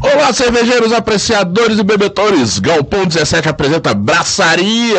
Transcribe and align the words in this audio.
Olá, 0.00 0.32
cervejeiros, 0.32 0.92
apreciadores 0.92 1.78
e 1.78 1.82
bebedores. 1.82 2.58
Galpão 2.58 3.04
17 3.04 3.48
apresenta 3.48 3.92
Braçaria 3.92 4.96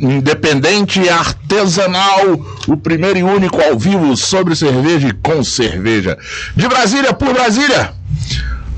Independente 0.00 1.00
e 1.00 1.08
Artesanal, 1.10 2.40
o 2.66 2.76
primeiro 2.76 3.18
e 3.18 3.22
único 3.22 3.60
ao 3.60 3.78
vivo 3.78 4.16
sobre 4.16 4.56
cerveja 4.56 5.08
e 5.08 5.12
com 5.12 5.44
cerveja. 5.44 6.16
De 6.56 6.66
Brasília 6.66 7.12
por 7.12 7.34
Brasília. 7.34 7.92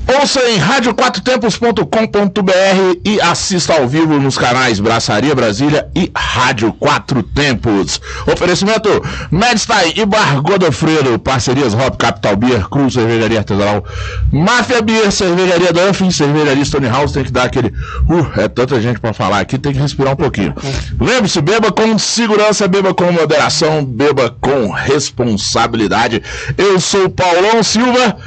Ouça 0.07 0.41
em 0.49 0.57
radioquatrotempos.com.br 0.57 2.99
e 3.05 3.21
assista 3.21 3.75
ao 3.75 3.87
vivo 3.87 4.19
nos 4.19 4.37
canais 4.37 4.79
Braçaria 4.79 5.33
Brasília 5.33 5.87
e 5.95 6.11
Rádio 6.15 6.73
Quatro 6.73 7.23
Tempos. 7.23 8.01
Oferecimento 8.31 8.89
Medstein 9.31 9.93
e 9.95 10.05
Bar 10.05 10.41
Godofredo, 10.41 11.17
parcerias 11.19 11.73
Hop 11.73 11.95
Capital 11.97 12.35
Beer, 12.35 12.67
Cruz 12.67 12.93
Cervejaria 12.93 13.39
Artesanal, 13.39 13.85
Máfia 14.31 14.81
Beer, 14.81 15.11
Cervejaria 15.11 15.71
Duffin, 15.71 16.11
Cervejaria 16.11 16.65
Stone 16.65 16.87
House, 16.87 17.11
tem 17.11 17.23
que 17.23 17.31
dar 17.31 17.43
aquele... 17.43 17.69
Uh, 17.69 18.39
é 18.39 18.47
tanta 18.47 18.81
gente 18.81 18.99
para 18.99 19.13
falar 19.13 19.39
aqui, 19.39 19.57
tem 19.57 19.71
que 19.71 19.79
respirar 19.79 20.13
um 20.13 20.17
pouquinho. 20.17 20.53
Lembre-se, 20.99 21.41
beba 21.41 21.71
com 21.71 21.97
segurança, 21.97 22.67
beba 22.67 22.93
com 22.93 23.11
moderação, 23.11 23.85
beba 23.85 24.35
com 24.41 24.71
responsabilidade. 24.71 26.21
Eu 26.57 26.79
sou 26.79 27.09
Paulão 27.09 27.63
Silva 27.63 28.17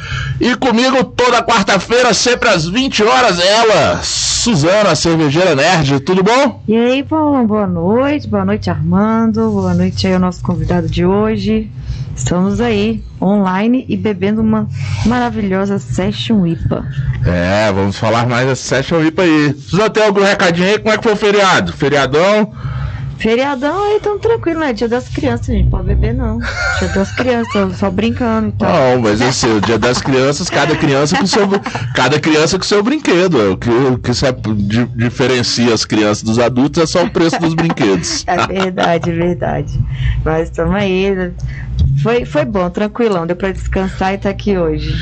e 0.40 0.54
comigo 0.56 1.04
toda 1.04 1.42
quarta 1.42 1.63
quarta-feira, 1.64 2.12
sempre 2.12 2.48
às 2.50 2.68
20 2.68 3.02
horas, 3.02 3.40
ela, 3.40 4.02
Suzana, 4.02 4.94
cervejeira 4.94 5.54
nerd, 5.54 6.00
tudo 6.00 6.22
bom? 6.22 6.62
E 6.68 6.76
aí, 6.76 7.02
Paulo, 7.02 7.46
boa 7.46 7.66
noite, 7.66 8.28
boa 8.28 8.44
noite, 8.44 8.68
Armando, 8.68 9.50
boa 9.50 9.72
noite 9.72 10.06
aí 10.06 10.12
ao 10.12 10.20
nosso 10.20 10.42
convidado 10.42 10.88
de 10.88 11.06
hoje. 11.06 11.70
Estamos 12.14 12.60
aí, 12.60 13.02
online 13.20 13.86
e 13.88 13.96
bebendo 13.96 14.42
uma 14.42 14.68
maravilhosa 15.06 15.78
Session 15.78 16.46
IPA. 16.46 16.84
É, 17.24 17.72
vamos 17.72 17.96
falar 17.98 18.28
mais 18.28 18.46
da 18.46 18.54
Session 18.54 19.02
IPA 19.02 19.22
aí. 19.22 19.54
Suzana, 19.54 19.90
tem 19.90 20.04
algum 20.04 20.22
recadinho 20.22 20.68
aí? 20.68 20.78
Como 20.78 20.92
é 20.94 20.98
que 20.98 21.02
foi 21.02 21.14
o 21.14 21.16
feriado? 21.16 21.72
Feriadão? 21.72 22.52
Feriadão 23.24 23.82
aí 23.82 23.98
tão 24.00 24.18
tranquilo, 24.18 24.60
né? 24.60 24.74
Dia 24.74 24.86
das 24.86 25.08
crianças, 25.08 25.46
gente 25.46 25.70
pode 25.70 25.84
beber 25.84 26.12
não. 26.12 26.38
Dia 26.78 26.88
das 26.88 27.10
crianças, 27.12 27.78
só 27.78 27.90
brincando 27.90 28.50
e 28.50 28.52
tal. 28.52 28.70
Não, 28.70 29.00
mas 29.00 29.18
esse 29.22 29.46
o 29.46 29.62
dia 29.62 29.78
das 29.78 30.02
crianças, 30.02 30.50
cada 30.50 30.76
criança 30.76 31.16
com 31.16 31.26
seu, 31.26 31.48
cada 31.94 32.20
criança 32.20 32.58
com 32.58 32.64
seu 32.64 32.82
brinquedo. 32.82 33.40
É 33.40 33.48
o 33.48 33.56
que, 33.56 33.70
o 33.70 33.96
que 33.96 34.12
se, 34.12 34.30
di, 34.30 34.84
diferencia 34.94 35.72
as 35.72 35.86
crianças 35.86 36.22
dos 36.22 36.38
adultos 36.38 36.82
é 36.82 36.86
só 36.86 37.02
o 37.02 37.08
preço 37.08 37.40
dos 37.40 37.54
brinquedos. 37.54 38.26
É 38.34 38.46
verdade, 38.46 39.10
é 39.10 39.14
verdade. 39.14 39.80
Mas 40.24 40.50
estamos 40.50 40.74
aí, 40.74 41.14
né? 41.14 41.32
Foi, 42.02 42.24
foi 42.24 42.44
bom, 42.44 42.68
tranquilão. 42.68 43.24
Deu 43.26 43.36
pra 43.36 43.52
descansar 43.52 44.14
e 44.14 44.18
tá 44.18 44.30
aqui 44.30 44.58
hoje. 44.58 44.92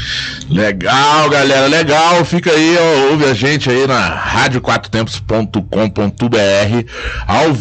Legal, 0.49 1.29
galera, 1.29 1.67
legal. 1.67 2.25
Fica 2.25 2.51
aí, 2.51 2.79
ó, 2.79 3.11
ouve 3.11 3.25
a 3.25 3.35
gente 3.35 3.69
aí 3.71 3.87
na 3.87 4.09
radioquatrotempos.com.br 4.09 6.89
ao 7.27 7.53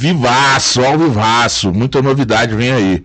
vivaço, 0.52 0.84
ao 0.84 0.98
vivaço. 0.98 1.72
Muita 1.72 2.02
novidade 2.02 2.56
vem 2.56 2.72
aí. 2.72 3.04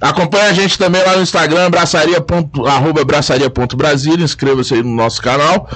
Acompanha 0.00 0.50
a 0.50 0.52
gente 0.52 0.78
também 0.78 1.02
lá 1.02 1.16
no 1.16 1.22
Instagram, 1.22 1.70
braçaria. 1.70 2.24
arroba 2.66 3.04
braçaria.brasília. 3.04 4.24
Inscreva-se 4.24 4.74
aí 4.74 4.82
no 4.82 4.94
nosso 4.94 5.20
canal 5.20 5.68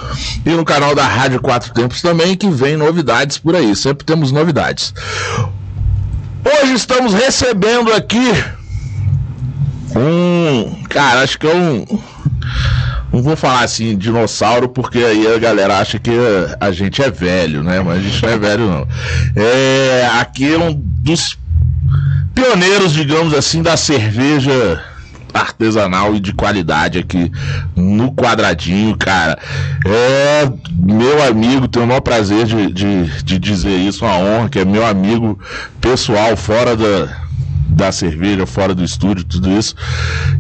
e 0.45 0.51
no 0.51 0.65
canal 0.65 0.95
da 0.95 1.07
Rádio 1.07 1.41
Quatro 1.41 1.73
Tempos 1.73 2.01
também, 2.01 2.37
que 2.37 2.49
vem 2.49 2.77
novidades 2.77 3.39
por 3.39 3.57
aí. 3.57 3.75
Sempre 3.75 4.05
temos 4.05 4.31
novidades. 4.31 4.95
Hoje 6.45 6.75
estamos 6.75 7.13
recebendo 7.13 7.93
aqui 7.93 8.33
um. 9.97 10.83
Cara, 10.89 11.23
acho 11.23 11.39
que 11.39 11.47
é 11.47 11.55
um. 11.55 11.85
Não 13.13 13.23
vou 13.23 13.37
falar 13.37 13.65
assim, 13.65 13.97
dinossauro, 13.97 14.69
porque 14.69 14.99
aí 14.99 15.27
a 15.27 15.39
galera 15.39 15.79
acha 15.79 15.99
que 15.99 16.11
a 16.61 16.71
gente 16.71 17.03
é 17.03 17.11
velho, 17.11 17.63
né? 17.63 17.81
Mas 17.81 17.99
a 17.99 18.01
gente 18.03 18.23
não 18.23 18.29
é 18.31 18.39
velho, 18.39 18.67
não. 18.71 18.89
É, 19.35 20.09
aqui 20.21 20.55
é 20.55 20.59
um 20.59 20.73
dos 20.73 21.37
pioneiros, 22.35 22.93
digamos 22.93 23.35
assim, 23.35 23.63
da 23.63 23.77
cerveja 23.77 24.81
artesanal 25.33 26.15
e 26.15 26.21
de 26.21 26.33
qualidade 26.33 26.99
aqui 26.99 27.31
no 27.77 28.13
quadradinho, 28.13 28.97
cara. 28.97 29.39
É 29.85 30.51
meu 30.77 31.23
amigo, 31.23 31.69
tenho 31.69 31.85
o 31.85 31.89
maior 31.89 32.01
prazer 32.01 32.47
de, 32.47 32.73
de, 32.73 33.23
de 33.23 33.39
dizer 33.39 33.77
isso, 33.77 34.05
uma 34.05 34.19
honra, 34.19 34.49
que 34.49 34.59
é 34.59 34.65
meu 34.65 34.87
amigo 34.87 35.39
pessoal, 35.81 36.37
fora 36.37 36.77
da 36.77 37.30
da 37.71 37.93
cerveja 37.93 38.47
fora 38.47 38.75
do 38.75 38.85
estúdio, 38.85 39.25
tudo 39.25 39.51
isso. 39.51 39.75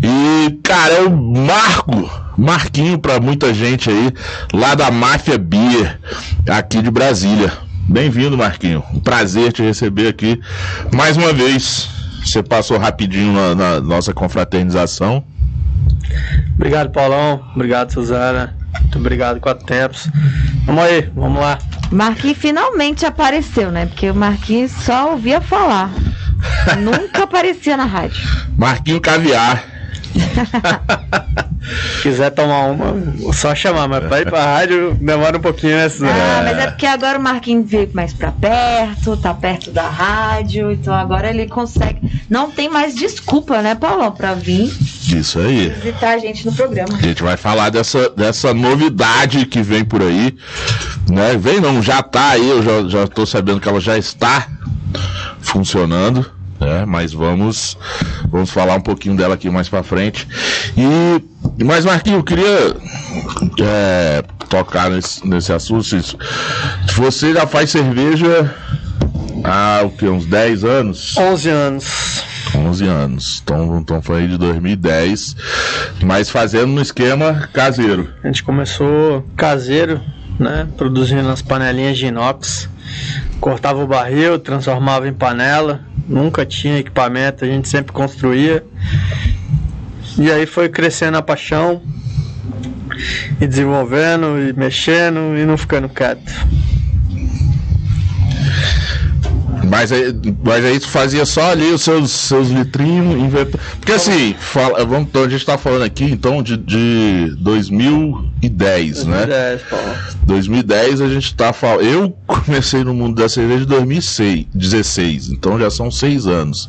E, 0.02 0.58
cara, 0.62 0.94
é 0.94 1.00
o 1.02 1.10
Marco, 1.10 2.10
Marquinho 2.36 2.98
para 2.98 3.20
muita 3.20 3.54
gente 3.54 3.88
aí, 3.88 4.12
lá 4.52 4.74
da 4.74 4.90
Máfia 4.90 5.38
Beer, 5.38 5.98
aqui 6.48 6.82
de 6.82 6.90
Brasília. 6.90 7.52
Bem-vindo, 7.88 8.36
Marquinho. 8.36 8.84
Um 8.94 9.00
prazer 9.00 9.52
te 9.52 9.62
receber 9.62 10.08
aqui 10.08 10.40
mais 10.94 11.16
uma 11.16 11.32
vez. 11.32 11.88
Você 12.24 12.42
passou 12.42 12.78
rapidinho 12.78 13.32
na, 13.32 13.54
na 13.54 13.80
nossa 13.80 14.12
confraternização. 14.12 15.24
Obrigado, 16.54 16.90
Paulão. 16.90 17.42
Obrigado, 17.54 17.92
Suzana. 17.92 18.54
Muito 18.80 18.98
obrigado, 18.98 19.40
Quatro 19.40 19.66
Tempos. 19.66 20.08
Vamos 20.66 20.84
aí, 20.84 21.10
vamos 21.14 21.40
lá. 21.40 21.58
Marquinhos 21.90 22.38
finalmente 22.38 23.04
apareceu, 23.04 23.72
né? 23.72 23.86
Porque 23.86 24.10
o 24.10 24.14
Marquinhos 24.14 24.70
só 24.70 25.12
ouvia 25.12 25.40
falar. 25.40 25.90
Nunca 26.78 27.24
aparecia 27.24 27.76
na 27.76 27.84
rádio. 27.84 28.20
Marquinho 28.56 29.00
Caviar. 29.00 29.64
Quiser 32.02 32.30
tomar 32.30 32.70
uma, 32.70 33.32
só 33.32 33.54
chamar, 33.54 33.86
mas 33.86 34.04
pra 34.04 34.20
ir 34.20 34.28
pra 34.28 34.42
rádio 34.42 34.96
demora 35.00 35.36
um 35.36 35.40
pouquinho, 35.40 35.76
né? 35.76 35.86
Ah, 36.02 36.42
mas 36.42 36.58
é 36.58 36.66
porque 36.68 36.86
agora 36.86 37.18
o 37.18 37.22
Marquinhos 37.22 37.70
veio 37.70 37.90
mais 37.92 38.12
pra 38.12 38.32
perto, 38.32 39.16
tá 39.16 39.34
perto 39.34 39.70
da 39.70 39.88
rádio, 39.88 40.72
então 40.72 40.94
agora 40.94 41.28
ele 41.28 41.46
consegue. 41.46 42.00
Não 42.28 42.50
tem 42.50 42.68
mais 42.68 42.94
desculpa, 42.94 43.60
né, 43.60 43.74
Paulão, 43.74 44.10
pra 44.10 44.34
vir. 44.34 44.72
Isso 45.14 45.38
aí. 45.38 45.68
Visitar 45.68 46.14
a 46.14 46.18
gente 46.18 46.46
no 46.46 46.52
programa. 46.52 46.96
A 46.96 47.02
gente 47.02 47.22
vai 47.22 47.36
falar 47.36 47.70
dessa, 47.70 48.08
dessa 48.10 48.54
novidade 48.54 49.44
que 49.46 49.62
vem 49.62 49.84
por 49.84 50.02
aí. 50.02 50.34
Né? 51.08 51.36
Vem 51.36 51.60
não, 51.60 51.82
já 51.82 52.02
tá 52.02 52.30
aí, 52.30 52.48
eu 52.48 52.62
já, 52.62 52.88
já 52.88 53.06
tô 53.06 53.26
sabendo 53.26 53.60
que 53.60 53.68
ela 53.68 53.80
já 53.80 53.98
está 53.98 54.46
funcionando, 55.40 56.30
né? 56.60 56.84
Mas 56.86 57.12
vamos 57.12 57.76
vamos 58.30 58.50
falar 58.50 58.74
um 58.74 58.80
pouquinho 58.80 59.16
dela 59.16 59.34
aqui 59.34 59.48
mais 59.48 59.68
para 59.68 59.82
frente. 59.82 60.28
E 60.76 61.64
mais 61.64 61.84
Marquinhos, 61.84 62.18
eu 62.18 62.24
queria 62.24 62.76
é, 63.62 64.22
tocar 64.48 64.90
nesse, 64.90 65.26
nesse 65.26 65.52
assunto. 65.52 65.84
Você 66.94 67.32
já 67.32 67.46
faz 67.46 67.70
cerveja 67.70 68.54
há 69.44 69.82
o 69.84 69.90
que 69.90 70.06
uns 70.06 70.26
10 70.26 70.64
anos? 70.64 71.16
11 71.16 71.48
anos. 71.48 72.24
11 72.54 72.84
anos. 72.86 73.40
Então, 73.42 73.78
então 73.78 74.02
foi 74.02 74.22
aí 74.22 74.28
de 74.28 74.36
2010, 74.36 75.36
mas 76.02 76.30
fazendo 76.30 76.68
no 76.68 76.82
esquema 76.82 77.48
caseiro. 77.52 78.08
A 78.22 78.26
gente 78.26 78.42
começou 78.42 79.24
caseiro, 79.36 80.00
né? 80.38 80.66
Produzindo 80.76 81.28
as 81.28 81.42
panelinhas 81.42 81.96
de 81.96 82.06
inox 82.06 82.68
cortava 83.40 83.82
o 83.82 83.86
barril, 83.86 84.38
transformava 84.38 85.08
em 85.08 85.12
panela, 85.12 85.80
nunca 86.08 86.44
tinha 86.44 86.78
equipamento, 86.78 87.44
a 87.44 87.48
gente 87.48 87.68
sempre 87.68 87.92
construía. 87.92 88.64
E 90.18 90.30
aí 90.30 90.46
foi 90.46 90.68
crescendo 90.68 91.16
a 91.16 91.22
paixão, 91.22 91.82
e 93.40 93.46
desenvolvendo, 93.46 94.38
e 94.38 94.52
mexendo, 94.52 95.36
e 95.36 95.44
não 95.44 95.56
ficando 95.56 95.88
quieto. 95.88 96.32
Mas 99.68 99.92
aí, 99.92 100.14
mas 100.42 100.64
aí 100.64 100.80
tu 100.80 100.88
fazia 100.88 101.24
só 101.24 101.50
ali 101.50 101.70
os 101.70 101.82
seus, 101.82 102.10
seus 102.10 102.48
litrinhos, 102.48 103.18
inventou. 103.18 103.60
Porque 103.78 103.92
assim, 103.92 104.34
fala, 104.38 104.84
vamos, 104.84 105.08
então, 105.08 105.24
a 105.24 105.28
gente 105.28 105.44
tá 105.44 105.58
falando 105.58 105.82
aqui 105.82 106.04
então 106.04 106.42
de, 106.42 106.56
de 106.56 107.34
2010, 107.38 109.04
2010 109.04 109.06
né? 109.06 109.26
2010, 109.26 109.62
Paulo. 109.62 109.96
2010 110.26 111.00
a 111.00 111.08
gente 111.08 111.34
tá 111.34 111.52
falando. 111.52 111.82
Eu 111.82 112.16
comecei 112.26 112.84
no 112.84 112.94
mundo 112.94 113.20
da 113.20 113.28
cerveja 113.28 113.64
em 113.64 113.66
2016, 113.66 115.30
então 115.30 115.58
já 115.58 115.70
são 115.70 115.90
seis 115.90 116.26
anos 116.26 116.68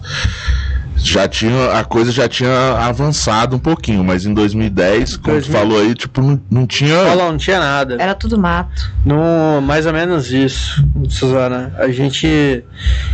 já 1.04 1.28
tinha 1.28 1.72
a 1.74 1.84
coisa 1.84 2.12
já 2.12 2.28
tinha 2.28 2.78
avançado 2.78 3.56
um 3.56 3.60
pouquinho, 3.60 4.04
mas 4.04 4.26
em 4.26 4.34
2010, 4.34 5.18
como 5.18 5.34
2000... 5.34 5.42
tu 5.42 5.52
falou 5.52 5.80
aí, 5.82 5.96
tipo, 5.96 6.22
não, 6.22 6.42
não 6.50 6.68
tinha. 6.68 6.96
Falou, 7.06 7.32
não 7.32 7.38
tinha 7.38 7.60
nada. 7.60 7.98
Era 8.00 8.14
tudo 8.14 8.38
mato. 8.38 8.92
No, 9.06 9.62
mais 9.62 9.86
ou 9.86 9.94
menos 9.94 10.32
isso, 10.32 10.84
Suzana. 11.10 11.74
A 11.78 11.90
gente 11.90 12.64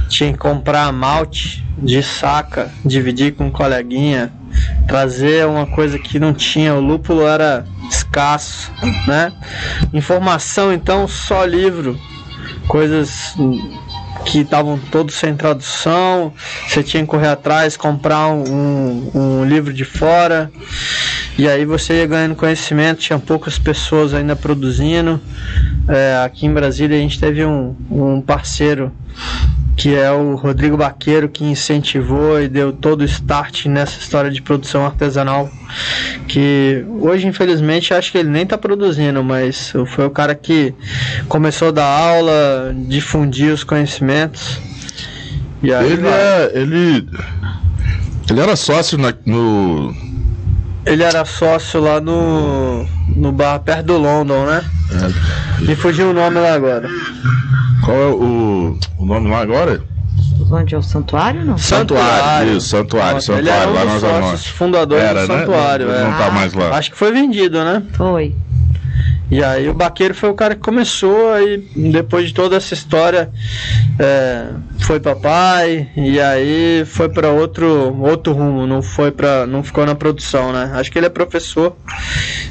tinha 0.10 0.32
que 0.32 0.38
comprar 0.38 0.92
malte 0.92 1.66
de 1.78 2.02
saca, 2.02 2.72
dividir 2.84 3.34
com 3.34 3.46
um 3.46 3.52
coleguinha, 3.52 4.32
trazer 4.88 5.46
uma 5.46 5.66
coisa 5.66 5.98
que 6.00 6.20
não 6.20 6.34
tinha. 6.34 6.74
O 6.74 6.82
lúpulo 6.82 7.26
era 7.26 7.66
escasso, 7.90 8.72
né? 9.08 9.32
Informação, 9.94 10.74
então, 10.74 11.08
só 11.08 11.46
livro. 11.46 12.00
Coisas 12.68 13.36
que 14.26 14.40
estavam 14.40 14.78
todos 14.92 15.16
sem 15.16 15.36
tradução, 15.36 16.34
você 16.68 16.84
tinha 16.84 17.02
que 17.04 17.10
correr 17.10 17.30
atrás, 17.30 17.78
comprar 17.78 18.28
um, 18.30 19.12
um 19.14 19.46
livro 19.46 19.74
de 19.74 19.86
fora. 19.86 20.52
E 21.38 21.48
aí 21.48 21.66
você 21.66 22.00
ia 22.00 22.08
ganhando 22.08 22.36
conhecimento, 22.36 23.00
tinha 23.00 23.20
poucas 23.20 23.58
pessoas 23.58 24.14
ainda 24.14 24.36
produzindo. 24.36 25.22
É, 25.88 26.22
aqui 26.26 26.46
em 26.46 26.54
Brasília 26.54 26.98
a 26.98 27.00
gente 27.00 27.20
teve 27.20 27.46
um, 27.46 27.76
um 27.90 28.22
parceiro 28.22 28.92
que 29.78 29.94
é 29.96 30.12
o 30.12 30.36
Rodrigo 30.36 30.76
Baqueiro, 30.76 31.30
que 31.30 31.46
incentivou 31.46 32.42
e 32.42 32.48
deu 32.48 32.74
todo 32.74 33.02
o 33.02 33.06
start 33.06 33.68
nessa 33.68 34.00
história 34.00 34.32
de 34.32 34.42
produção 34.42 34.84
artesanal. 34.84 35.52
Que 36.28 36.84
hoje, 37.00 37.28
infelizmente, 37.28 37.94
acho 37.94 38.12
que 38.12 38.18
ele 38.18 38.30
nem 38.30 38.42
está 38.42 38.58
produzindo, 38.58 39.24
mas 39.24 39.72
foi 39.96 40.08
o 40.08 40.10
cara 40.10 40.34
que 40.34 40.74
começou 41.30 41.68
a 41.68 41.72
dar 41.72 41.86
aula, 41.86 42.76
difundir 42.88 43.54
os 43.54 43.64
conhecimentos. 43.64 44.60
E 45.62 45.72
aí, 45.72 45.92
ele, 45.92 46.08
é, 46.08 46.52
ele, 46.56 47.08
ele 48.32 48.40
era 48.40 48.56
sócio 48.56 48.98
na, 48.98 49.14
no. 49.28 49.96
Ele 50.88 51.04
era 51.04 51.24
sócio 51.24 51.80
lá 51.80 52.02
no. 52.02 52.84
no 53.16 53.32
bar 53.32 53.60
perto 53.60 53.86
do 53.86 53.98
London, 53.98 54.44
né? 54.48 54.66
É. 54.92 55.64
Me 55.66 55.76
fugiu 55.76 56.10
o 56.10 56.14
nome 56.14 56.40
lá 56.40 56.54
agora. 56.54 56.90
Qual 57.88 57.98
é 57.98 58.08
o, 58.08 58.78
o 58.98 59.06
nome 59.06 59.30
lá 59.30 59.40
agora? 59.40 59.82
Onde 60.52 60.76
é 60.76 60.78
o 60.78 60.84
santuário, 60.84 61.46
não? 61.46 61.58
Santuário, 61.58 62.58
isso, 62.58 62.68
santuário, 62.68 63.14
Nossa, 63.14 63.28
santuário, 63.28 63.48
ele 63.48 63.50
era 63.50 63.70
um 63.70 63.74
lá 63.74 63.94
dos 63.94 64.02
sócios 64.02 64.48
fundadores 64.48 65.04
Era, 65.06 65.26
do 65.26 65.34
né? 65.34 65.40
santuário. 65.40 65.88
Né? 65.88 66.04
Não, 66.04 66.12
não 66.12 66.18
tá 66.18 66.30
mais 66.30 66.54
lá. 66.54 66.78
Acho 66.78 66.92
que 66.92 66.98
foi 66.98 67.14
vendido, 67.14 67.64
né? 67.64 67.82
Foi. 67.94 68.36
E 69.32 69.42
aí 69.42 69.70
o 69.70 69.74
Baqueiro 69.74 70.14
foi 70.14 70.30
o 70.30 70.34
cara 70.34 70.54
que 70.54 70.62
começou, 70.62 71.32
aí 71.32 71.66
depois 71.76 72.28
de 72.28 72.34
toda 72.34 72.58
essa 72.58 72.74
história 72.74 73.30
é, 74.00 74.48
foi 74.80 75.00
papai 75.00 75.90
e 75.96 76.20
aí 76.20 76.84
foi 76.86 77.08
para 77.08 77.30
outro 77.30 77.98
outro 78.02 78.34
rumo, 78.34 78.68
não 78.68 78.82
foi 78.82 79.12
para 79.12 79.46
não 79.46 79.64
ficou 79.64 79.86
na 79.86 79.96
produção, 79.96 80.52
né? 80.52 80.72
Acho 80.74 80.92
que 80.92 80.98
ele 80.98 81.08
é 81.08 81.10
professor. 81.10 81.76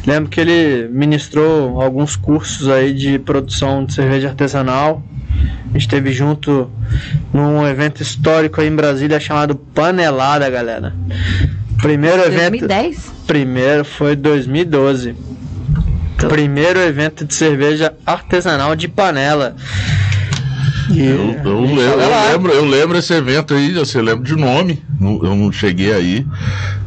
Lembro 0.07 0.31
que 0.31 0.41
ele 0.41 0.89
ministrou 0.89 1.81
alguns 1.81 2.15
cursos 2.17 2.69
aí 2.69 2.95
de 2.95 3.19
produção 3.19 3.85
de 3.85 3.93
cerveja 3.93 4.29
artesanal. 4.29 5.03
A 5.69 5.73
gente 5.73 5.83
esteve 5.83 6.13
junto 6.13 6.71
num 7.33 7.67
evento 7.67 8.03
histórico 8.03 8.61
aí 8.61 8.69
em 8.69 8.75
Brasília 8.75 9.21
chamado 9.21 9.55
Panelada, 9.55 10.49
galera. 10.49 10.95
Primeiro 11.81 12.19
2010? 12.19 12.47
evento. 12.47 12.69
2010? 12.69 13.13
Primeiro 13.27 13.85
foi 13.85 14.17
2012. 14.17 15.15
Primeiro 16.17 16.81
evento 16.81 17.25
de 17.25 17.35
cerveja 17.35 17.93
artesanal 18.07 18.75
de 18.75 18.89
panela. 18.89 19.55
E 20.91 21.05
eu, 21.05 21.37
eu, 21.45 21.61
lembro, 21.61 21.81
eu, 21.81 22.31
lembro, 22.31 22.53
eu 22.53 22.65
lembro 22.65 22.99
esse 22.99 23.13
evento 23.13 23.55
aí, 23.55 23.73
você 23.73 24.01
lembra 24.01 24.25
de 24.25 24.37
nome, 24.37 24.83
eu 25.01 25.35
não 25.35 25.51
cheguei 25.51 25.93
aí, 25.93 26.27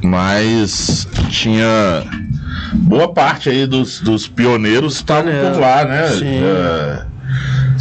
mas 0.01 1.07
tinha 1.29 2.03
boa 2.73 3.13
parte 3.13 3.49
aí 3.49 3.67
dos, 3.67 3.99
dos 3.99 4.27
pioneiros 4.27 4.95
estavam 4.95 5.31
por 5.31 5.59
lá, 5.59 5.83
né? 5.83 6.07
Sim. 6.07 6.39
É, 6.41 7.03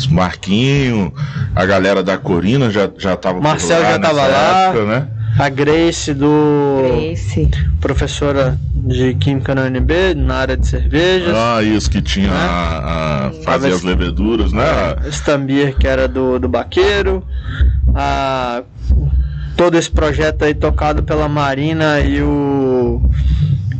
Marquinho, 0.06 1.12
a 1.54 1.66
galera 1.66 2.02
da 2.02 2.16
Corina 2.16 2.70
já, 2.70 2.90
já 2.98 3.16
tava 3.16 3.40
Marcel 3.40 3.76
por 3.76 3.82
lá 3.82 3.90
já 3.90 3.98
tava 3.98 4.26
lá. 4.26 4.62
Época, 4.68 4.84
né? 4.84 5.08
A 5.38 5.48
Grace 5.48 6.12
do. 6.12 6.82
Grace. 6.82 7.48
Professora 7.80 8.58
de 8.74 9.14
Química 9.14 9.54
na 9.54 9.62
UNB, 9.62 10.14
na 10.16 10.34
área 10.34 10.56
de 10.56 10.66
cervejas. 10.66 11.32
Ah, 11.32 11.62
isso 11.62 11.88
que 11.88 12.02
tinha 12.02 12.28
né? 12.28 12.36
a, 12.36 13.26
a 13.28 13.32
fazer 13.44 13.72
as 13.72 13.82
leveduras, 13.82 14.52
né? 14.52 14.64
Stambir, 15.10 15.76
que 15.76 15.86
era 15.86 16.08
do, 16.08 16.40
do 16.40 16.48
Baqueiro. 16.48 17.22
A, 17.94 18.62
todo 19.56 19.76
esse 19.76 19.90
projeto 19.90 20.44
aí 20.44 20.54
tocado 20.54 21.02
pela 21.04 21.28
Marina 21.28 22.00
e 22.00 22.20
o. 22.20 23.00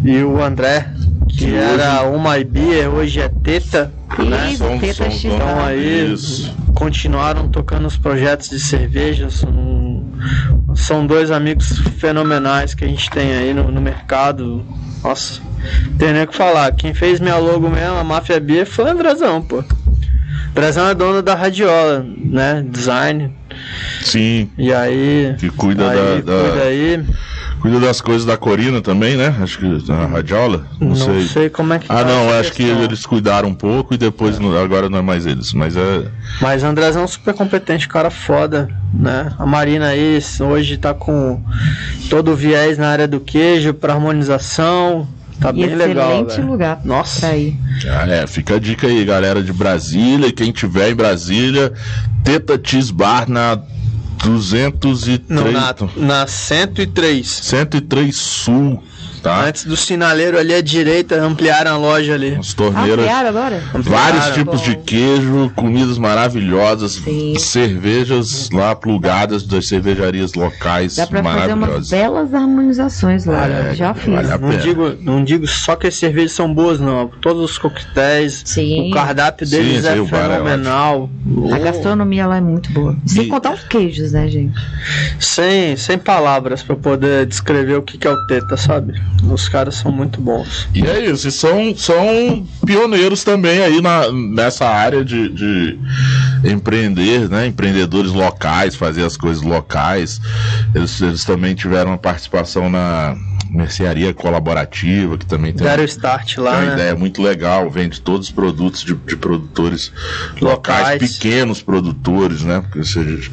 E 0.05 0.23
o 0.23 0.41
André, 0.41 0.89
que, 1.29 1.47
que 1.47 1.55
era 1.55 2.03
hoje... 2.03 2.17
uma 2.17 2.45
Beer, 2.45 2.93
hoje 2.93 3.21
é 3.21 3.29
Teta. 3.29 3.93
Né? 4.19 4.55
São, 4.57 4.79
Teta 4.79 5.11
são, 5.11 5.31
então 5.33 5.65
aí 5.65 6.13
isso. 6.13 6.55
continuaram 6.75 7.49
tocando 7.49 7.87
os 7.87 7.97
projetos 7.97 8.51
de 8.51 8.59
cervejas. 8.59 9.45
Um, 9.45 10.03
são 10.75 11.07
dois 11.07 11.31
amigos 11.31 11.79
fenomenais 11.99 12.75
que 12.75 12.85
a 12.85 12.89
gente 12.89 13.11
tem 13.11 13.33
aí 13.33 13.55
no, 13.55 13.71
no 13.71 13.81
mercado. 13.81 14.65
Nossa, 15.03 15.41
tem 15.99 16.13
nem 16.13 16.23
o 16.23 16.27
que 16.27 16.35
falar. 16.35 16.73
Quem 16.73 16.95
fez 16.95 17.21
minha 17.21 17.37
logo 17.37 17.69
mesmo, 17.69 17.97
a 17.97 18.05
Máfia 18.05 18.41
Beer, 18.41 18.67
foi 18.67 18.87
o 18.87 18.89
Andrezão, 18.89 19.43
pô. 19.43 19.63
Andrezão 20.51 20.89
é 20.89 20.95
dono 20.95 21.23
da 21.23 21.35
Radiola, 21.35 22.05
né? 22.17 22.65
Design. 22.69 23.38
Sim. 24.03 24.51
E 24.57 24.73
aí. 24.73 25.35
Que 25.39 25.51
cuida 25.51 25.91
aí, 25.91 26.23
da. 26.23 26.33
Cuida 26.41 26.63
aí. 26.65 27.05
Cuida 27.61 27.81
das 27.81 28.01
coisas 28.01 28.25
da 28.25 28.37
Corina 28.37 28.81
também, 28.81 29.17
né? 29.17 29.35
Acho 29.41 29.59
que 29.59 29.91
na 29.91 30.07
radiola. 30.07 30.65
Não, 30.81 30.89
não 30.91 30.97
sei. 30.97 31.27
sei. 31.27 31.51
como 31.51 31.73
é 31.73 31.79
que 31.81 31.87
Ah, 31.89 31.97
tá 31.97 32.05
não, 32.05 32.31
acho 32.39 32.53
questão. 32.53 32.77
que 32.77 32.83
eles 32.85 33.05
cuidaram 33.05 33.49
um 33.49 33.55
pouco 33.55 33.95
e 33.95 33.99
depois 33.99 34.39
é. 34.39 34.63
agora 34.63 34.89
não 34.89 34.99
é 34.99 35.03
mais 35.03 35.27
eles. 35.27 35.53
Mas 35.53 35.77
é. 35.77 36.07
Mas 36.41 36.63
o 36.63 36.67
Andrezão 36.67 37.03
é 37.03 37.05
um 37.05 37.09
super 37.09 37.35
competente, 37.35 37.89
cara 37.89 38.11
foda, 38.11 38.69
né? 38.95 39.33
A 39.39 39.45
Marina 39.45 39.89
aí 39.89 40.21
hoje 40.41 40.77
tá 40.77 40.95
com 40.95 41.43
todo 42.09 42.31
o 42.31 42.37
viés 42.37 42.79
na 42.79 42.89
área 42.91 43.09
do 43.09 43.19
queijo 43.19 43.75
para 43.75 43.93
harmonização. 43.93 45.09
Tá 45.41 45.53
bem 45.53 45.65
Excelente 45.65 45.89
legal. 45.89 46.27
Excelente 46.27 46.41
lugar. 46.51 46.81
Nossa. 46.85 47.27
aí. 47.29 47.57
Ah, 47.87 48.09
é, 48.09 48.27
fica 48.27 48.57
a 48.57 48.59
dica 48.59 48.87
aí, 48.87 49.05
galera 49.05 49.43
de 49.43 49.53
Brasília. 49.53 50.33
Quem 50.33 50.51
tiver 50.51 50.91
em 50.91 50.95
Brasília, 50.95 51.73
Teta 52.25 52.61
Cheese 52.63 52.93
Bar 52.93 53.29
na 53.29 53.61
203. 54.25 55.23
Não, 55.29 55.53
na, 55.53 55.75
na 55.97 56.27
103. 56.27 57.27
103 57.27 58.17
Sul. 58.17 58.83
Tá. 59.23 59.45
Antes 59.45 59.65
do 59.65 59.77
sinaleiro 59.77 60.39
ali 60.39 60.55
à 60.55 60.61
direita, 60.61 61.21
ampliaram 61.21 61.73
a 61.73 61.77
loja 61.77 62.15
ali. 62.15 62.35
As 62.35 62.55
torneiras. 62.55 62.99
Ampliaram 62.99 63.29
agora? 63.29 63.63
Vários 63.75 64.27
tipos 64.35 64.61
de 64.61 64.77
queijo, 64.77 65.51
comidas 65.55 65.99
maravilhosas, 65.99 66.93
Sim. 66.93 67.39
cervejas 67.39 68.51
lá 68.51 68.75
plugadas 68.75 69.43
das 69.43 69.67
cervejarias 69.69 70.35
locais 70.35 70.97
Dá 70.97 71.07
pra 71.07 71.23
fazer 71.23 71.55
umas 71.55 71.91
belas 71.91 72.35
harmonizações 72.35 73.25
lá, 73.25 73.47
é, 73.47 73.75
já 73.75 73.95
fiz. 73.95 74.15
Vale 74.15 74.39
não, 74.39 74.59
digo, 74.59 74.97
não 75.01 75.25
digo 75.25 75.47
só 75.47 75.77
que 75.77 75.87
as 75.87 75.95
cervejas 75.95 76.33
são 76.33 76.53
boas, 76.53 76.81
não. 76.81 77.09
Todos 77.21 77.51
os 77.51 77.59
coquetéis, 77.59 78.43
Sim. 78.45 78.91
o 78.91 78.95
cardápio 78.95 79.49
deles 79.49 79.83
Sim, 79.83 79.89
é, 79.89 79.99
é 79.99 80.07
fenomenal. 80.07 81.11
É 81.51 81.55
a 81.55 81.59
gastronomia 81.59 82.27
lá 82.27 82.37
é 82.37 82.41
muito 82.41 82.71
boa. 82.73 82.97
Sem 83.07 83.25
e... 83.25 83.29
contar 83.29 83.55
os 83.55 83.65
queijos, 83.65 84.13
né, 84.13 84.29
gente? 84.29 84.59
Sem, 85.19 85.77
sem 85.77 85.99
palavras 85.99 86.63
para 86.63 86.77
poder 86.77 87.27
descrever 87.27 87.77
o 87.77 87.83
que, 87.83 87.99
que 87.99 88.07
é 88.07 88.11
o 88.11 88.27
teta, 88.27 88.57
sabe? 88.57 89.01
Os 89.23 89.49
caras 89.49 89.75
são 89.75 89.91
muito 89.91 90.21
bons. 90.21 90.69
E 90.75 90.87
é 90.87 91.11
isso, 91.11 91.29
e 91.29 91.33
são, 91.33 91.75
são 91.77 92.47
pioneiros 92.65 93.25
também 93.25 93.61
aí 93.61 93.81
na, 93.81 94.11
nessa 94.13 94.67
área 94.67 95.05
de, 95.05 95.29
de 95.29 95.79
empreender, 96.45 97.29
né? 97.29 97.47
Empreendedores 97.47 98.13
locais, 98.13 98.77
fazer 98.77 99.05
as 99.05 99.17
coisas 99.17 99.43
locais. 99.43 100.21
Eles, 100.75 101.01
eles 101.01 101.25
também 101.25 101.55
tiveram 101.55 101.91
uma 101.91 101.99
participação 101.99 102.71
na 102.71 103.17
mercearia 103.51 104.13
colaborativa, 104.13 105.17
que 105.17 105.27
também 105.27 105.53
tem 105.53 105.67
Deram 105.67 105.85
start 105.85 106.37
lá, 106.37 106.53
uma 106.53 106.61
né? 106.61 106.73
ideia 106.75 106.95
muito 106.95 107.23
legal, 107.23 107.71
vende 107.71 108.01
todos 108.01 108.29
os 108.29 108.33
produtos 108.33 108.83
de, 108.83 108.95
de 108.95 109.17
produtores 109.17 109.91
locais, 110.41 110.99
locais, 110.99 111.19
pequenos 111.19 111.63
produtores, 111.63 112.43
né? 112.43 112.61
Porque 112.61 112.85
seja, 112.85 113.31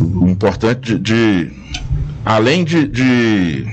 o 0.00 0.28
importante 0.28 0.96
de, 0.96 0.98
de 0.98 1.50
além 2.24 2.64
de, 2.64 2.86
de 2.86 3.66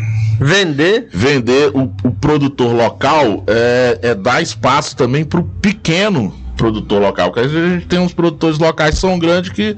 Vender. 0.44 1.08
Vender 1.12 1.72
o, 1.74 1.92
o 2.04 2.12
produtor 2.12 2.74
local 2.74 3.44
é, 3.48 4.00
é, 4.02 4.16
dar 4.16 4.42
espaço 4.42 4.96
também 4.96 5.24
para 5.24 5.40
o 5.40 5.44
pequeno 5.44 6.34
produtor 6.58 7.02
local. 7.02 7.32
Porque 7.32 7.48
a 7.48 7.50
gente 7.50 7.86
tem 7.88 8.00
uns 8.00 8.14
produtores 8.14 8.58
locais 8.60 8.96
que 8.96 9.02
são 9.02 9.18
grandes 9.18 9.52
que 9.52 9.76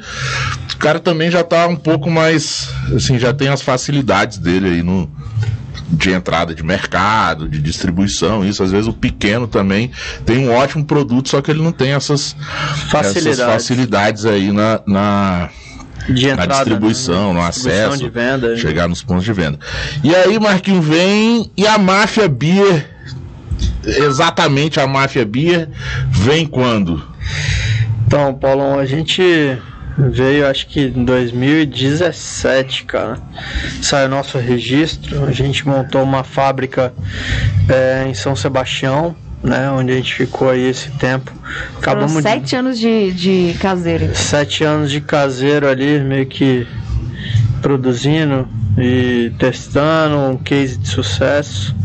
o 0.73 0.77
cara 0.77 0.99
também 0.99 1.31
já 1.31 1.41
está 1.41 1.67
um 1.67 1.75
pouco 1.75 2.09
mais. 2.09 2.69
Assim, 2.95 3.17
já 3.17 3.33
tem 3.33 3.47
as 3.47 3.61
facilidades 3.61 4.37
dele 4.37 4.69
aí 4.69 4.83
no, 4.83 5.09
de 5.89 6.11
entrada 6.11 6.53
de 6.53 6.63
mercado, 6.63 7.47
de 7.47 7.61
distribuição, 7.61 8.43
isso. 8.45 8.63
Às 8.63 8.71
vezes 8.71 8.87
o 8.87 8.93
pequeno 8.93 9.47
também 9.47 9.91
tem 10.25 10.47
um 10.47 10.53
ótimo 10.53 10.83
produto, 10.83 11.29
só 11.29 11.41
que 11.41 11.51
ele 11.51 11.61
não 11.61 11.71
tem 11.71 11.93
essas 11.93 12.35
facilidades, 12.89 13.39
essas 13.39 13.53
facilidades 13.53 14.25
aí 14.25 14.51
na, 14.51 14.81
na 14.85 15.49
de 16.09 16.27
entrada, 16.27 16.47
na 16.47 16.55
distribuição, 16.55 17.33
né? 17.33 17.41
no 17.41 17.49
distribuição 17.49 17.87
acesso, 17.89 18.09
venda, 18.09 18.57
chegar 18.57 18.87
nos 18.87 19.01
pontos 19.01 19.23
de 19.23 19.33
venda. 19.33 19.59
E 20.03 20.15
aí, 20.15 20.39
Marquinho, 20.39 20.81
vem 20.81 21.51
e 21.55 21.65
a 21.65 21.77
máfia 21.77 22.27
Beer, 22.27 22.89
exatamente 23.83 24.79
a 24.79 24.87
máfia 24.87 25.25
Beer, 25.25 25.69
vem 26.09 26.45
quando? 26.45 27.03
Então, 28.05 28.33
Paulão, 28.33 28.77
a 28.77 28.85
gente 28.85 29.57
veio 29.97 30.45
acho 30.47 30.67
que 30.67 30.81
em 30.81 31.05
2017, 31.05 32.83
cara. 32.83 33.17
Saiu 33.81 34.09
nosso 34.09 34.37
registro, 34.37 35.25
a 35.25 35.31
gente 35.31 35.67
montou 35.67 36.03
uma 36.03 36.23
fábrica 36.23 36.93
é, 37.69 38.05
em 38.07 38.13
São 38.13 38.35
Sebastião 38.35 39.15
né? 39.45 39.69
Onde 39.69 39.91
a 39.91 39.95
gente 39.95 40.13
ficou 40.13 40.49
aí 40.49 40.63
esse 40.63 40.89
tempo. 40.91 41.31
Acabamos 41.77 42.13
Foram 42.13 42.23
sete 42.23 42.49
de... 42.49 42.55
anos 42.55 42.79
de, 42.79 43.11
de 43.13 43.55
caseiro. 43.59 44.05
Então. 44.05 44.15
Sete 44.15 44.63
anos 44.63 44.91
de 44.91 44.99
caseiro 44.99 45.67
ali, 45.67 45.99
meio 45.99 46.25
que 46.25 46.67
produzindo 47.61 48.47
e 48.77 49.31
testando 49.37 50.17
um 50.17 50.37
case 50.37 50.77
de 50.77 50.87
sucesso. 50.87 51.75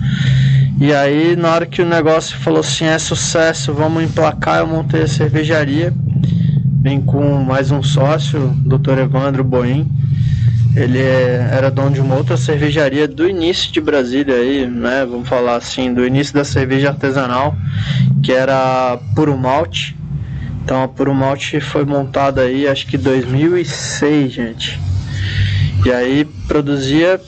E 0.80 0.94
aí, 0.94 1.36
na 1.36 1.52
hora 1.52 1.66
que 1.66 1.82
o 1.82 1.86
negócio 1.86 2.36
falou 2.38 2.60
assim: 2.60 2.86
é 2.86 2.98
sucesso, 2.98 3.74
vamos 3.74 4.02
emplacar, 4.02 4.60
eu 4.60 4.66
montei 4.66 5.02
a 5.02 5.08
cervejaria. 5.08 5.92
Vem 6.82 6.98
com 7.00 7.44
mais 7.44 7.70
um 7.70 7.82
sócio, 7.82 8.40
o 8.40 8.78
Dr. 8.78 9.00
Evandro 9.00 9.44
Boim. 9.44 9.86
Ele 10.74 10.98
é, 10.98 11.48
era 11.52 11.70
dono 11.70 11.90
de 11.90 12.00
uma 12.00 12.14
outra 12.14 12.36
cervejaria 12.36 13.08
do 13.08 13.28
início 13.28 13.72
de 13.72 13.80
Brasília 13.80 14.36
aí, 14.36 14.66
né? 14.66 15.04
Vamos 15.04 15.28
falar 15.28 15.56
assim, 15.56 15.92
do 15.92 16.06
início 16.06 16.32
da 16.32 16.44
cerveja 16.44 16.88
artesanal, 16.88 17.56
que 18.22 18.32
era 18.32 18.98
Puro 19.14 19.36
Malte. 19.36 19.96
Então 20.62 20.84
a 20.84 20.88
Puro 20.88 21.12
Malte 21.12 21.60
foi 21.60 21.84
montada 21.84 22.42
aí, 22.42 22.68
acho 22.68 22.86
que 22.86 22.96
2006, 22.96 24.32
gente. 24.32 24.80
E 25.84 25.90
aí 25.90 26.24
produzia 26.46 27.20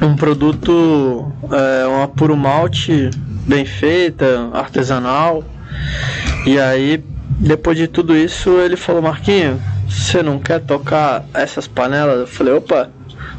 um 0.00 0.16
produto, 0.16 1.30
é, 1.52 1.86
uma 1.86 2.08
Puro 2.08 2.36
Malte 2.36 3.10
bem 3.46 3.66
feita, 3.66 4.48
artesanal. 4.52 5.44
E 6.46 6.58
aí, 6.58 7.04
depois 7.38 7.76
de 7.76 7.86
tudo 7.86 8.16
isso, 8.16 8.50
ele 8.60 8.76
falou, 8.76 9.02
Marquinho, 9.02 9.60
você 9.90 10.22
não 10.22 10.38
quer 10.38 10.60
tocar 10.60 11.24
essas 11.34 11.66
panelas? 11.66 12.20
Eu 12.20 12.26
falei, 12.26 12.54
opa, 12.54 12.90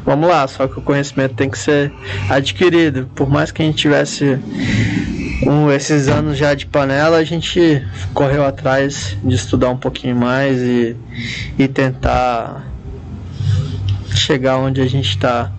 vamos 0.04 0.28
lá, 0.28 0.46
só 0.46 0.68
que 0.68 0.78
o 0.78 0.82
conhecimento 0.82 1.34
tem 1.34 1.48
que 1.48 1.58
ser 1.58 1.92
adquirido. 2.28 3.08
Por 3.14 3.28
mais 3.28 3.50
que 3.50 3.62
a 3.62 3.64
gente 3.64 3.78
tivesse 3.78 4.38
um, 5.46 5.70
esses 5.70 6.08
anos 6.08 6.36
já 6.36 6.54
de 6.54 6.66
panela, 6.66 7.16
a 7.16 7.24
gente 7.24 7.84
correu 8.14 8.44
atrás 8.44 9.16
de 9.24 9.34
estudar 9.34 9.70
um 9.70 9.76
pouquinho 9.76 10.14
mais 10.14 10.60
e, 10.60 10.96
e 11.58 11.66
tentar 11.66 12.64
chegar 14.14 14.58
onde 14.58 14.80
a 14.80 14.86
gente 14.86 15.08
está 15.08 15.50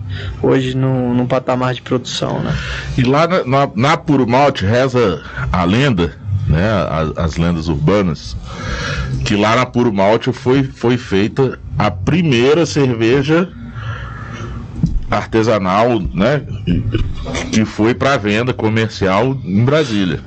hoje 0.42 0.76
no, 0.76 1.12
no 1.14 1.26
patamar 1.26 1.74
de 1.74 1.82
produção, 1.82 2.40
né? 2.40 2.56
E 2.96 3.02
lá 3.02 3.26
na, 3.26 3.44
na, 3.44 3.70
na 3.74 3.96
Puro 3.96 4.26
Malte 4.26 4.64
reza 4.64 5.22
a 5.52 5.64
lenda, 5.64 6.14
né, 6.46 6.70
as, 6.88 7.18
as, 7.18 7.36
lendas 7.36 7.68
urbanas, 7.68 8.36
que 9.24 9.34
lá 9.34 9.56
na 9.56 9.66
Puro 9.66 9.92
Malte 9.92 10.32
foi, 10.32 10.62
foi 10.62 10.96
feita 10.96 11.58
a 11.78 11.90
primeira 11.90 12.66
cerveja 12.66 13.48
artesanal, 15.10 16.00
né, 16.12 16.42
que 17.52 17.64
foi 17.64 17.94
para 17.94 18.16
venda 18.16 18.52
comercial 18.52 19.38
em 19.44 19.64
Brasília. 19.64 20.20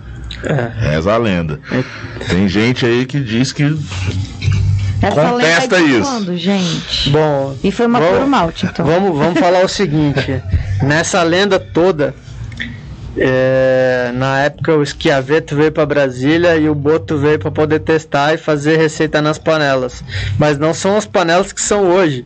É. 0.43 0.91
Reza 0.91 1.13
a 1.13 1.17
lenda. 1.17 1.59
É. 1.71 1.83
Tem 2.25 2.47
gente 2.47 2.85
aí 2.85 3.05
que 3.05 3.19
diz 3.19 3.51
que 3.51 3.63
essa 5.01 5.29
Contesta 5.29 5.77
lenda 5.77 5.89
é 5.89 5.99
isso. 5.99 6.09
Quando, 6.09 6.37
gente? 6.37 7.09
Bom, 7.09 7.55
e 7.63 7.71
foi 7.71 7.85
uma 7.85 7.99
vamos, 7.99 8.29
malte, 8.29 8.65
então. 8.65 8.85
Vamos, 8.85 9.17
vamos 9.17 9.39
falar 9.39 9.63
o 9.63 9.67
seguinte: 9.67 10.41
nessa 10.81 11.21
lenda 11.23 11.59
toda, 11.59 12.15
é, 13.17 14.11
na 14.13 14.39
época 14.39 14.75
o 14.75 14.85
Schiaveto 14.85 15.55
veio 15.55 15.71
para 15.71 15.85
Brasília 15.85 16.55
e 16.55 16.69
o 16.69 16.75
Boto 16.75 17.17
veio 17.17 17.39
para 17.39 17.51
poder 17.51 17.79
testar 17.79 18.33
e 18.33 18.37
fazer 18.37 18.77
receita 18.77 19.21
nas 19.21 19.37
panelas. 19.37 20.03
Mas 20.37 20.57
não 20.57 20.73
são 20.73 20.97
as 20.97 21.05
panelas 21.05 21.51
que 21.51 21.61
são 21.61 21.91
hoje. 21.91 22.25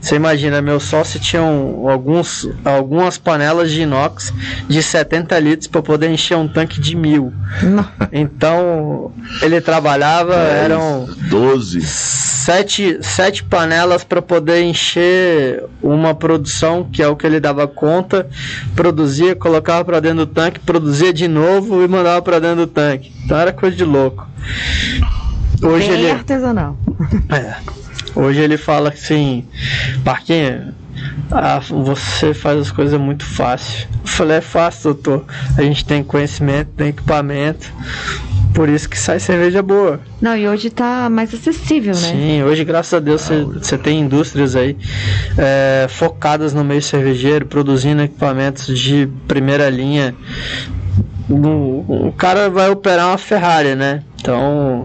Você 0.00 0.16
imagina, 0.16 0.60
meu 0.60 0.80
sócio 0.80 1.18
tinha 1.18 1.42
um, 1.42 1.88
alguns, 1.88 2.48
algumas 2.64 3.18
panelas 3.18 3.70
de 3.70 3.82
inox 3.82 4.32
de 4.68 4.82
70 4.82 5.38
litros 5.38 5.66
para 5.66 5.82
poder 5.82 6.10
encher 6.10 6.36
um 6.36 6.48
tanque 6.48 6.80
de 6.80 6.96
mil. 6.96 7.32
Então 8.12 9.12
ele 9.42 9.60
trabalhava, 9.60 10.36
10, 10.36 10.64
eram 10.64 11.08
12 11.28 12.36
sete, 12.46 12.98
sete 13.02 13.42
panelas 13.42 14.04
para 14.04 14.22
poder 14.22 14.62
encher 14.62 15.64
uma 15.82 16.14
produção, 16.14 16.84
que 16.84 17.02
é 17.02 17.08
o 17.08 17.16
que 17.16 17.26
ele 17.26 17.40
dava 17.40 17.66
conta, 17.66 18.28
produzia, 18.76 19.34
colocava 19.34 19.84
para 19.84 19.98
dentro 19.98 20.25
do 20.26 20.32
tanque, 20.32 20.60
produzia 20.60 21.12
de 21.12 21.28
novo 21.28 21.82
e 21.82 21.88
mandava 21.88 22.20
para 22.22 22.38
dentro 22.38 22.58
do 22.58 22.66
tanque. 22.66 23.12
Então 23.24 23.38
era 23.38 23.52
coisa 23.52 23.76
de 23.76 23.84
louco. 23.84 24.26
Hoje 25.62 25.88
Bem 25.88 25.98
ele 25.98 26.10
artesanal. 26.10 26.76
É. 27.30 27.56
Hoje 28.14 28.40
ele 28.40 28.56
fala 28.56 28.90
assim, 28.90 29.44
Marquinhos, 30.04 30.74
ah, 31.30 31.60
você 31.60 32.32
faz 32.32 32.60
as 32.60 32.70
coisas 32.70 32.98
muito 33.00 33.24
fácil. 33.24 33.88
Eu 34.02 34.08
falei, 34.08 34.36
é 34.38 34.40
fácil, 34.40 34.94
doutor. 34.94 35.24
A 35.56 35.62
gente 35.62 35.84
tem 35.84 36.02
conhecimento, 36.02 36.70
tem 36.76 36.88
equipamento. 36.88 37.72
Por 38.54 38.70
isso 38.70 38.88
que 38.88 38.98
sai 38.98 39.20
cerveja 39.20 39.62
boa. 39.62 40.00
Não, 40.20 40.34
e 40.34 40.48
hoje 40.48 40.70
tá 40.70 41.10
mais 41.10 41.34
acessível, 41.34 41.94
né? 41.94 42.00
Sim, 42.00 42.42
hoje, 42.42 42.64
graças 42.64 42.94
a 42.94 43.00
Deus, 43.00 43.28
você 43.52 43.76
tem 43.76 44.00
indústrias 44.00 44.56
aí 44.56 44.74
é, 45.36 45.86
focadas 45.90 46.54
no 46.54 46.64
meio 46.64 46.80
cervejeiro, 46.80 47.44
produzindo 47.44 48.00
equipamentos 48.00 48.78
de 48.78 49.08
primeira 49.28 49.68
linha. 49.68 50.14
O, 51.28 52.06
o 52.06 52.14
cara 52.16 52.48
vai 52.48 52.70
operar 52.70 53.08
uma 53.08 53.18
Ferrari, 53.18 53.74
né? 53.74 54.02
Então, 54.26 54.84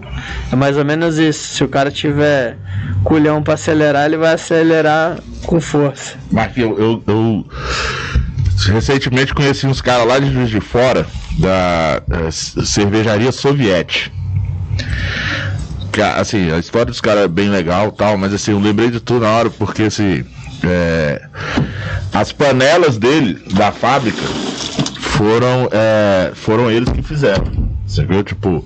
é 0.51 0.55
mais 0.55 0.77
ou 0.77 0.85
menos 0.85 1.17
isso. 1.17 1.55
Se 1.55 1.63
o 1.63 1.67
cara 1.67 1.89
tiver 1.89 2.55
culhão 3.03 3.41
para 3.41 3.55
acelerar, 3.55 4.05
ele 4.05 4.15
vai 4.15 4.35
acelerar 4.35 5.17
com 5.47 5.59
força. 5.59 6.13
Mas 6.31 6.55
eu, 6.55 6.77
eu, 6.77 7.03
eu 7.07 7.45
recentemente 8.71 9.33
conheci 9.33 9.65
uns 9.65 9.81
caras 9.81 10.05
lá 10.05 10.19
de 10.19 10.31
Juiz 10.31 10.47
de 10.51 10.61
Fora 10.61 11.07
da 11.39 12.03
cervejaria 12.29 13.31
soviética. 13.31 14.11
Assim, 16.17 16.51
a 16.51 16.59
história 16.59 16.85
dos 16.85 17.01
caras 17.01 17.23
é 17.23 17.27
bem 17.27 17.49
legal 17.49 17.91
tal, 17.91 18.15
mas 18.19 18.31
assim, 18.35 18.51
eu 18.51 18.59
lembrei 18.59 18.91
de 18.91 18.99
tudo 18.99 19.21
na 19.21 19.31
hora, 19.31 19.49
porque 19.49 19.83
assim, 19.83 20.23
é, 20.63 21.19
as 22.13 22.31
panelas 22.31 22.99
dele, 22.99 23.41
da 23.55 23.71
fábrica, 23.71 24.21
foram, 24.99 25.67
é, 25.71 26.31
foram 26.35 26.69
eles 26.69 26.89
que 26.89 27.01
fizeram. 27.01 27.70
Você 27.91 28.05
viu? 28.05 28.23
Tipo, 28.23 28.65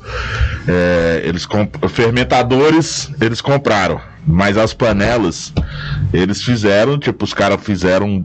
é, 0.67 1.24
eles 1.25 1.48
fermentadores 1.89 3.10
eles 3.20 3.41
compraram, 3.41 4.00
mas 4.25 4.55
as 4.55 4.72
panelas 4.72 5.51
eles 6.13 6.44
fizeram, 6.44 7.00
tipo, 7.00 7.25
os 7.25 7.34
caras 7.34 7.60
fizeram 7.63 8.24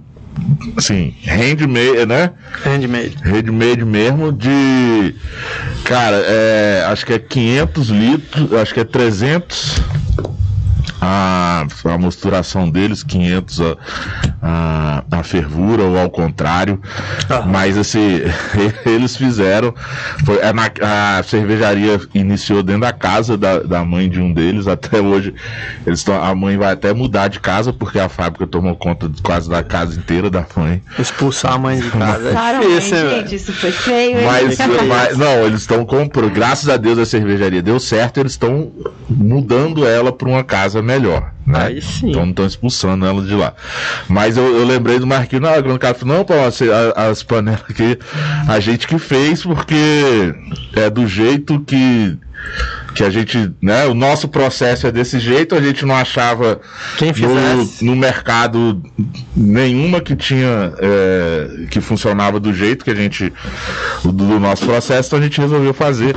assim, 0.77 1.15
handmade, 1.25 2.05
né? 2.05 2.33
Handmade. 2.63 3.17
Handmade 3.23 3.83
mesmo 3.83 4.31
de 4.31 5.15
cara, 5.85 6.23
é, 6.27 6.85
acho 6.89 7.07
que 7.07 7.15
é 7.15 7.19
500 7.19 7.89
litros, 7.89 8.53
acho 8.53 8.75
que 8.75 8.81
é 8.81 8.85
300 8.85 9.81
a, 11.01 11.67
a 11.85 11.99
mosturação 11.99 12.69
deles, 12.69 13.03
500 13.03 13.61
a, 13.61 13.77
a, 14.43 15.05
a 15.11 15.23
fervura 15.23 15.83
ou 15.85 15.99
ao 15.99 16.11
contrário. 16.11 16.81
Ah. 17.29 17.43
Mas 17.43 17.79
assim, 17.79 18.21
eles 18.85 19.17
fizeram. 19.17 19.75
Foi, 20.25 20.41
a, 20.43 20.49
é 20.49 21.19
a, 21.19 21.23
cervejaria 21.23 22.01
iniciou 22.15 22.63
dentro 22.63 22.83
da 22.83 22.93
casa 22.93 23.37
da, 23.37 23.61
da 23.61 23.85
mãe 23.85 24.09
de 24.11 24.21
um 24.21 24.33
deles. 24.33 24.67
Até 24.67 25.01
hoje, 25.01 25.35
eles 25.87 26.05
tão, 26.05 26.23
a 26.23 26.35
mãe 26.35 26.59
vai 26.59 26.73
até 26.73 26.93
mudar 26.93 27.29
de 27.29 27.41
casa 27.41 27.73
porque 27.73 27.99
a 27.99 28.09
fábrica 28.09 28.47
tomou 28.47 28.77
conta 28.77 29.09
de 29.09 29.23
quase 29.23 29.49
da 29.49 29.63
casa 29.63 29.99
inteira 29.99 30.29
da 30.29 30.45
mãe. 30.55 30.83
Expulsar 30.99 31.55
a 31.55 31.59
mãe 31.59 31.81
de 31.81 31.91
casa. 31.93 32.29
É 32.29 32.59
difícil, 32.59 33.11
gente, 33.11 33.35
isso 33.37 33.53
foi 33.55 33.73
feio. 33.73 34.19
Mas, 34.25 34.59
mas 34.87 35.17
não, 35.17 35.47
eles 35.47 35.63
estão 35.63 35.85
comprando. 35.87 36.31
Graças 36.31 36.69
a 36.69 36.77
Deus 36.77 36.99
a 36.99 37.07
cervejaria 37.07 37.63
deu 37.63 37.81
certo, 37.81 38.21
eles 38.21 38.33
estão 38.33 38.71
mudando 39.09 39.87
ela 39.87 40.13
para 40.13 40.29
uma 40.29 40.45
casa 40.45 40.83
melhor. 40.91 41.31
Né? 41.47 41.67
Aí 41.67 41.83
sim. 41.83 42.11
Então 42.11 42.23
não 42.23 42.31
estão 42.31 42.47
expulsando 42.47 43.07
ela 43.07 43.23
de 43.23 43.35
lá. 43.35 43.55
Mas 44.09 44.37
eu, 44.37 44.45
eu 44.57 44.67
lembrei 44.67 44.99
do 44.99 45.07
Marquinhos, 45.07 45.43
não, 45.43 45.63
quando 45.63 45.77
o 45.77 45.79
cara 45.79 45.95
falou, 45.95 46.19
não, 46.19 46.25
pô, 46.25 46.35
as, 46.35 46.61
as 46.97 47.23
panelas 47.23 47.63
aqui, 47.69 47.99
a 48.49 48.59
gente 48.61 48.87
que 48.87 48.99
fez, 48.99 49.43
porque 49.43 50.35
é 50.75 50.91
do 50.91 51.07
jeito 51.07 51.61
que 51.61 52.19
que 52.95 53.05
a 53.05 53.11
gente, 53.11 53.53
né, 53.63 53.87
o 53.87 53.95
nosso 53.95 54.27
processo 54.27 54.87
é 54.87 54.91
desse 54.91 55.21
jeito, 55.21 55.55
a 55.55 55.61
gente 55.61 55.85
não 55.85 55.95
achava 55.95 56.61
no, 57.01 57.89
no, 57.89 57.97
mercado 57.97 58.83
nenhuma 59.37 60.01
que 60.01 60.17
tinha 60.17 60.73
é, 60.79 61.67
que 61.71 61.81
funcionava 61.81 62.41
do 62.41 62.53
jeito 62.53 62.83
que 62.85 62.91
a 62.91 62.95
gente 62.95 63.33
do, 64.03 64.11
do 64.11 64.41
nosso 64.41 64.65
processo, 64.65 65.09
então 65.09 65.19
a 65.21 65.23
gente 65.23 65.41
resolveu 65.41 65.73
fazer 65.73 66.17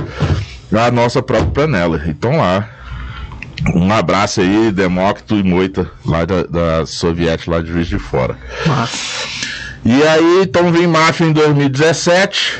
a 0.71 0.89
nossa 0.89 1.21
própria 1.21 1.51
panela. 1.51 2.01
Então 2.07 2.37
lá 2.37 2.67
um 3.73 3.91
abraço 3.91 4.41
aí, 4.41 4.71
Demócrito 4.71 5.35
e 5.35 5.43
Moita, 5.43 5.89
lá 6.05 6.25
da, 6.25 6.43
da 6.43 6.85
Soviética, 6.85 7.51
lá 7.51 7.61
de 7.61 7.71
Juiz 7.71 7.87
de 7.87 7.99
Fora. 7.99 8.37
Massa. 8.65 8.97
E 9.85 10.01
aí, 10.03 10.41
então 10.43 10.71
vem 10.71 10.87
Máfia 10.87 11.25
em 11.25 11.33
2017. 11.33 12.59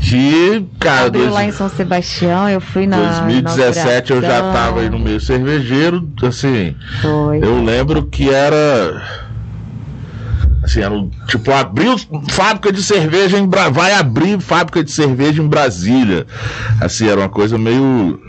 Que, 0.00 0.64
cara. 0.78 1.06
Abriu 1.06 1.22
dois... 1.24 1.34
lá 1.34 1.44
em 1.44 1.52
São 1.52 1.68
Sebastião, 1.68 2.48
eu 2.48 2.60
fui 2.60 2.86
na. 2.86 2.96
2017 2.96 4.12
eu 4.12 4.22
já 4.22 4.52
tava 4.52 4.80
aí 4.80 4.88
no 4.88 4.98
meio 4.98 5.20
cervejeiro, 5.20 6.08
assim. 6.22 6.74
Foi. 7.02 7.38
Eu 7.42 7.62
lembro 7.62 8.04
que 8.04 8.30
era. 8.30 9.02
Assim, 10.62 10.80
era 10.80 10.94
tipo, 11.26 11.50
abriu 11.52 11.96
fábrica 12.30 12.72
de 12.72 12.82
cerveja 12.82 13.38
em 13.38 13.46
Bra... 13.46 13.70
vai 13.70 13.92
abrir 13.92 14.40
fábrica 14.40 14.82
de 14.84 14.90
cerveja 14.90 15.42
em 15.42 15.48
Brasília. 15.48 16.26
Assim, 16.80 17.08
era 17.08 17.20
uma 17.20 17.28
coisa 17.28 17.58
meio 17.58 18.20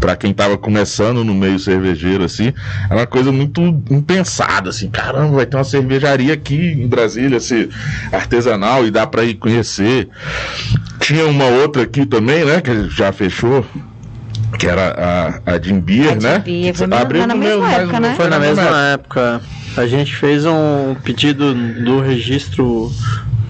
para 0.00 0.14
quem 0.16 0.32
tava 0.32 0.56
começando 0.56 1.24
no 1.24 1.34
meio 1.34 1.58
cervejeiro, 1.58 2.24
assim, 2.24 2.52
era 2.88 3.00
uma 3.00 3.06
coisa 3.06 3.32
muito 3.32 3.60
impensada, 3.90 4.70
assim, 4.70 4.88
caramba, 4.88 5.36
vai 5.36 5.46
ter 5.46 5.56
uma 5.56 5.64
cervejaria 5.64 6.32
aqui 6.34 6.56
em 6.56 6.86
Brasília, 6.86 7.38
assim, 7.38 7.68
artesanal, 8.12 8.86
e 8.86 8.90
dá 8.90 9.06
para 9.06 9.24
ir 9.24 9.34
conhecer. 9.34 10.08
Tinha 11.00 11.26
uma 11.26 11.44
outra 11.46 11.82
aqui 11.82 12.06
também, 12.06 12.44
né, 12.44 12.60
que 12.60 12.88
já 12.90 13.12
fechou, 13.12 13.64
que 14.58 14.66
era 14.66 15.40
a, 15.46 15.54
a 15.54 15.60
Jim 15.60 15.80
Beer, 15.80 16.08
A 16.08 16.12
Jim 16.14 16.18
né? 16.26 16.38
Beer, 16.38 16.74
foi 16.74 16.86
abriu 16.92 17.26
na 17.26 17.34
mesma 17.34 17.60
mais- 17.62 17.78
época, 17.82 18.00
né? 18.00 18.14
Foi 18.16 18.28
na 18.28 18.38
mesma 18.38 18.78
época. 18.92 19.40
A 19.76 19.86
gente 19.86 20.16
fez 20.16 20.44
um 20.44 20.96
pedido 21.04 21.54
do 21.54 22.00
registro 22.00 22.90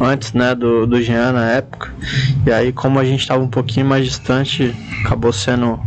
antes, 0.00 0.32
né, 0.32 0.54
do, 0.54 0.86
do 0.86 1.00
Jean 1.02 1.32
na 1.32 1.50
época. 1.50 1.90
E 2.46 2.52
aí, 2.52 2.72
como 2.72 2.98
a 2.98 3.04
gente 3.04 3.20
estava 3.20 3.42
um 3.42 3.48
pouquinho 3.48 3.86
mais 3.86 4.04
distante, 4.04 4.74
acabou 5.04 5.32
sendo 5.32 5.78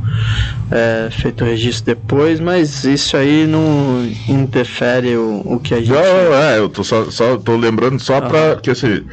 é, 0.70 1.10
feito 1.12 1.44
o 1.44 1.48
registro 1.48 1.86
depois, 1.96 2.40
mas 2.40 2.84
isso 2.84 3.16
aí 3.16 3.48
não 3.48 4.06
interfere 4.28 5.16
o, 5.18 5.42
o 5.46 5.60
que 5.60 5.74
a 5.74 5.78
gente. 5.80 5.92
Não, 5.92 6.00
é, 6.36 6.58
eu 6.60 6.68
tô 6.70 6.84
só, 6.84 7.10
só 7.10 7.38
tô 7.38 7.56
lembrando 7.56 8.00
só 8.00 8.18
Ah. 8.18 8.22
pra 8.22 8.56
que 8.58 8.70
assim, 8.72 9.04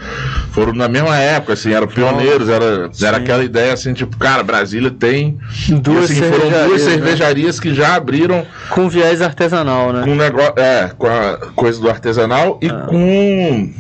foram 0.53 0.73
na 0.73 0.89
mesma 0.89 1.17
época, 1.17 1.53
assim, 1.53 1.73
eram 1.73 1.87
pioneiros, 1.87 2.49
era, 2.49 2.89
Sim. 2.93 3.07
era 3.07 3.17
aquela 3.19 3.45
ideia 3.45 3.73
assim, 3.73 3.93
tipo, 3.95 4.17
cara, 4.19 4.43
Brasília 4.43 4.91
tem. 4.91 5.39
Duas 5.81 6.11
e, 6.11 6.13
assim, 6.15 6.23
foram 6.23 6.49
duas 6.67 6.83
cervejarias, 6.83 6.85
né? 6.85 6.91
cervejarias 6.93 7.61
que 7.61 7.75
já 7.75 7.95
abriram 7.95 8.45
Com 8.71 8.89
viés 8.89 9.23
artesanal, 9.23 9.93
né? 9.93 10.03
com 10.05 10.15
negócio, 10.15 10.55
é, 10.57 10.91
com 10.99 11.07
a 11.07 11.37
coisa 11.55 11.81
do 11.81 11.89
artesanal 11.89 12.59
e 12.63 12.69
Ah. 12.69 12.87
com 12.89 13.71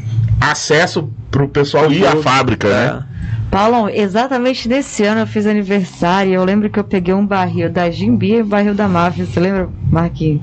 acesso 0.40 1.10
pro 1.30 1.48
pessoal 1.48 1.90
ir 1.90 2.06
à 2.06 2.16
fábrica, 2.16 2.68
né? 2.68 3.04
É. 3.14 3.18
Paulo, 3.50 3.88
exatamente 3.88 4.68
nesse 4.68 5.04
ano 5.04 5.22
eu 5.22 5.26
fiz 5.26 5.46
aniversário. 5.46 6.34
Eu 6.34 6.44
lembro 6.44 6.68
que 6.68 6.78
eu 6.78 6.84
peguei 6.84 7.14
um 7.14 7.26
barril 7.26 7.70
da 7.70 7.90
Jimbia 7.90 8.38
e 8.38 8.42
um 8.42 8.46
barril 8.46 8.74
da 8.74 8.86
Máfia. 8.86 9.24
Você 9.24 9.40
lembra, 9.40 9.68
Marquinhos? 9.90 10.42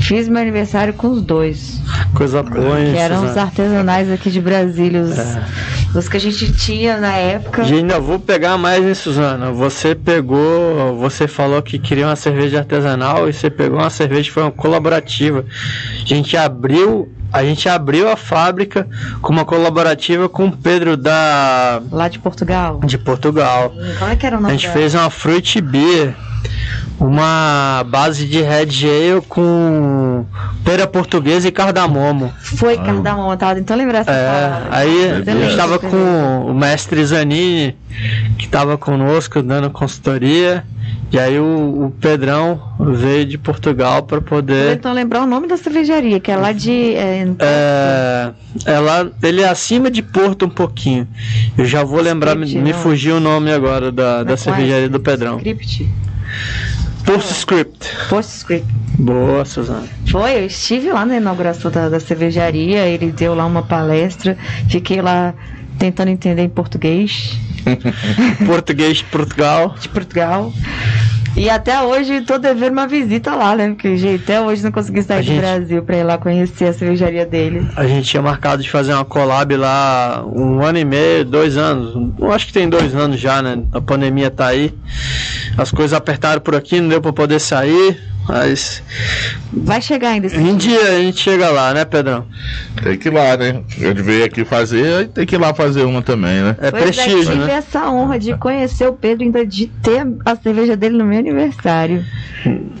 Fiz 0.00 0.28
meu 0.28 0.40
aniversário 0.42 0.94
com 0.94 1.08
os 1.08 1.22
dois. 1.22 1.80
Coisa 2.14 2.42
boa, 2.42 2.80
hein? 2.80 2.92
Que 2.92 2.98
eram 2.98 3.24
os 3.24 3.36
artesanais 3.36 4.10
aqui 4.10 4.30
de 4.30 4.40
Brasília. 4.40 5.02
Os, 5.02 5.18
É. 5.18 5.42
os 5.94 6.08
que 6.08 6.16
a 6.16 6.20
gente 6.20 6.52
tinha 6.52 6.98
na 6.98 7.12
época. 7.16 7.62
E 7.62 7.72
ainda 7.74 7.98
vou 8.00 8.18
pegar 8.18 8.56
mais, 8.58 8.84
hein, 8.84 8.94
Suzana? 8.94 9.50
Você 9.52 9.94
pegou, 9.94 10.96
você 10.96 11.26
falou 11.26 11.62
que 11.62 11.78
queria 11.78 12.06
uma 12.06 12.16
cerveja 12.16 12.58
artesanal 12.58 13.28
e 13.28 13.32
você 13.32 13.50
pegou 13.50 13.78
uma 13.78 13.90
cerveja 13.90 14.24
que 14.24 14.30
foi 14.32 14.42
uma 14.42 14.52
colaborativa. 14.52 15.44
A 16.02 16.06
gente 16.06 16.36
abriu, 16.36 17.08
a 17.34 17.44
gente 17.44 17.68
abriu 17.68 18.08
a 18.08 18.16
fábrica 18.16 18.86
com 19.20 19.32
uma 19.32 19.44
colaborativa 19.44 20.28
com 20.28 20.46
o 20.46 20.56
Pedro 20.56 20.96
da 20.96 21.82
Lá 21.90 22.06
de 22.08 22.18
Portugal. 22.20 22.78
de 22.84 22.96
Portugal. 22.96 23.72
Como 23.98 24.10
é 24.10 24.14
que 24.14 24.24
era 24.24 24.36
o 24.36 24.38
A 24.38 24.42
nome 24.42 24.52
gente 24.54 24.62
dela? 24.68 24.74
fez 24.74 24.94
uma 24.94 25.10
fruit 25.10 25.60
beer, 25.60 26.14
uma 26.98 27.84
base 27.88 28.26
de 28.26 28.40
red 28.40 28.68
ale 28.86 29.20
com 29.28 30.24
pera 30.64 30.86
portuguesa 30.86 31.48
e 31.48 31.52
cardamomo. 31.52 32.32
Foi 32.40 32.76
cardamomo, 32.76 33.36
tava 33.36 33.56
tentando 33.56 33.78
lembrar 33.78 34.00
essa 34.00 34.10
É, 34.12 34.26
palavra. 34.26 34.68
aí 34.70 35.10
a 35.10 35.20
Beleza. 35.20 35.44
gente 35.46 35.56
tava 35.56 35.78
com 35.78 36.46
o 36.50 36.54
mestre 36.54 37.04
Zanini, 37.04 37.76
que 38.38 38.48
tava 38.48 38.78
conosco 38.78 39.42
dando 39.42 39.70
consultoria, 39.70 40.64
e 41.12 41.18
aí 41.18 41.38
o, 41.38 41.86
o 41.86 41.90
Pedrão 42.00 42.60
veio 42.80 43.24
de 43.24 43.38
Portugal 43.38 44.02
para 44.02 44.20
poder. 44.20 44.76
tentando 44.76 44.94
lembrar 44.94 45.22
o 45.22 45.26
nome 45.26 45.46
da 45.46 45.56
cervejaria, 45.56 46.18
que 46.18 46.30
é 46.30 46.36
lá 46.36 46.52
de. 46.52 46.94
É, 46.94 47.26
É, 47.38 48.30
ela, 48.66 49.10
ele 49.22 49.42
é 49.42 49.48
acima 49.48 49.90
de 49.90 50.02
Porto 50.02 50.46
um 50.46 50.50
pouquinho. 50.50 51.06
Eu 51.56 51.64
já 51.66 51.84
vou 51.84 52.00
lembrar, 52.00 52.34
me, 52.34 52.44
Script, 52.46 52.64
me 52.64 52.72
fugiu 52.72 53.16
o 53.16 53.20
nome 53.20 53.52
agora 53.52 53.92
da, 53.92 54.22
da 54.24 54.32
é 54.34 54.36
cervejaria 54.36 54.86
é? 54.86 54.88
do 54.88 54.98
Pedrão. 55.00 55.36
Script. 55.38 55.88
Postscript. 57.04 57.90
Postscript. 58.08 58.66
Boa, 58.98 59.44
Suzana. 59.44 59.86
Foi, 60.10 60.36
eu 60.38 60.46
estive 60.46 60.90
lá 60.92 61.04
na 61.04 61.16
inauguração 61.16 61.70
da, 61.70 61.88
da 61.88 62.00
cervejaria, 62.00 62.86
ele 62.86 63.10
deu 63.12 63.34
lá 63.34 63.44
uma 63.44 63.62
palestra, 63.62 64.38
fiquei 64.68 65.02
lá 65.02 65.34
tentando 65.78 66.08
entender 66.08 66.42
em 66.42 66.48
português 66.48 67.38
Português 68.46 68.98
de 68.98 69.04
Portugal. 69.04 69.74
de 69.80 69.88
Portugal. 69.88 70.52
E 71.36 71.50
até 71.50 71.82
hoje 71.82 72.20
tô 72.20 72.38
devendo 72.38 72.72
uma 72.74 72.86
visita 72.86 73.34
lá, 73.34 73.56
né? 73.56 73.70
Porque 73.70 73.96
gente, 73.96 74.22
até 74.22 74.40
hoje 74.40 74.62
não 74.62 74.70
consegui 74.70 75.02
sair 75.02 75.18
A 75.18 75.20
do 75.20 75.26
gente- 75.26 75.40
Brasil 75.40 75.82
pra 75.82 75.96
ir 75.96 76.04
lá 76.04 76.16
conhecer 76.16 76.66
a 76.66 76.72
cervejaria 76.72 77.26
dele. 77.26 77.66
A 77.74 77.84
gente 77.86 78.08
tinha 78.08 78.22
marcado 78.22 78.62
de 78.62 78.70
fazer 78.70 78.92
uma 78.94 79.04
collab 79.04 79.56
lá 79.56 80.24
um 80.32 80.62
ano 80.62 80.78
e 80.78 80.84
meio, 80.84 81.24
dois 81.24 81.56
anos. 81.56 81.92
Eu 82.20 82.30
acho 82.32 82.46
que 82.46 82.52
tem 82.52 82.68
dois 82.68 82.94
anos 82.94 83.18
já, 83.18 83.42
né? 83.42 83.58
A 83.72 83.80
pandemia 83.80 84.30
tá 84.30 84.46
aí. 84.46 84.72
As 85.58 85.72
coisas 85.72 85.92
apertaram 85.92 86.40
por 86.40 86.54
aqui, 86.54 86.80
não 86.80 86.88
deu 86.88 87.00
pra 87.02 87.12
poder 87.12 87.40
sair. 87.40 88.00
Mas 88.28 88.82
Vai 89.52 89.80
chegar 89.80 90.10
ainda 90.10 90.26
esse 90.26 90.36
em 90.36 90.56
dia. 90.56 90.78
dia 90.80 90.90
a 90.96 91.00
gente 91.00 91.20
chega 91.20 91.50
lá, 91.50 91.74
né, 91.74 91.84
Pedrão? 91.84 92.26
Tem 92.82 92.96
que 92.98 93.08
ir 93.08 93.12
lá, 93.12 93.36
né? 93.36 93.62
Eu 93.78 93.94
veio 93.94 94.24
aqui 94.24 94.44
fazer, 94.44 95.08
tem 95.08 95.26
que 95.26 95.34
ir 95.34 95.38
lá 95.38 95.52
fazer 95.54 95.84
uma 95.84 96.02
também, 96.02 96.42
né? 96.42 96.56
É 96.60 96.70
Pois 96.70 96.82
é, 96.82 96.86
prestígio, 96.86 97.32
tive 97.32 97.44
né? 97.44 97.52
essa 97.54 97.90
honra 97.90 98.18
de 98.18 98.34
conhecer 98.36 98.88
o 98.88 98.92
Pedro, 98.92 99.24
ainda 99.24 99.44
de 99.46 99.66
ter 99.66 100.06
a 100.24 100.36
cerveja 100.36 100.76
dele 100.76 100.96
no 100.96 101.04
meu 101.04 101.18
aniversário. 101.18 102.04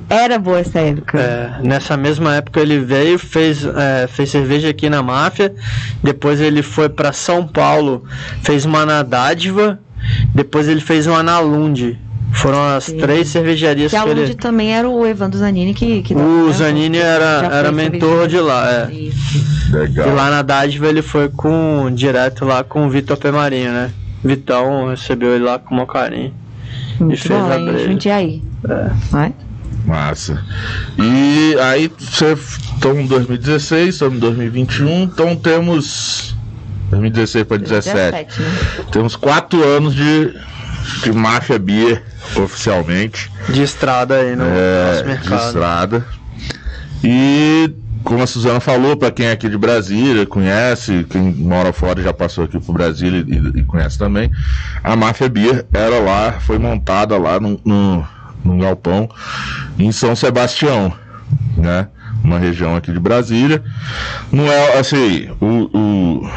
Era 0.08 0.38
boa 0.38 0.60
essa 0.60 0.80
época. 0.80 1.18
É, 1.18 1.62
nessa 1.62 1.96
mesma 1.96 2.36
época 2.36 2.60
ele 2.60 2.78
veio, 2.78 3.18
fez, 3.18 3.64
é, 3.64 4.06
fez 4.06 4.30
cerveja 4.30 4.70
aqui 4.70 4.88
na 4.90 5.02
máfia. 5.02 5.54
Depois 6.02 6.40
ele 6.40 6.62
foi 6.62 6.88
pra 6.88 7.12
São 7.12 7.46
Paulo, 7.46 8.04
fez 8.42 8.64
uma 8.64 8.84
na 8.84 9.02
Dádiva. 9.02 9.78
Depois 10.34 10.68
ele 10.68 10.80
fez 10.80 11.06
uma 11.06 11.22
na 11.22 11.38
Lund. 11.38 11.98
Foram 12.34 12.76
as 12.76 12.84
Sim. 12.84 12.98
três 12.98 13.28
cervejarias 13.28 13.92
Que 13.92 14.00
que, 14.00 14.08
ele. 14.08 14.34
também 14.34 14.74
era 14.74 14.88
o 14.88 15.06
Evandro 15.06 15.38
Zanini 15.38 15.72
que. 15.72 16.02
que 16.02 16.14
O 16.14 16.46
né, 16.46 16.52
Zanini 16.52 16.98
era, 16.98 17.48
era 17.50 17.72
mentor 17.72 18.26
de 18.26 18.40
lá, 18.40 18.70
é. 18.70 18.92
Isso. 18.92 19.72
Legal. 19.72 20.08
E 20.08 20.10
lá 20.10 20.30
na 20.30 20.42
Dádiva 20.42 20.88
ele 20.88 21.00
foi 21.00 21.28
com 21.28 21.90
direto 21.94 22.44
lá 22.44 22.64
com 22.64 22.86
o 22.86 22.90
Vitor 22.90 23.16
Pemarinho, 23.16 23.72
né? 23.72 23.90
Vitão 24.22 24.88
recebeu 24.88 25.34
ele 25.34 25.44
lá 25.44 25.58
com 25.58 25.70
o 25.70 25.76
maior 25.76 25.86
carinho. 25.86 26.34
Muito 26.98 27.22
fez 27.22 27.40
bom, 27.40 27.52
a 27.52 27.58
breja. 27.58 27.86
Jundiaí. 27.86 28.42
É. 28.68 28.90
Vai? 29.10 29.34
Massa. 29.84 30.42
E 30.98 31.56
aí, 31.60 31.90
você 31.98 32.32
estão 32.32 32.98
em 32.98 33.06
2016, 33.06 33.94
estamos 33.94 34.16
em 34.16 34.20
2021, 34.20 35.02
então 35.02 35.36
temos. 35.36 36.34
2016 36.90 37.44
para 37.44 37.58
17. 37.58 37.96
17, 37.96 38.40
né? 38.40 38.84
Temos 38.90 39.16
quatro 39.16 39.62
anos 39.62 39.94
de, 39.94 40.34
de 41.02 41.12
máfia 41.12 41.58
beer 41.58 42.02
oficialmente. 42.36 43.30
De 43.48 43.62
estrada 43.62 44.16
aí 44.16 44.34
no 44.36 44.44
é, 44.44 44.86
nosso 44.90 45.02
de 45.02 45.08
mercado. 45.08 45.46
estrada. 45.46 46.06
E 47.02 47.70
como 48.02 48.22
a 48.22 48.26
Suzana 48.26 48.60
falou, 48.60 48.96
para 48.96 49.10
quem 49.10 49.26
é 49.26 49.32
aqui 49.32 49.48
de 49.48 49.56
Brasília, 49.56 50.26
conhece, 50.26 51.06
quem 51.08 51.22
mora 51.32 51.72
fora 51.72 52.02
já 52.02 52.12
passou 52.12 52.44
aqui 52.44 52.58
pro 52.58 52.72
Brasil 52.72 53.14
e, 53.16 53.60
e 53.60 53.64
conhece 53.64 53.98
também, 53.98 54.30
a 54.82 54.94
Máfia 54.94 55.28
Beer 55.28 55.64
era 55.72 55.98
lá, 56.00 56.32
foi 56.32 56.58
montada 56.58 57.16
lá 57.16 57.40
no, 57.40 57.58
no, 57.64 58.06
num 58.44 58.58
galpão 58.58 59.08
em 59.78 59.90
São 59.90 60.14
Sebastião, 60.14 60.92
né? 61.56 61.88
Uma 62.22 62.38
região 62.38 62.74
aqui 62.76 62.90
de 62.92 62.98
Brasília. 62.98 63.62
Não 64.32 64.46
é 64.46 64.78
assim, 64.78 65.28
o- 65.40 65.70
o 65.76 66.30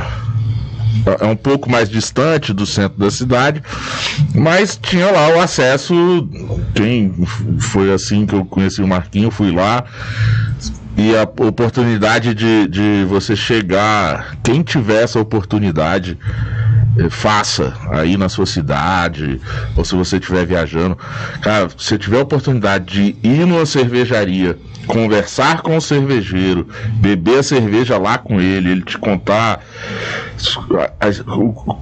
é 1.20 1.26
um 1.26 1.36
pouco 1.36 1.70
mais 1.70 1.90
distante 1.90 2.54
do 2.54 2.66
centro 2.66 3.00
da 3.00 3.10
cidade, 3.10 3.62
mas 4.36 4.78
tinha 4.82 5.12
lá 5.12 5.30
o 5.30 5.40
acesso. 5.40 5.94
Quem 6.76 7.14
foi 7.60 7.92
assim 7.94 8.26
que 8.26 8.36
eu 8.36 8.46
conheci 8.46 8.82
o 8.82 8.88
Marquinho, 8.88 9.32
fui 9.32 9.52
lá. 9.52 9.84
E 10.98 11.16
a 11.16 11.24
oportunidade 11.24 12.34
de, 12.34 12.68
de 12.68 13.06
você 13.08 13.36
chegar, 13.36 14.36
quem 14.44 14.64
tiver 14.64 15.04
essa 15.04 15.20
oportunidade, 15.20 16.18
eh, 16.98 17.08
faça 17.08 17.72
aí 17.92 18.18
na 18.18 18.28
sua 18.28 18.48
cidade, 18.48 19.40
ou 19.76 19.86
se 19.86 19.94
você 19.94 20.18
estiver 20.18 20.44
viajando. 20.48 20.98
Cara, 21.42 21.70
se 21.78 22.00
tiver 22.00 22.18
a 22.18 22.24
oportunidade 22.24 22.86
de 22.86 23.28
ir 23.28 23.46
numa 23.46 23.68
cervejaria, 23.68 24.58
conversar 24.88 25.62
com 25.62 25.78
o 25.78 25.82
cervejeiro, 25.82 26.68
beber 26.96 27.40
a 27.40 27.44
cerveja 27.44 27.98
lá 27.98 28.18
com 28.18 28.40
ele, 28.42 28.72
ele 28.72 28.82
te 28.82 28.98
contar 28.98 29.64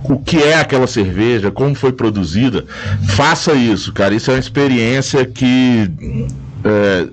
o 0.10 0.20
que 0.20 0.42
é 0.42 0.56
aquela 0.56 0.88
cerveja, 0.88 1.52
como 1.52 1.76
foi 1.76 1.92
produzida, 1.92 2.66
faça 3.10 3.54
isso, 3.54 3.94
cara. 3.94 4.14
Isso 4.16 4.32
é 4.32 4.34
uma 4.34 4.40
experiência 4.40 5.26
que 5.26 5.90
é, 6.64 7.08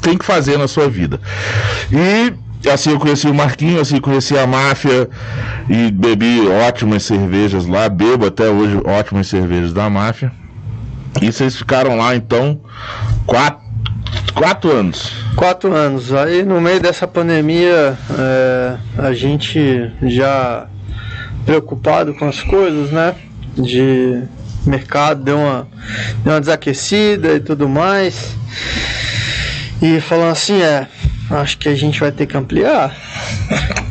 tem 0.00 0.18
que 0.18 0.24
fazer 0.24 0.58
na 0.58 0.66
sua 0.66 0.88
vida. 0.88 1.20
E 1.90 2.68
assim 2.68 2.90
eu 2.90 2.98
conheci 2.98 3.26
o 3.26 3.34
Marquinho, 3.34 3.80
assim 3.80 3.96
eu 3.96 4.02
conheci 4.02 4.36
a 4.36 4.46
máfia 4.46 5.08
e 5.68 5.90
bebi 5.90 6.46
ótimas 6.66 7.04
cervejas 7.04 7.66
lá, 7.66 7.88
bebo 7.88 8.26
até 8.26 8.48
hoje 8.48 8.80
ótimas 8.84 9.28
cervejas 9.28 9.72
da 9.72 9.88
máfia. 9.88 10.32
E 11.20 11.32
vocês 11.32 11.56
ficaram 11.56 11.96
lá 11.96 12.14
então 12.14 12.60
quatro, 13.26 13.59
quatro 14.34 14.70
anos. 14.70 15.12
Quatro 15.36 15.72
anos. 15.74 16.12
Aí 16.12 16.42
no 16.42 16.60
meio 16.60 16.80
dessa 16.80 17.06
pandemia, 17.06 17.96
é, 18.18 18.76
a 18.98 19.12
gente 19.12 19.90
já 20.02 20.66
preocupado 21.44 22.14
com 22.14 22.28
as 22.28 22.40
coisas, 22.42 22.90
né? 22.90 23.14
De 23.56 24.22
mercado 24.66 25.22
deu 25.22 25.38
uma, 25.38 25.68
deu 26.22 26.34
uma 26.34 26.40
desaquecida 26.40 27.34
e 27.34 27.40
tudo 27.40 27.68
mais. 27.68 28.36
E 29.82 30.00
falando 30.00 30.32
assim, 30.32 30.60
é, 30.60 30.86
acho 31.30 31.56
que 31.58 31.68
a 31.68 31.74
gente 31.74 31.98
vai 32.00 32.12
ter 32.12 32.26
que 32.26 32.36
ampliar. 32.36 32.94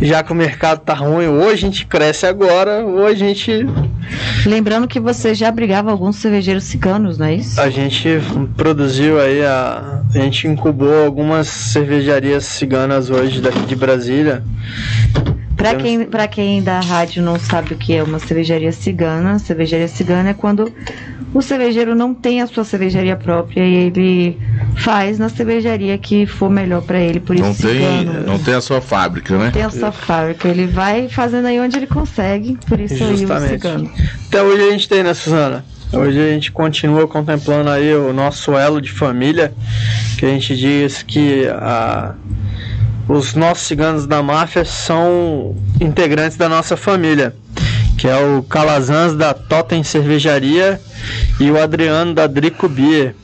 Já 0.01 0.23
que 0.23 0.31
o 0.31 0.35
mercado 0.35 0.79
tá 0.79 0.93
ruim, 0.93 1.27
ou 1.27 1.49
a 1.49 1.55
gente 1.55 1.85
cresce 1.85 2.25
agora, 2.25 2.85
ou 2.85 3.05
a 3.05 3.13
gente. 3.13 3.65
Lembrando 4.45 4.87
que 4.87 4.99
você 4.99 5.33
já 5.33 5.49
abrigava 5.49 5.91
alguns 5.91 6.17
cervejeiros 6.17 6.63
ciganos, 6.63 7.17
não 7.17 7.25
é 7.25 7.35
isso? 7.35 7.59
A 7.59 7.69
gente 7.69 8.07
produziu 8.55 9.19
aí, 9.19 9.43
a, 9.43 10.01
a 10.13 10.17
gente 10.19 10.47
incubou 10.47 11.05
algumas 11.05 11.47
cervejarias 11.47 12.45
ciganas 12.45 13.09
hoje 13.09 13.41
daqui 13.41 13.61
de 13.61 13.75
Brasília. 13.75 14.43
Para 15.59 15.75
quem, 15.75 16.05
pra 16.05 16.25
quem 16.25 16.63
da 16.63 16.79
rádio 16.79 17.21
não 17.21 17.37
sabe 17.37 17.73
o 17.73 17.77
que 17.77 17.93
é 17.93 18.01
uma 18.01 18.17
cervejaria 18.17 18.71
cigana, 18.71 19.37
cervejaria 19.39 19.89
cigana 19.89 20.29
é 20.29 20.33
quando 20.33 20.73
o 21.33 21.41
cervejeiro 21.41 21.93
não 21.93 22.13
tem 22.13 22.41
a 22.41 22.47
sua 22.47 22.63
cervejaria 22.63 23.17
própria 23.17 23.61
e 23.65 23.75
ele 23.75 24.37
faz 24.77 25.19
na 25.19 25.27
cervejaria 25.27 25.97
que 25.97 26.25
for 26.25 26.49
melhor 26.49 26.81
para 26.81 26.97
ele, 27.01 27.19
por 27.19 27.35
Não 27.35 27.51
isso 27.51 27.67
tem, 27.67 27.99
cigano. 27.99 28.25
não 28.25 28.39
tem 28.39 28.53
a 28.53 28.61
sua 28.61 28.79
fábrica, 28.79 29.37
né? 29.37 29.51
tem 29.51 29.63
a 29.63 29.69
sua 29.69 29.91
fábrica, 29.91 30.47
ele 30.47 30.65
vai 30.65 31.09
fazendo 31.09 31.47
aí 31.47 31.59
onde 31.59 31.75
ele 31.75 31.87
consegue, 31.87 32.57
por 32.65 32.79
isso 32.79 33.03
aí 33.03 33.25
o 33.25 33.47
cigano. 33.49 33.91
Até 34.29 34.41
hoje 34.41 34.63
a 34.63 34.71
gente 34.71 34.87
tem, 34.87 35.03
né, 35.03 35.13
Suzana? 35.13 35.65
Hoje 35.91 36.19
a 36.19 36.29
gente 36.29 36.53
continua 36.53 37.05
contemplando 37.05 37.69
aí 37.69 37.93
o 37.93 38.13
nosso 38.13 38.53
elo 38.53 38.79
de 38.79 38.91
família, 38.91 39.51
que 40.17 40.25
a 40.25 40.29
gente 40.29 40.55
diz 40.55 41.03
que 41.03 41.47
a, 41.47 42.13
os 43.09 43.33
nossos 43.33 43.65
ciganos 43.67 44.05
da 44.05 44.21
máfia 44.21 44.63
são 44.63 45.55
integrantes 45.81 46.37
da 46.37 46.47
nossa 46.47 46.77
família, 46.77 47.35
que 47.97 48.07
é 48.07 48.15
o 48.15 48.43
Calazans 48.43 49.15
da 49.15 49.33
Totem 49.33 49.83
Cervejaria 49.83 50.79
e 51.39 51.49
o 51.49 51.61
Adriano 51.61 52.13
da 52.13 52.27
Drico 52.27 52.69
Beer. 52.69 53.15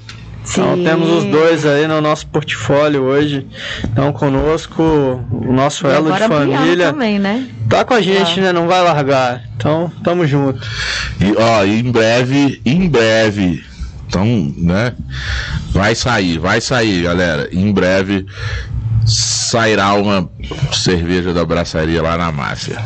Então 0.48 0.76
Sim. 0.76 0.84
temos 0.84 1.10
os 1.10 1.24
dois 1.26 1.66
aí 1.66 1.88
no 1.88 2.02
nosso 2.02 2.28
portfólio 2.28 3.04
hoje. 3.04 3.48
Então 3.84 4.12
conosco, 4.12 4.82
o 4.84 5.54
nosso 5.54 5.88
E 5.88 5.92
elo 5.92 6.12
de 6.12 6.20
família. 6.20 6.92
também, 6.92 7.18
né? 7.20 7.48
Tá 7.70 7.84
com 7.86 7.94
a 7.94 8.02
gente, 8.02 8.36
Tá. 8.36 8.42
né? 8.42 8.52
Não 8.54 8.68
vai 8.68 8.82
largar. 8.84 9.42
Então, 9.56 9.92
tamo 10.04 10.26
junto. 10.28 10.60
E, 11.20 11.34
ó, 11.38 11.64
em 11.66 11.92
breve, 11.92 12.62
em 12.66 12.88
breve, 12.88 13.64
então, 14.08 14.54
né? 14.58 14.94
Vai 15.72 15.96
sair, 15.96 16.38
vai 16.38 16.62
sair, 16.62 17.02
galera. 17.04 17.50
Em 17.52 17.72
breve 17.72 18.26
sairá 19.06 19.94
uma 19.94 20.30
cerveja 20.74 21.34
da 21.34 21.46
braçaria 21.46 22.02
lá 22.02 22.18
na 22.18 22.32
máfia. 22.32 22.78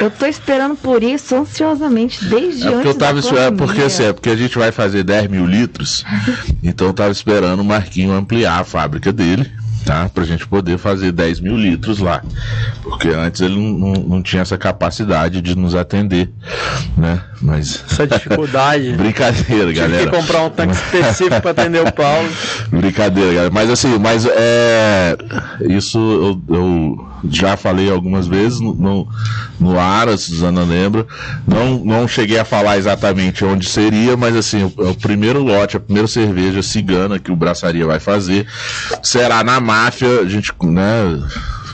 Eu 0.00 0.10
tô 0.10 0.26
esperando 0.26 0.74
por 0.76 1.02
isso 1.02 1.34
ansiosamente 1.34 2.24
desde 2.24 2.66
É 2.66 2.74
antes 2.74 2.86
eu 2.86 2.94
tava 2.94 3.18
esperando, 3.18 3.56
pandemia. 3.58 3.66
porque 3.66 3.82
assim, 3.82 4.04
é 4.04 4.12
porque 4.12 4.30
a 4.30 4.36
gente 4.36 4.56
vai 4.58 4.72
fazer 4.72 5.02
10 5.04 5.28
mil 5.28 5.46
litros, 5.46 6.04
então 6.62 6.86
eu 6.88 6.92
tava 6.94 7.12
esperando 7.12 7.60
o 7.60 7.64
Marquinho 7.64 8.12
ampliar 8.12 8.60
a 8.60 8.64
fábrica 8.64 9.12
dele, 9.12 9.50
tá? 9.86 10.10
Pra 10.12 10.24
gente 10.24 10.46
poder 10.46 10.76
fazer 10.76 11.12
10 11.12 11.40
mil 11.40 11.56
litros 11.56 12.00
lá. 12.00 12.20
Porque 12.82 13.08
antes 13.08 13.40
ele 13.40 13.54
não, 13.54 13.78
não, 13.78 13.92
não 14.02 14.22
tinha 14.22 14.42
essa 14.42 14.58
capacidade 14.58 15.40
de 15.40 15.56
nos 15.56 15.74
atender, 15.76 16.28
né? 16.96 17.22
Mas. 17.40 17.84
Essa 17.90 18.06
dificuldade. 18.06 18.92
Brincadeira, 18.98 19.44
Tive 19.44 19.72
que 19.72 19.78
galera. 19.80 20.10
comprar 20.10 20.42
um 20.42 20.50
tanque 20.50 20.74
específico 20.74 21.40
pra 21.40 21.52
atender 21.52 21.86
o 21.86 21.92
Paulo. 21.92 22.28
Brincadeira, 22.68 23.32
galera. 23.32 23.50
Mas 23.50 23.70
assim, 23.70 23.96
mas 23.98 24.26
é. 24.26 25.16
Isso 25.68 25.98
eu, 25.98 26.56
eu 26.56 27.08
já 27.30 27.56
falei 27.56 27.90
algumas 27.90 28.26
vezes 28.26 28.60
no, 28.60 28.74
no, 28.74 29.08
no 29.58 29.78
ar, 29.78 30.08
a 30.08 30.16
Suzana 30.16 30.62
lembra. 30.62 31.06
Não, 31.46 31.78
não 31.84 32.08
cheguei 32.08 32.38
a 32.38 32.44
falar 32.44 32.78
exatamente 32.78 33.44
onde 33.44 33.68
seria, 33.68 34.16
mas 34.16 34.36
assim, 34.36 34.64
o, 34.64 34.90
o 34.90 34.94
primeiro 34.94 35.42
lote, 35.42 35.76
a 35.76 35.80
primeira 35.80 36.08
cerveja 36.08 36.62
cigana 36.62 37.18
que 37.18 37.32
o 37.32 37.36
Braçaria 37.36 37.86
vai 37.86 37.98
fazer 37.98 38.46
será 39.02 39.42
na 39.42 39.60
máfia. 39.60 40.20
A 40.20 40.28
gente, 40.28 40.52
né? 40.62 41.22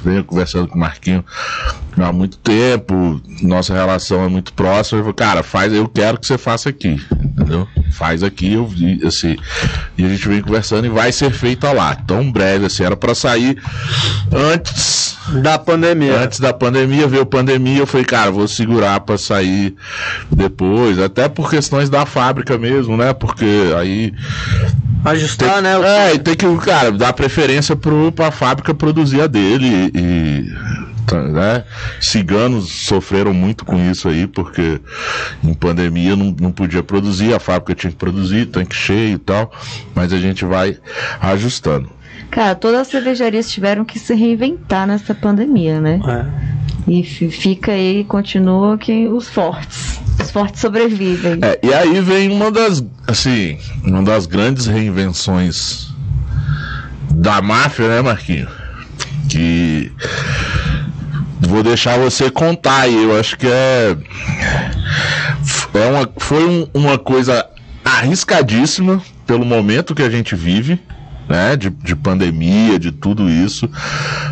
Venho 0.04 0.24
conversando 0.24 0.68
com 0.68 0.76
o 0.76 0.80
Marquinho 0.80 1.24
há 1.96 2.12
muito 2.12 2.38
tempo, 2.38 3.20
nossa 3.42 3.74
relação 3.74 4.24
é 4.24 4.28
muito 4.28 4.52
próxima. 4.52 5.00
Eu 5.00 5.04
falei, 5.04 5.14
cara, 5.14 5.42
faz, 5.42 5.72
eu 5.72 5.88
quero 5.88 6.18
que 6.18 6.26
você 6.26 6.38
faça 6.38 6.68
aqui, 6.68 7.00
entendeu? 7.12 7.68
Faz 7.92 8.22
aqui, 8.22 8.54
eu 8.54 8.66
vi, 8.66 9.00
assim. 9.06 9.36
E 9.96 10.04
a 10.04 10.08
gente 10.08 10.26
vem 10.28 10.40
conversando 10.40 10.86
e 10.86 10.90
vai 10.90 11.12
ser 11.12 11.30
feita 11.30 11.72
lá. 11.72 11.94
Tão 11.94 12.30
breve, 12.30 12.66
assim, 12.66 12.84
era 12.84 12.96
pra 12.96 13.14
sair 13.14 13.60
antes 14.32 15.12
Da 15.42 15.58
pandemia. 15.58 16.18
Antes 16.18 16.40
da 16.40 16.52
pandemia, 16.52 17.06
veio 17.06 17.24
pandemia, 17.24 17.78
eu 17.78 17.86
falei, 17.86 18.04
cara, 18.04 18.30
vou 18.30 18.48
segurar 18.48 18.98
pra 19.00 19.16
sair 19.16 19.74
depois, 20.30 20.98
até 20.98 21.28
por 21.28 21.48
questões 21.48 21.88
da 21.88 22.04
fábrica 22.04 22.58
mesmo, 22.58 22.96
né? 22.96 23.12
Porque 23.12 23.72
aí. 23.78 24.12
Ajustar, 25.04 25.54
tem, 25.54 25.62
né? 25.62 25.78
o- 25.78 25.84
É, 25.84 26.14
e 26.14 26.18
tem 26.18 26.34
que, 26.34 26.56
cara, 26.58 26.92
dar 26.92 27.12
preferência 27.12 27.74
pro, 27.74 28.12
pra 28.12 28.30
fábrica 28.30 28.72
produzir 28.74 29.20
a 29.20 29.26
dele 29.26 29.90
e. 29.94 30.44
tá, 31.06 31.20
Né? 31.22 31.64
Ciganos 32.00 32.70
sofreram 32.86 33.34
muito 33.34 33.64
com 33.64 33.76
isso 33.90 34.08
aí, 34.08 34.26
porque 34.26 34.80
em 35.42 35.54
pandemia 35.54 36.14
não, 36.14 36.34
não 36.40 36.52
podia 36.52 36.82
produzir, 36.82 37.34
a 37.34 37.40
fábrica 37.40 37.74
tinha 37.74 37.90
que 37.90 37.96
produzir, 37.96 38.46
tanque 38.46 38.74
cheio 38.76 39.14
e 39.16 39.18
tal, 39.18 39.52
mas 39.94 40.12
a 40.12 40.18
gente 40.18 40.44
vai 40.44 40.76
ajustando. 41.20 41.88
Cara, 42.30 42.54
todas 42.54 42.80
as 42.82 42.88
cervejarias 42.88 43.50
tiveram 43.50 43.84
que 43.84 43.98
se 43.98 44.14
reinventar 44.14 44.86
nessa 44.86 45.14
pandemia, 45.14 45.80
né? 45.80 46.00
É. 46.06 46.90
E 46.90 47.02
fi- 47.04 47.30
fica 47.30 47.72
aí, 47.72 48.04
continua 48.04 48.78
que 48.78 49.06
os 49.08 49.28
fortes. 49.28 50.00
Os 50.22 50.30
fortes 50.30 50.60
sobrevivem. 50.60 51.38
É, 51.42 51.58
e 51.62 51.72
aí 51.72 52.00
vem 52.00 52.30
uma 52.30 52.50
das, 52.50 52.82
assim, 53.06 53.58
uma 53.84 54.02
das 54.02 54.26
grandes 54.26 54.66
reinvenções 54.66 55.88
da 57.10 57.40
máfia, 57.42 57.88
né, 57.88 58.02
Marquinho? 58.02 58.48
Que 59.28 59.92
vou 61.40 61.62
deixar 61.62 61.98
você 61.98 62.30
contar 62.30 62.82
aí. 62.82 63.02
Eu 63.04 63.18
acho 63.18 63.36
que 63.36 63.46
é, 63.46 63.96
é 65.74 65.86
uma, 65.90 66.08
foi 66.18 66.44
um- 66.46 66.68
uma 66.74 66.98
coisa 66.98 67.44
arriscadíssima 67.84 69.00
pelo 69.26 69.44
momento 69.44 69.94
que 69.94 70.02
a 70.02 70.10
gente 70.10 70.34
vive. 70.34 70.80
Né, 71.28 71.56
de, 71.56 71.70
de 71.70 71.94
pandemia, 71.96 72.78
de 72.80 72.90
tudo 72.92 73.30
isso, 73.30 73.70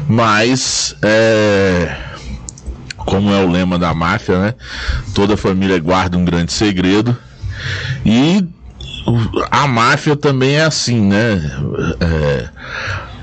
mas 0.08 0.94
é, 1.00 1.96
como 3.10 3.30
é 3.32 3.44
o 3.44 3.50
lema 3.50 3.78
da 3.78 3.92
máfia, 3.92 4.38
né? 4.38 4.54
Toda 5.14 5.36
família 5.36 5.78
guarda 5.80 6.16
um 6.16 6.24
grande 6.24 6.52
segredo. 6.52 7.16
E 8.06 8.46
a 9.50 9.66
máfia 9.66 10.14
também 10.16 10.54
é 10.56 10.64
assim, 10.64 11.00
né? 11.00 11.40
É, 12.00 12.48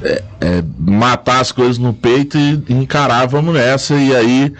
é- 0.04 0.23
é 0.41 0.63
matar 0.78 1.39
as 1.39 1.52
coisas 1.52 1.78
no 1.78 1.93
peito 1.93 2.38
e 2.38 2.62
encarar, 2.69 3.26
vamos 3.28 3.54
nessa. 3.54 3.95
E 3.95 4.15
aí, 4.15 4.54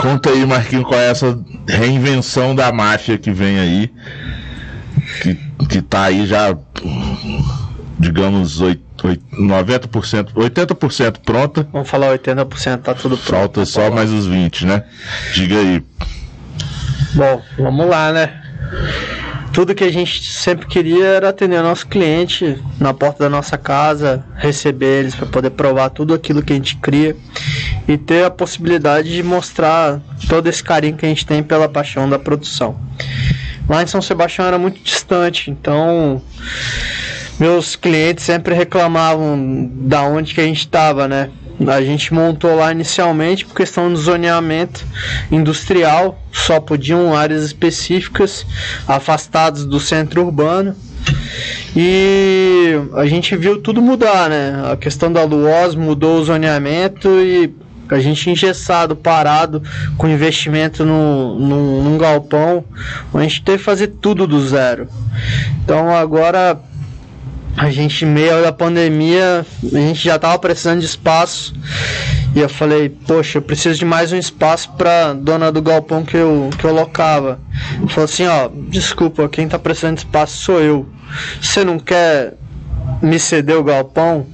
conta 0.00 0.30
aí, 0.30 0.44
Marquinhos, 0.46 0.86
qual 0.86 0.98
é 0.98 1.10
essa 1.10 1.38
reinvenção 1.68 2.54
da 2.54 2.72
máfia 2.72 3.18
que 3.18 3.30
vem 3.30 3.58
aí. 3.60 3.90
Que, 5.22 5.38
que 5.68 5.82
tá 5.82 6.04
aí 6.04 6.26
já, 6.26 6.56
digamos, 7.98 8.60
oit- 8.60 8.80
oit- 8.80 8.82
90%, 9.08 10.32
80% 10.34 11.18
pronta. 11.24 11.66
Vamos 11.72 11.88
falar 11.88 12.16
80%, 12.16 12.78
tá 12.80 12.94
tudo 12.94 13.16
pronto. 13.16 13.30
Falta 13.30 13.64
só 13.64 13.90
mais 13.90 14.10
os 14.10 14.26
20, 14.26 14.66
né? 14.66 14.84
Diga 15.34 15.56
aí. 15.56 15.82
Bom, 17.14 17.42
vamos 17.58 17.86
lá, 17.88 18.12
né? 18.12 18.42
Tudo 19.52 19.74
que 19.74 19.84
a 19.84 19.92
gente 19.92 20.24
sempre 20.32 20.66
queria 20.66 21.04
era 21.04 21.28
atender 21.28 21.62
nosso 21.62 21.86
cliente 21.86 22.58
na 22.80 22.94
porta 22.94 23.24
da 23.24 23.28
nossa 23.28 23.58
casa, 23.58 24.24
receber 24.36 25.00
eles 25.00 25.14
para 25.14 25.26
poder 25.26 25.50
provar 25.50 25.90
tudo 25.90 26.14
aquilo 26.14 26.42
que 26.42 26.54
a 26.54 26.56
gente 26.56 26.76
cria 26.76 27.14
e 27.86 27.98
ter 27.98 28.24
a 28.24 28.30
possibilidade 28.30 29.12
de 29.12 29.22
mostrar 29.22 30.00
todo 30.26 30.48
esse 30.48 30.64
carinho 30.64 30.96
que 30.96 31.04
a 31.04 31.08
gente 31.08 31.26
tem 31.26 31.42
pela 31.42 31.68
paixão 31.68 32.08
da 32.08 32.18
produção. 32.18 32.80
Lá 33.68 33.82
em 33.82 33.86
São 33.86 34.00
Sebastião 34.00 34.46
era 34.46 34.58
muito 34.58 34.80
distante, 34.80 35.50
então 35.50 36.22
meus 37.42 37.74
clientes 37.74 38.24
sempre 38.24 38.54
reclamavam 38.54 39.68
da 39.74 40.04
onde 40.04 40.32
que 40.32 40.40
a 40.40 40.44
gente 40.44 40.60
estava, 40.60 41.08
né? 41.08 41.28
A 41.66 41.82
gente 41.82 42.14
montou 42.14 42.54
lá 42.54 42.70
inicialmente 42.70 43.44
por 43.44 43.56
questão 43.56 43.92
de 43.92 43.98
zoneamento 43.98 44.86
industrial, 45.28 46.22
só 46.30 46.60
podiam 46.60 47.12
áreas 47.12 47.42
específicas 47.42 48.46
afastadas 48.86 49.64
do 49.64 49.80
centro 49.80 50.24
urbano. 50.24 50.76
E 51.74 52.74
a 52.94 53.06
gente 53.06 53.34
viu 53.34 53.60
tudo 53.60 53.82
mudar, 53.82 54.30
né? 54.30 54.62
A 54.70 54.76
questão 54.76 55.12
da 55.12 55.24
Luoz 55.24 55.74
mudou 55.74 56.20
o 56.20 56.24
zoneamento 56.24 57.08
e 57.08 57.52
a 57.88 57.98
gente 57.98 58.30
engessado, 58.30 58.94
parado, 58.94 59.60
com 59.98 60.06
investimento 60.06 60.84
no, 60.84 61.40
no, 61.40 61.82
num 61.82 61.98
galpão, 61.98 62.64
a 63.12 63.22
gente 63.22 63.42
teve 63.42 63.58
que 63.58 63.64
fazer 63.64 63.88
tudo 64.00 64.28
do 64.28 64.40
zero. 64.46 64.86
Então 65.64 65.90
agora 65.94 66.58
a 67.56 67.70
gente, 67.70 68.04
meio 68.06 68.42
da 68.42 68.52
pandemia, 68.52 69.44
a 69.64 69.76
gente 69.76 70.04
já 70.04 70.16
estava 70.16 70.38
precisando 70.38 70.80
de 70.80 70.86
espaço 70.86 71.54
E 72.34 72.40
eu 72.40 72.48
falei, 72.48 72.88
poxa, 72.88 73.38
eu 73.38 73.42
preciso 73.42 73.78
de 73.78 73.84
mais 73.84 74.10
um 74.12 74.16
espaço 74.16 74.70
pra 74.72 75.12
dona 75.12 75.52
do 75.52 75.60
galpão 75.60 76.02
que 76.02 76.16
eu, 76.16 76.48
que 76.58 76.64
eu 76.64 76.72
locava. 76.72 77.38
Falou 77.88 78.04
assim, 78.04 78.26
ó, 78.26 78.48
desculpa, 78.68 79.28
quem 79.28 79.46
tá 79.46 79.58
precisando 79.58 79.96
de 79.96 80.00
espaço 80.00 80.38
sou 80.38 80.60
eu. 80.60 80.88
Você 81.40 81.62
não 81.62 81.78
quer 81.78 82.34
me 83.02 83.18
ceder 83.18 83.56
o 83.56 83.64
galpão? 83.64 84.26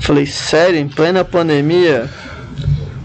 Falei, 0.00 0.26
sério, 0.26 0.80
em 0.80 0.88
plena 0.88 1.24
pandemia? 1.24 2.10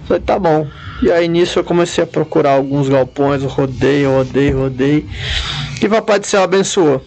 Falei, 0.08 0.23
tá 0.23 0.39
bom. 0.39 0.67
E 1.01 1.12
aí 1.12 1.27
nisso 1.27 1.60
eu 1.60 1.63
comecei 1.63 2.03
a 2.03 2.08
procurar 2.08 2.53
alguns 2.53 2.89
galpões, 2.89 3.43
eu 3.43 3.49
rodei, 3.49 4.05
rodei, 4.05 4.51
rodei. 4.51 5.05
E 5.82 5.88
Papai 5.88 6.19
do 6.19 6.25
Céu 6.25 6.41
abençoou. 6.41 7.05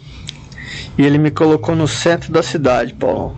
E 0.98 1.05
ele 1.05 1.18
me 1.18 1.31
colocou 1.31 1.74
no 1.74 1.88
centro 1.88 2.33
da 2.33 2.42
cidade, 2.42 2.92
Paulo. 2.92 3.37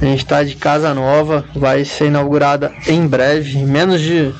A 0.00 0.04
gente 0.04 0.18
está 0.24 0.42
de 0.42 0.56
casa 0.56 0.94
nova, 0.94 1.44
vai 1.54 1.84
ser 1.84 2.06
inaugurada 2.06 2.72
em 2.86 3.06
breve, 3.06 3.58
em 3.58 3.66
menos 3.66 4.00
de. 4.00 4.32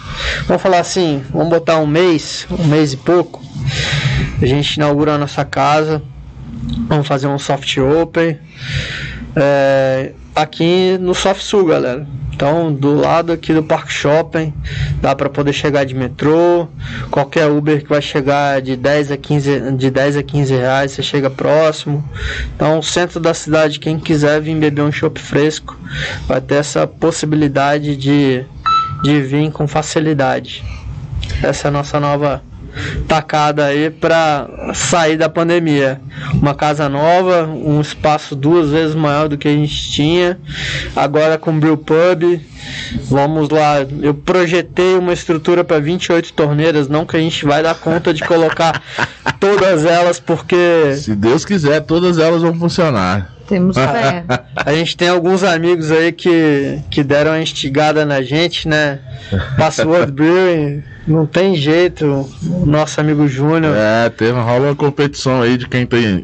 Vamos 0.46 0.62
falar 0.62 0.78
assim, 0.78 1.22
vamos 1.30 1.50
botar 1.50 1.78
um 1.78 1.86
mês, 1.86 2.46
um 2.50 2.64
mês 2.64 2.92
e 2.92 2.96
pouco. 2.96 3.42
A 4.40 4.46
gente 4.46 4.76
inaugura 4.76 5.14
a 5.14 5.18
nossa 5.18 5.44
casa, 5.44 6.02
vamos 6.88 7.06
fazer 7.06 7.26
um 7.26 7.38
soft 7.38 7.76
open. 7.78 8.38
É, 9.36 10.12
aqui 10.34 10.96
no 10.98 11.14
Soft 11.14 11.42
Sul, 11.42 11.66
galera. 11.66 12.06
Então, 12.32 12.72
do 12.72 12.94
lado 12.94 13.32
aqui 13.32 13.52
do 13.52 13.62
Parque 13.62 13.92
Shopping, 13.92 14.54
dá 15.02 15.14
para 15.14 15.28
poder 15.28 15.52
chegar 15.52 15.84
de 15.84 15.94
metrô. 15.94 16.66
Qualquer 17.10 17.50
Uber 17.50 17.82
que 17.82 17.88
vai 17.90 18.00
chegar 18.00 18.62
de 18.62 18.76
10 18.76 19.12
a 19.12 19.16
15, 19.18 19.72
de 19.72 19.90
10 19.90 20.16
a 20.16 20.22
15 20.22 20.54
reais, 20.54 20.92
você 20.92 21.02
chega 21.02 21.28
próximo. 21.28 22.02
Então, 22.56 22.80
centro 22.80 23.20
da 23.20 23.34
cidade, 23.34 23.78
quem 23.78 23.98
quiser 23.98 24.40
vir 24.40 24.56
beber 24.56 24.80
um 24.80 24.90
chopp 24.90 25.20
fresco, 25.20 25.78
vai 26.26 26.40
ter 26.40 26.54
essa 26.54 26.86
possibilidade 26.86 27.94
de, 27.94 28.42
de 29.02 29.20
vir 29.20 29.52
com 29.52 29.68
facilidade. 29.68 30.64
Essa 31.42 31.66
é 31.66 31.68
a 31.68 31.72
nossa 31.72 32.00
nova 32.00 32.42
tacada 33.08 33.66
aí 33.66 33.90
para 33.90 34.48
sair 34.74 35.16
da 35.16 35.28
pandemia. 35.28 36.00
Uma 36.34 36.54
casa 36.54 36.88
nova, 36.88 37.46
um 37.46 37.80
espaço 37.80 38.34
duas 38.34 38.70
vezes 38.70 38.94
maior 38.94 39.28
do 39.28 39.36
que 39.36 39.48
a 39.48 39.52
gente 39.52 39.90
tinha. 39.90 40.38
Agora 40.94 41.38
com 41.38 41.58
Brew 41.58 41.76
Pub, 41.76 42.40
vamos 43.04 43.48
lá. 43.48 43.76
Eu 44.00 44.14
projetei 44.14 44.96
uma 44.96 45.12
estrutura 45.12 45.64
para 45.64 45.78
28 45.78 46.32
torneiras, 46.32 46.88
não 46.88 47.04
que 47.04 47.16
a 47.16 47.20
gente 47.20 47.44
vai 47.44 47.62
dar 47.62 47.74
conta 47.74 48.14
de 48.14 48.24
colocar 48.24 48.82
todas 49.40 49.84
elas, 49.84 50.20
porque. 50.20 50.94
Se 50.96 51.14
Deus 51.14 51.44
quiser, 51.44 51.80
todas 51.80 52.18
elas 52.18 52.42
vão 52.42 52.54
funcionar. 52.54 53.39
Temos 53.50 53.76
fé. 53.76 54.24
A 54.54 54.72
gente 54.72 54.96
tem 54.96 55.08
alguns 55.08 55.42
amigos 55.42 55.90
aí 55.90 56.12
que, 56.12 56.78
que 56.88 57.02
deram 57.02 57.32
a 57.32 57.42
instigada 57.42 58.06
na 58.06 58.22
gente, 58.22 58.68
né? 58.68 59.00
Password 59.58 60.12
Brewing, 60.14 60.84
não 61.04 61.26
tem 61.26 61.56
jeito. 61.56 62.30
Nosso 62.64 63.00
amigo 63.00 63.26
Júnior. 63.26 63.74
É, 63.76 64.08
teve, 64.08 64.38
rola 64.38 64.68
uma 64.68 64.76
competição 64.76 65.42
aí 65.42 65.56
de 65.56 65.66
quem 65.66 65.84
tem. 65.84 66.22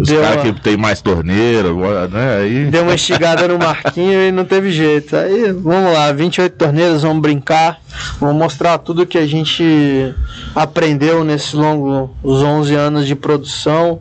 Os 0.00 0.08
caras 0.08 0.42
que 0.42 0.60
tem 0.60 0.76
mais 0.76 1.02
torneira, 1.02 1.72
né? 2.08 2.36
Aí. 2.36 2.64
Deu 2.66 2.84
uma 2.84 2.94
instigada 2.94 3.48
no 3.48 3.58
Marquinho 3.58 4.28
e 4.28 4.30
não 4.30 4.44
teve 4.44 4.70
jeito. 4.70 5.16
Aí, 5.16 5.50
vamos 5.50 5.92
lá, 5.92 6.12
28 6.12 6.52
torneiras, 6.52 7.02
vamos 7.02 7.20
brincar. 7.20 7.80
Vamos 8.20 8.36
mostrar 8.36 8.78
tudo 8.78 9.04
que 9.04 9.18
a 9.18 9.26
gente 9.26 10.14
aprendeu 10.54 11.24
nesses 11.24 11.52
longos 11.52 12.10
os 12.22 12.40
11 12.40 12.76
anos 12.76 13.06
de 13.08 13.16
produção. 13.16 14.00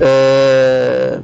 É, 0.00 1.18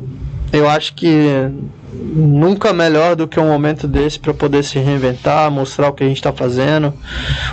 eu 0.52 0.68
acho 0.68 0.94
que 0.94 1.50
nunca 1.92 2.72
melhor 2.72 3.16
do 3.16 3.26
que 3.26 3.38
um 3.40 3.48
momento 3.48 3.87
desse 3.87 4.18
para 4.18 4.35
poder 4.35 4.62
se 4.62 4.78
reinventar, 4.78 5.50
mostrar 5.50 5.88
o 5.88 5.92
que 5.92 6.04
a 6.04 6.09
gente 6.09 6.18
está 6.18 6.32
fazendo. 6.32 6.92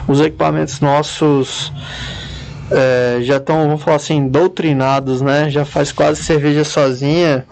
Os 0.07 0.19
equipamentos 0.19 0.79
nossos 0.79 1.71
é, 2.71 3.19
já 3.21 3.37
estão, 3.37 3.67
vamos 3.67 3.83
falar 3.83 3.97
assim, 3.97 4.27
doutrinados, 4.27 5.21
né? 5.21 5.49
Já 5.49 5.65
faz 5.65 5.91
quase 5.91 6.23
cerveja 6.23 6.63
sozinha. 6.63 7.45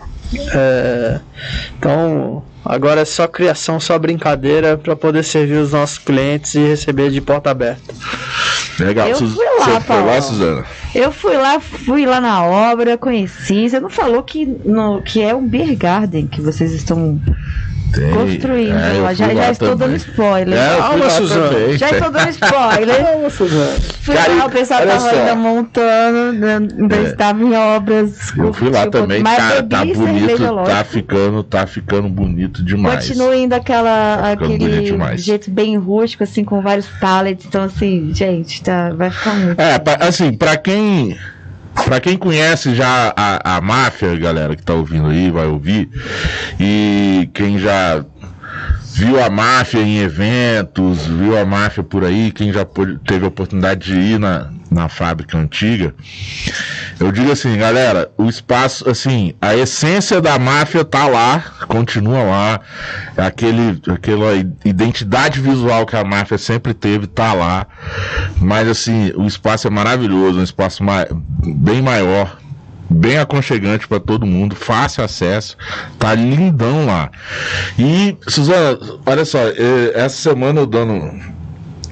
É, 0.54 1.20
então, 1.78 2.44
agora 2.64 3.02
é 3.02 3.06
só 3.06 3.28
criação, 3.28 3.80
só 3.80 3.98
brincadeira 4.00 4.78
para 4.78 4.96
poder 4.96 5.24
servir 5.24 5.58
os 5.58 5.74
nossos 5.74 5.98
clientes 5.98 6.56
e 6.56 6.60
receber 6.60 7.10
de 7.12 7.22
porta 7.22 7.52
aberta. 7.52 7.94
Legal. 8.80 9.08
Eu 9.10 9.16
Sus- 9.16 9.34
fui 9.34 9.46
lá, 9.60 9.66
Você 9.66 9.82
foi 9.82 10.02
lá. 10.04 10.22
Suzana? 10.22 10.66
Eu 10.96 11.12
fui 11.12 11.38
lá, 11.38 11.60
fui 11.60 12.06
lá 12.06 12.20
na 12.22 12.44
obra, 12.44 12.98
conheci. 12.98 13.70
Você 13.70 13.80
não 13.80 13.90
falou 13.90 14.24
que, 14.24 14.46
no, 14.46 15.02
que 15.02 15.22
é 15.22 15.34
um 15.36 15.48
beer 15.48 15.76
garden 15.76 16.28
que 16.28 16.42
vocês 16.42 16.72
estão 16.72 17.20
Tem. 17.94 18.12
construindo. 18.14 18.76
É, 18.78 19.16
já 19.16 19.26
fui 19.28 19.36
já 19.36 19.52
estou 19.52 19.70
também. 19.70 19.88
dando 19.88 19.96
spoiler. 19.98 20.58
É, 20.60 20.70
fui 20.70 20.78
Calma, 20.82 21.10
Suzana. 21.10 21.78
Já 21.78 21.90
estou 21.92 22.12
dando 22.12 22.30
spoiler. 22.30 22.96
Fui 24.02 24.16
Cara, 24.16 24.34
lá, 24.34 24.46
o 24.46 24.50
pessoal 24.50 24.82
olha 24.82 24.92
tava 24.94 25.10
só. 25.10 25.16
ainda 25.20 25.36
montando, 25.36 26.34
né, 26.34 26.56
ainda 26.56 26.96
É. 26.96 27.04
estava 27.04 27.44
em 27.44 27.54
obras. 27.56 28.36
Eu 28.36 28.52
fui 28.54 28.70
lá 28.70 28.80
tipo, 28.80 28.92
também, 28.92 29.24
cara, 29.24 29.62
tá 29.64 29.86
bonito, 29.86 30.64
tá 30.66 30.84
ficando, 30.84 31.44
tá 31.44 31.68
ficando 31.68 32.10
bonito 32.10 32.64
demais. 32.64 33.08
Continua 33.08 33.36
indo 33.36 33.54
aquela, 33.54 34.18
Tá 34.18 34.32
aquele 34.32 34.88
jeito 35.18 35.52
bem 35.52 35.78
rústico, 35.78 36.24
assim, 36.24 36.44
com 36.44 36.62
vários 36.62 36.88
pallets. 37.00 37.46
Então, 37.46 37.64
assim, 37.64 38.12
gente, 38.14 38.64
tá, 38.64 38.90
vai 38.92 39.12
ficar 39.12 39.34
muito. 39.36 39.60
É, 39.60 39.78
pra- 39.78 39.98
assim, 40.08 40.34
pra 40.34 40.58
quem. 40.58 41.16
Pra 41.74 42.00
quem 42.00 42.18
conhece 42.18 42.76
já 42.76 43.14
a, 43.16 43.58
a 43.58 43.62
máfia, 43.62 44.16
galera 44.16 44.56
que 44.56 44.64
tá 44.64 44.74
ouvindo 44.74 45.08
aí, 45.08 45.30
vai 45.32 45.48
ouvir, 45.48 45.90
e 46.60 47.30
quem 47.34 47.60
já 47.60 48.04
viu 48.94 49.24
a 49.24 49.30
máfia 49.30 49.82
em 49.82 50.00
eventos, 50.00 51.06
viu 51.06 51.38
a 51.38 51.46
máfia 51.46 51.84
por 51.84 52.04
aí, 52.04 52.32
quem 52.32 52.52
já 52.52 52.66
teve 53.06 53.26
a 53.26 53.30
oportunidade 53.30 53.94
de 53.94 54.00
ir 54.00 54.20
na, 54.20 54.50
na 54.72 54.88
fábrica 54.88 55.38
antiga, 55.38 55.94
eu 56.98 57.12
digo 57.12 57.30
assim, 57.30 57.58
galera, 57.58 58.10
o 58.18 58.30
espaço, 58.30 58.90
assim, 58.90 59.34
a 59.42 59.54
essência 59.54 60.22
da 60.22 60.40
máfia 60.40 60.86
tá 60.86 61.08
lá, 61.08 61.44
continua 61.68 62.24
lá, 62.24 62.60
aquele, 63.18 63.82
aquela 63.92 64.34
identidade 64.64 65.42
visual 65.42 65.86
que 65.86 65.96
a 65.98 66.06
máfia 66.06 66.38
sempre 66.38 66.74
teve 66.74 67.06
tá 67.06 67.34
lá, 67.34 67.68
mas 68.40 68.70
assim, 68.70 69.12
o 69.16 69.28
espaço 69.28 69.68
é 69.68 69.70
maravilhoso, 69.70 70.40
um 70.40 70.44
espaço 70.44 70.82
ma- 70.84 71.06
bem 71.12 71.82
maior, 71.82 72.38
bem 72.90 73.18
aconchegante 73.18 73.88
para 73.90 74.00
todo 74.00 74.26
mundo, 74.26 74.56
fácil 74.56 75.04
acesso, 75.04 75.58
tá 76.00 76.14
lindão 76.16 76.86
lá. 76.86 77.10
E, 77.78 78.16
Suzana, 78.26 78.78
olha 79.06 79.26
só, 79.26 79.40
eh, 79.40 79.92
essa 79.96 80.16
semana 80.16 80.62
eu 80.62 80.66
dando 80.66 81.12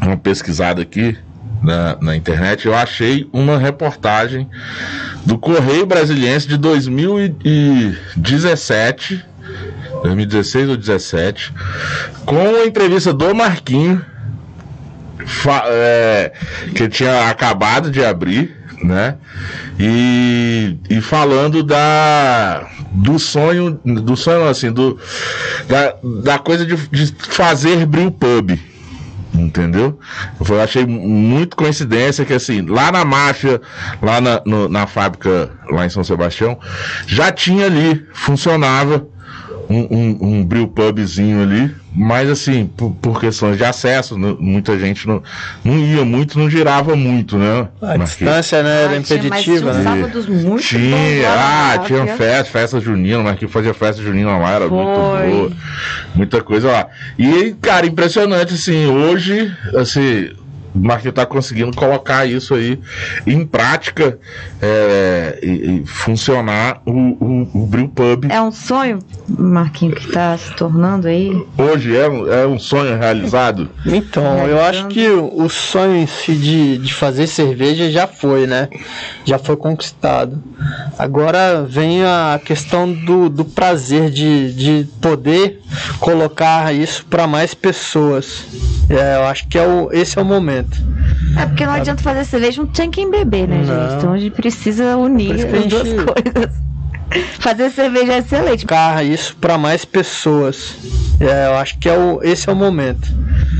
uma 0.02 0.16
pesquisada 0.16 0.82
aqui 0.82 1.18
na, 1.62 1.98
na 2.02 2.16
internet, 2.16 2.66
eu 2.66 2.74
achei 2.76 3.30
uma 3.34 3.58
reportagem 3.58 4.50
do 5.26 5.38
Correio 5.38 5.86
Brasiliense 5.86 6.48
de 6.48 6.56
2017, 6.58 9.22
2016 10.04 10.70
ou 10.70 10.78
17, 10.78 11.54
com 12.26 12.56
a 12.56 12.66
entrevista 12.66 13.12
do 13.14 13.36
Marquinho, 13.36 14.02
é, 15.68 16.32
que 16.74 16.88
tinha 16.88 17.30
acabado 17.30 17.92
de 17.92 18.02
abrir, 18.04 18.58
né? 18.82 19.16
E, 19.80 20.76
e 20.90 21.00
falando 21.02 21.62
da 21.64 22.68
do 22.92 23.20
sonho, 23.20 23.80
do 23.86 24.18
sonho 24.18 24.48
assim, 24.48 24.72
do 24.72 24.98
da, 25.68 25.94
da 26.24 26.40
coisa 26.40 26.66
de, 26.66 26.76
de 26.76 27.14
fazer 27.30 27.86
brew 27.86 28.10
pub. 28.12 28.58
Entendeu? 29.40 30.00
Eu 30.48 30.62
achei 30.62 30.86
muito 30.86 31.56
coincidência 31.56 32.26
que 32.26 32.34
assim, 32.34 32.62
lá 32.62 32.92
na 32.92 33.06
máfia, 33.06 33.62
lá 34.02 34.20
na, 34.20 34.42
no- 34.46 34.68
na 34.70 34.86
fábrica, 34.86 35.50
lá 35.72 35.86
em 35.86 35.90
São 35.90 36.04
Sebastião, 36.04 36.60
já 37.08 37.32
tinha 37.32 37.66
ali, 37.66 38.06
funcionava 38.14 39.08
um, 39.70 39.88
um, 39.92 40.18
um 40.22 40.44
brew 40.44 40.68
pubzinho 40.68 41.44
ali, 41.44 41.72
mas 41.96 42.28
assim, 42.30 42.66
por, 42.76 42.92
por 43.02 43.20
questões 43.20 43.56
de 43.58 43.64
acesso, 43.64 44.18
né, 44.18 44.36
muita 44.40 44.80
gente 44.80 45.08
não, 45.08 45.22
não 45.64 45.78
ia 45.78 46.04
muito, 46.04 46.40
não 46.40 46.50
girava 46.50 46.96
muito, 46.96 47.38
né? 47.38 47.68
A 47.82 47.86
Marquinhos? 47.98 48.10
distância 48.10 48.64
né, 48.64 48.84
era 48.86 48.98
Ah, 48.98 49.02
tinha- 49.02 49.24
mas 49.30 49.42
impeditiva, 49.42 49.72
tinha 49.72 49.84
né? 49.96 50.02
muito 50.02 50.24
bons 50.34 50.66
Tinha, 50.66 51.30
lá 51.30 51.36
na 51.36 51.74
ah, 51.74 51.80
tinha 51.80 52.08
festa, 52.18 52.52
festa 52.52 52.80
junina, 52.80 53.22
mas 53.22 53.38
que 53.38 53.48
fazia 53.48 53.74
festa 53.74 54.02
junina 54.02 54.38
lá, 54.38 54.52
era 54.52 54.68
muito 54.68 54.96
Foi. 54.96 55.30
boa, 55.30 55.52
muita 56.16 56.42
coisa 56.42 56.72
lá. 56.72 56.88
E, 57.18 57.56
cara, 57.62 57.86
impressionante, 57.86 58.56
assim, 58.56 58.88
hoje, 58.88 59.52
assim, 59.76 60.32
o 60.80 60.86
Marquinhos 60.88 61.14
tá 61.16 61.26
conseguindo 61.26 61.76
colocar 61.76 62.26
isso 62.26 62.54
aí 62.56 62.80
em 63.28 63.46
prática 63.46 64.18
é, 64.62 65.40
e, 65.44 65.82
e 65.82 65.86
funcionar 65.86 66.82
o, 66.86 66.92
o, 66.92 67.50
o 67.64 67.66
Brew 67.68 67.88
Pub. 67.90 68.26
É 68.30 68.42
um 68.42 68.52
sonho, 68.52 69.00
Marquinho, 69.28 69.94
que 69.96 70.08
tá 70.12 70.38
se 70.38 70.54
tornando 70.56 71.08
aí. 71.08 71.32
Hoje 71.58 71.96
é, 71.96 72.08
um- 72.10 72.32
é 72.32 72.48
um 72.48 72.58
sonho 72.60 72.98
realizado. 72.98 73.70
Então, 74.00 74.48
eu 74.48 74.62
acho 74.62 74.88
que 74.88 75.08
o 75.10 75.30
o 75.40 75.50
sonho 75.50 75.96
em 75.98 76.08
si 76.08 76.34
de, 76.36 76.78
de 76.80 76.94
fazer 76.94 77.26
cerveja 77.28 77.90
já 77.90 78.06
foi, 78.08 78.46
né? 78.48 78.68
Já 79.26 79.38
foi 79.40 79.56
conquistado. 79.56 80.42
Agora 80.98 81.64
vem 81.68 82.04
a 82.04 82.40
questão 82.44 82.92
do, 82.92 83.30
do 83.30 83.46
prazer 83.46 84.10
de, 84.10 84.54
de 84.54 84.88
poder 85.02 85.62
colocar 86.00 86.74
isso 86.74 87.06
para 87.06 87.26
mais 87.28 87.54
pessoas. 87.54 88.46
É, 88.90 89.16
eu 89.18 89.24
acho 89.26 89.48
que 89.48 89.58
é 89.58 89.66
o, 89.66 89.90
esse 89.92 90.18
é 90.18 90.22
o 90.22 90.26
momento. 90.26 90.69
É 91.38 91.46
porque 91.46 91.66
não 91.66 91.74
adianta 91.74 92.02
fazer 92.04 92.26
cerveja, 92.26 92.62
não 92.62 92.68
tem 92.70 92.90
quem 92.90 93.10
beber, 93.10 93.48
né, 93.48 93.64
Não. 93.66 93.66
gente? 93.66 93.96
Então 93.98 94.14
a 94.14 94.18
gente 94.18 94.34
precisa 94.34 94.98
unir 94.98 95.32
as 95.34 95.42
gente- 95.42 95.68
duas 95.70 95.84
coisas. 95.84 96.60
Fazer 97.40 97.72
cerveja 97.72 98.14
é 98.14 98.18
excelente. 98.20 98.66
Carra 98.68 99.02
isso 99.04 99.36
para 99.38 99.58
mais 99.58 99.84
pessoas. 99.84 100.76
É, 101.20 101.48
eu 101.48 101.56
acho 101.56 101.78
que 101.80 101.90
é 101.90 101.98
o, 101.98 102.20
esse 102.22 102.48
é 102.48 102.54
o 102.54 102.56
momento. 102.56 103.08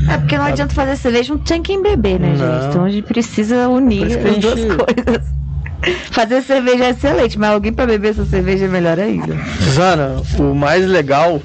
É 0.08 0.16
porque 0.18 0.38
não 0.38 0.44
adianta 0.44 0.72
fazer 0.72 0.96
cerveja, 0.96 1.32
não 1.32 1.40
tem 1.40 1.60
quem 1.60 1.82
beber, 1.82 2.20
né, 2.20 2.28
Não. 2.28 2.36
gente? 2.36 2.66
Então 2.68 2.84
a 2.84 2.90
gente 2.90 3.04
precisa 3.06 3.68
unir 3.68 4.04
as 4.04 4.36
duas 4.38 4.56
gente- 4.60 4.76
coisas. 4.76 5.22
Fazer 6.12 6.42
cerveja 6.42 6.84
é 6.84 6.90
excelente, 6.90 7.38
mas 7.38 7.50
alguém 7.50 7.72
pra 7.72 7.86
beber 7.86 8.10
essa 8.10 8.24
cerveja 8.26 8.66
é 8.66 8.68
melhor 8.68 8.98
ainda. 9.00 9.34
Zana, 9.74 10.16
o 10.38 10.54
mais 10.54 10.86
legal 10.86 11.40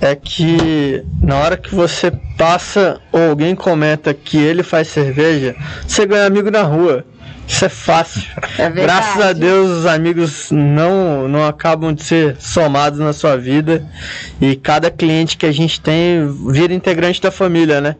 é 0.00 0.14
que 0.14 1.02
na 1.20 1.36
hora 1.36 1.56
que 1.56 1.74
você 1.74 2.12
passa 2.36 3.00
ou 3.12 3.30
alguém 3.30 3.54
comenta 3.54 4.14
que 4.14 4.36
ele 4.36 4.62
faz 4.62 4.88
cerveja, 4.88 5.56
você 5.86 6.06
ganha 6.06 6.26
amigo 6.26 6.50
na 6.50 6.62
rua. 6.62 7.04
Isso 7.46 7.64
é 7.64 7.68
fácil. 7.70 8.22
É. 8.58 8.68
Graças 8.68 9.22
a 9.22 9.32
Deus 9.32 9.70
os 9.70 9.86
amigos 9.86 10.50
não, 10.50 11.26
não 11.26 11.46
acabam 11.46 11.94
de 11.94 12.02
ser 12.02 12.36
somados 12.38 12.98
na 12.98 13.14
sua 13.14 13.36
vida 13.38 13.86
e 14.38 14.54
cada 14.54 14.90
cliente 14.90 15.36
que 15.36 15.46
a 15.46 15.52
gente 15.52 15.80
tem 15.80 16.28
vira 16.52 16.74
integrante 16.74 17.22
da 17.22 17.30
família, 17.30 17.80
né? 17.80 17.96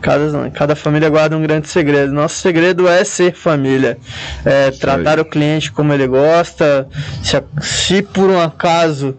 Cada, 0.00 0.50
cada 0.50 0.76
família 0.76 1.10
guarda 1.10 1.36
um 1.36 1.42
grande 1.42 1.68
segredo. 1.68 2.12
Nosso 2.12 2.36
segredo 2.36 2.86
é 2.86 3.02
ser 3.02 3.34
família. 3.34 3.98
É 4.44 4.70
tratar 4.70 5.18
o 5.18 5.24
cliente 5.24 5.72
como 5.72 5.92
ele 5.92 6.06
gosta. 6.06 6.88
Se, 7.22 7.42
se 7.60 8.02
por 8.02 8.30
um 8.30 8.40
acaso 8.40 9.16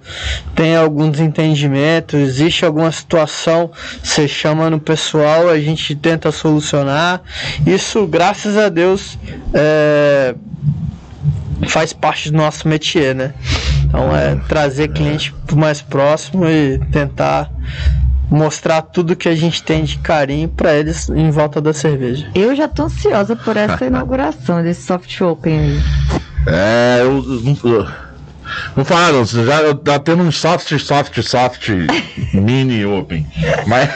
tem 0.56 0.76
algum 0.76 1.10
desentendimento, 1.10 2.16
existe 2.16 2.66
alguma 2.66 2.92
situação, 2.92 3.72
você 4.02 4.28
chama 4.28 4.70
no 4.70 4.80
pessoal, 4.80 5.50
a 5.50 5.60
gente 5.60 5.96
tenta 5.96 6.32
solucionar. 6.32 7.22
Isso, 7.66 8.08
graças 8.08 8.58
a 8.58 8.70
Deus, 8.70 9.18
é, 9.54 10.34
faz 11.68 11.92
parte 11.92 12.32
do 12.32 12.38
nosso 12.38 12.68
métier, 12.68 13.14
né? 13.14 13.34
Então 13.86 14.16
é 14.16 14.36
trazer 14.48 14.90
cliente 14.90 15.34
mais 15.54 15.82
próximo 15.82 16.48
e 16.48 16.80
tentar 16.92 17.52
mostrar 18.30 18.82
tudo 18.82 19.16
que 19.16 19.28
a 19.28 19.36
gente 19.36 19.64
tem 19.64 19.84
de 19.84 19.98
carinho 19.98 20.48
para 20.50 20.74
eles 20.76 21.10
em 21.10 21.30
volta 21.32 21.60
da 21.60 21.74
cerveja. 21.74 22.30
Eu 22.36 22.56
já 22.56 22.68
tô 22.68 22.84
ansiosa 22.84 23.36
por 23.36 23.58
essa 23.58 23.86
inauguração 23.88 24.62
desse 24.64 24.84
soft 24.84 25.20
open 25.22 25.60
aí. 25.60 25.80
É, 26.48 27.00
eu 27.02 27.24
eu- 27.64 28.09
Não 28.76 28.86
fala 28.86 29.12
não, 29.12 29.26
você 29.26 29.46
já 29.46 29.74
tá 29.76 30.00
tendo 30.00 30.24
um 30.24 30.32
soft, 30.32 30.78
soft, 30.80 31.22
soft 31.22 31.70
mini 32.34 32.86
open. 32.86 33.26
Mas, 33.68 33.90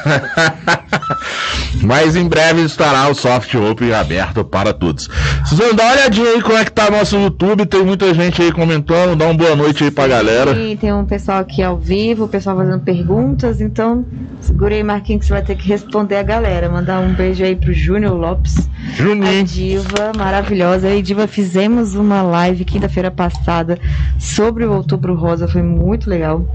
mas 1.81 2.15
em 2.15 2.27
breve 2.27 2.61
estará 2.61 3.07
o 3.09 3.15
soft 3.15 3.53
open 3.55 3.93
aberto 3.93 4.43
para 4.43 4.73
todos. 4.73 5.09
Suzano, 5.45 5.73
dá 5.73 5.83
uma 5.83 5.93
olhadinha 5.93 6.29
aí 6.31 6.41
como 6.41 6.57
é 6.57 6.65
que 6.65 6.71
tá 6.71 6.89
nosso 6.89 7.17
YouTube, 7.17 7.65
tem 7.65 7.83
muita 7.83 8.13
gente 8.13 8.41
aí 8.41 8.51
comentando, 8.51 9.15
dá 9.15 9.25
uma 9.25 9.33
boa 9.33 9.55
noite 9.55 9.83
aí 9.83 9.91
pra 9.91 10.07
galera. 10.07 10.51
E 10.51 10.75
tem 10.75 10.93
um 10.93 11.05
pessoal 11.05 11.39
aqui 11.39 11.61
ao 11.61 11.77
vivo, 11.77 12.25
o 12.25 12.27
pessoal 12.27 12.57
fazendo 12.57 12.79
perguntas, 12.79 13.61
então 13.61 14.05
segura 14.41 14.75
aí, 14.75 14.83
Marquinhos, 14.83 15.21
que 15.21 15.27
você 15.27 15.33
vai 15.33 15.43
ter 15.43 15.55
que 15.55 15.67
responder 15.67 16.17
a 16.17 16.23
galera. 16.23 16.69
Mandar 16.69 16.99
um 16.99 17.13
beijo 17.13 17.43
aí 17.43 17.55
pro 17.55 17.73
Júnior 17.73 18.13
Lopes, 18.13 18.67
a 18.67 18.91
Juninho. 18.95 19.43
Diva, 19.43 20.11
maravilhosa. 20.17 20.89
E 20.89 21.01
Diva, 21.01 21.27
fizemos 21.27 21.95
uma 21.95 22.21
live 22.21 22.65
quinta-feira 22.65 23.09
passada 23.09 23.79
sobre 24.19 24.52
o 24.61 24.73
Outubro 24.73 25.15
Rosa, 25.15 25.47
foi 25.47 25.61
muito 25.61 26.09
legal. 26.09 26.45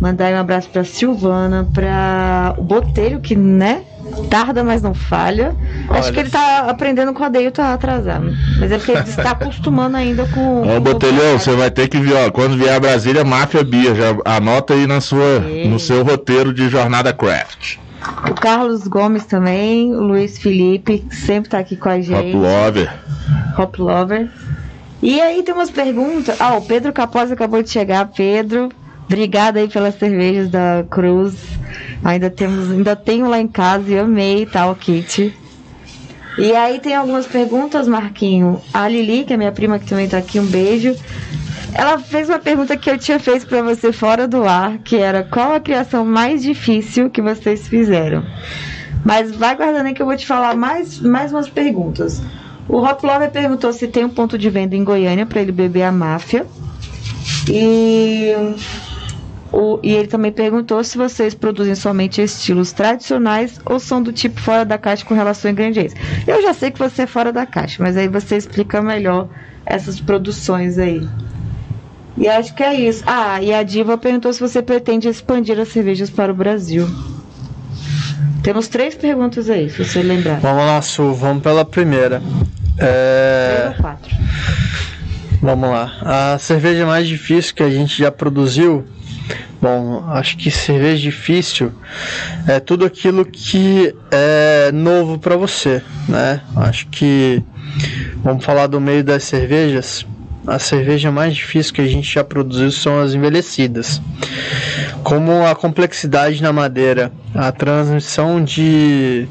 Mandar 0.00 0.32
um 0.32 0.38
abraço 0.38 0.68
pra 0.70 0.84
Silvana, 0.84 1.68
pra 1.72 2.54
o 2.56 2.62
Botelho, 2.62 3.20
que, 3.20 3.36
né? 3.36 3.82
Tarda, 4.30 4.62
mas 4.62 4.82
não 4.82 4.94
falha. 4.94 5.54
Acho 5.90 6.04
Olha. 6.04 6.12
que 6.12 6.20
ele 6.20 6.30
tá 6.30 6.66
aprendendo 6.68 7.12
com 7.12 7.24
a 7.24 7.28
Deio, 7.28 7.50
tá 7.50 7.74
atrasado. 7.74 8.32
Mas 8.58 8.70
é 8.70 8.78
porque 8.78 8.92
ele 8.92 9.00
está 9.00 9.32
acostumando 9.32 9.96
ainda 9.96 10.24
com. 10.26 10.62
Ó, 10.62 10.64
com 10.64 10.76
o 10.76 10.80
Botelhão, 10.80 11.38
você 11.38 11.54
vai 11.54 11.70
ter 11.70 11.88
que 11.88 11.98
vir, 11.98 12.14
ó, 12.14 12.30
quando 12.30 12.56
vier 12.56 12.74
a 12.74 12.80
Brasília, 12.80 13.24
Máfia 13.24 13.64
Bia, 13.64 13.94
já 13.94 14.16
anota 14.24 14.74
aí 14.74 14.86
na 14.86 15.00
sua, 15.00 15.44
Ei. 15.46 15.68
no 15.68 15.78
seu 15.78 16.04
roteiro 16.04 16.52
de 16.54 16.68
Jornada 16.68 17.12
Craft. 17.12 17.78
O 18.30 18.34
Carlos 18.34 18.86
Gomes 18.86 19.24
também, 19.24 19.92
o 19.92 20.00
Luiz 20.00 20.38
Felipe, 20.38 20.98
que 20.98 21.16
sempre 21.16 21.50
tá 21.50 21.58
aqui 21.58 21.76
com 21.76 21.88
a 21.88 22.00
gente. 22.00 22.36
Lover. 22.36 22.92
Hop 23.58 23.78
Lover. 23.78 24.28
E 25.02 25.20
aí 25.20 25.42
tem 25.42 25.54
umas 25.54 25.70
perguntas. 25.70 26.36
Ah, 26.40 26.56
o 26.56 26.62
Pedro 26.62 26.92
Capozzi 26.92 27.32
acabou 27.32 27.62
de 27.62 27.70
chegar. 27.70 28.06
Pedro, 28.06 28.70
obrigada 29.04 29.60
aí 29.60 29.68
pelas 29.68 29.94
cervejas 29.94 30.48
da 30.48 30.84
Cruz. 30.90 31.34
Ainda 32.04 32.30
temos, 32.30 32.70
ainda 32.70 32.96
tenho 32.96 33.28
lá 33.28 33.38
em 33.38 33.48
casa 33.48 33.90
e 33.90 33.98
amei 33.98 34.46
tal 34.46 34.74
kit. 34.74 35.32
E 36.38 36.52
aí 36.54 36.78
tem 36.80 36.94
algumas 36.94 37.26
perguntas, 37.26 37.88
Marquinho. 37.88 38.60
A 38.72 38.86
Lili, 38.88 39.24
que 39.24 39.32
é 39.32 39.36
minha 39.36 39.52
prima 39.52 39.78
que 39.78 39.86
também 39.86 40.08
tá 40.08 40.18
aqui, 40.18 40.38
um 40.38 40.46
beijo. 40.46 40.94
Ela 41.72 41.98
fez 41.98 42.28
uma 42.28 42.38
pergunta 42.38 42.76
que 42.76 42.90
eu 42.90 42.98
tinha 42.98 43.18
feito 43.18 43.46
pra 43.46 43.62
você 43.62 43.92
fora 43.92 44.26
do 44.26 44.44
ar, 44.44 44.78
que 44.78 44.96
era 44.96 45.22
qual 45.22 45.52
a 45.54 45.60
criação 45.60 46.04
mais 46.04 46.42
difícil 46.42 47.10
que 47.10 47.20
vocês 47.20 47.68
fizeram? 47.68 48.24
Mas 49.04 49.34
vai 49.34 49.54
guardando 49.56 49.86
aí 49.86 49.94
que 49.94 50.02
eu 50.02 50.06
vou 50.06 50.16
te 50.16 50.26
falar 50.26 50.56
mais, 50.56 51.00
mais 51.00 51.32
umas 51.32 51.48
perguntas. 51.48 52.22
O 52.68 52.78
Hop 52.78 53.02
Lover 53.02 53.30
perguntou 53.30 53.72
se 53.72 53.86
tem 53.86 54.04
um 54.04 54.08
ponto 54.08 54.36
de 54.36 54.50
venda 54.50 54.74
em 54.74 54.82
Goiânia 54.82 55.24
para 55.24 55.40
ele 55.40 55.52
beber 55.52 55.82
a 55.82 55.92
máfia. 55.92 56.46
E, 57.48 58.32
o, 59.52 59.78
e 59.82 59.92
ele 59.92 60.08
também 60.08 60.32
perguntou 60.32 60.82
se 60.82 60.98
vocês 60.98 61.34
produzem 61.34 61.74
somente 61.74 62.20
estilos 62.20 62.72
tradicionais 62.72 63.60
ou 63.64 63.78
são 63.78 64.02
do 64.02 64.12
tipo 64.12 64.40
fora 64.40 64.64
da 64.64 64.76
caixa 64.76 65.04
com 65.04 65.14
relação 65.14 65.48
a 65.48 65.52
ingredientes. 65.52 65.94
Eu 66.26 66.42
já 66.42 66.52
sei 66.52 66.70
que 66.70 66.78
você 66.78 67.02
é 67.02 67.06
fora 67.06 67.32
da 67.32 67.46
caixa, 67.46 67.82
mas 67.82 67.96
aí 67.96 68.08
você 68.08 68.36
explica 68.36 68.82
melhor 68.82 69.28
essas 69.64 70.00
produções 70.00 70.76
aí. 70.78 71.06
E 72.16 72.26
acho 72.28 72.54
que 72.54 72.62
é 72.62 72.74
isso. 72.74 73.04
Ah, 73.06 73.40
e 73.42 73.52
a 73.52 73.62
Diva 73.62 73.98
perguntou 73.98 74.32
se 74.32 74.40
você 74.40 74.62
pretende 74.62 75.08
expandir 75.08 75.58
as 75.60 75.68
cervejas 75.68 76.10
para 76.10 76.32
o 76.32 76.34
Brasil. 76.34 76.86
Temos 78.46 78.68
três 78.68 78.94
perguntas 78.94 79.50
aí, 79.50 79.68
se 79.68 79.84
você 79.84 80.00
lembrar. 80.04 80.38
Vamos 80.38 80.64
lá, 80.64 80.80
Su, 80.80 81.12
vamos 81.12 81.42
pela 81.42 81.64
primeira. 81.64 82.22
É, 82.78 83.56
Três 83.56 83.76
ou 83.76 83.82
quatro. 83.82 84.16
Vamos 85.42 85.68
lá. 85.68 85.92
A 86.34 86.38
cerveja 86.38 86.86
mais 86.86 87.08
difícil 87.08 87.52
que 87.56 87.64
a 87.64 87.68
gente 87.68 87.98
já 87.98 88.12
produziu. 88.12 88.86
Bom, 89.60 90.04
acho 90.10 90.36
que 90.36 90.48
cerveja 90.48 91.02
difícil 91.02 91.72
é 92.46 92.60
tudo 92.60 92.84
aquilo 92.84 93.24
que 93.24 93.92
é 94.12 94.70
novo 94.72 95.18
para 95.18 95.36
você, 95.36 95.82
né? 96.08 96.40
Acho 96.54 96.86
que 96.86 97.42
vamos 98.22 98.44
falar 98.44 98.68
do 98.68 98.80
meio 98.80 99.02
das 99.02 99.24
cervejas. 99.24 100.06
A 100.46 100.60
cerveja 100.60 101.10
mais 101.10 101.34
difícil 101.34 101.74
que 101.74 101.80
a 101.80 101.88
gente 101.88 102.14
já 102.14 102.22
produziu 102.22 102.70
são 102.70 103.00
as 103.00 103.12
envelhecidas. 103.12 104.00
Como 105.06 105.46
a 105.46 105.54
complexidade 105.54 106.42
na 106.42 106.52
madeira, 106.52 107.12
a 107.32 107.52
transmissão 107.52 108.42
de, 108.42 109.28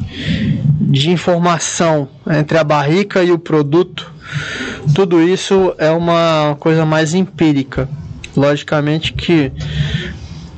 de 0.80 1.12
informação 1.12 2.08
entre 2.26 2.58
a 2.58 2.64
barrica 2.64 3.22
e 3.24 3.32
o 3.32 3.38
produto 3.38 4.16
tudo 4.94 5.22
isso 5.22 5.74
é 5.78 5.90
uma 5.92 6.56
coisa 6.60 6.86
mais 6.86 7.14
empírica. 7.14 7.90
Logicamente 8.36 9.14
que 9.14 9.52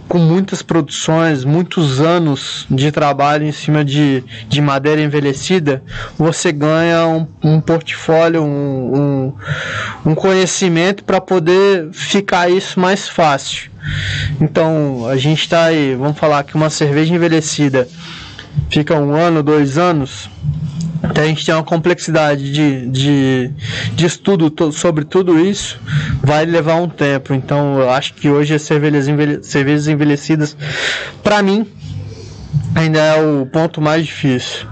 com 0.07 0.17
muitas 0.17 0.61
produções, 0.61 1.43
muitos 1.43 1.99
anos 1.99 2.65
de 2.69 2.91
trabalho 2.91 3.45
em 3.45 3.51
cima 3.51 3.83
de, 3.83 4.23
de 4.47 4.61
madeira 4.61 5.01
envelhecida, 5.01 5.83
você 6.17 6.51
ganha 6.51 7.05
um, 7.07 7.27
um 7.43 7.61
portfólio, 7.61 8.41
um, 8.41 9.33
um, 10.05 10.11
um 10.11 10.15
conhecimento 10.15 11.03
para 11.03 11.19
poder 11.19 11.89
ficar 11.91 12.49
isso 12.49 12.79
mais 12.79 13.07
fácil. 13.07 13.69
Então, 14.39 15.07
a 15.07 15.17
gente 15.17 15.41
está 15.41 15.65
aí, 15.65 15.95
vamos 15.95 16.17
falar 16.17 16.43
que 16.43 16.55
uma 16.55 16.69
cerveja 16.69 17.13
envelhecida 17.13 17.87
fica 18.69 18.95
um 18.95 19.13
ano, 19.13 19.43
dois 19.43 19.77
anos, 19.77 20.29
a 21.03 21.25
gente 21.25 21.45
tem 21.45 21.53
uma 21.53 21.63
complexidade 21.63 22.51
de, 22.51 22.87
de, 22.87 23.51
de 23.93 24.05
estudo 24.05 24.51
sobre 24.71 25.05
tudo 25.05 25.39
isso, 25.39 25.79
vai 26.21 26.45
levar 26.45 26.75
um 26.75 26.87
tempo. 26.89 27.33
Então 27.33 27.79
eu 27.79 27.89
acho 27.89 28.13
que 28.13 28.29
hoje 28.29 28.53
as 28.55 28.61
cervejas, 28.61 29.07
envelhe- 29.07 29.43
cervejas 29.43 29.87
envelhecidas, 29.87 30.55
para 31.23 31.41
mim, 31.41 31.67
ainda 32.75 32.99
é 32.99 33.21
o 33.21 33.45
ponto 33.45 33.81
mais 33.81 34.05
difícil. 34.05 34.65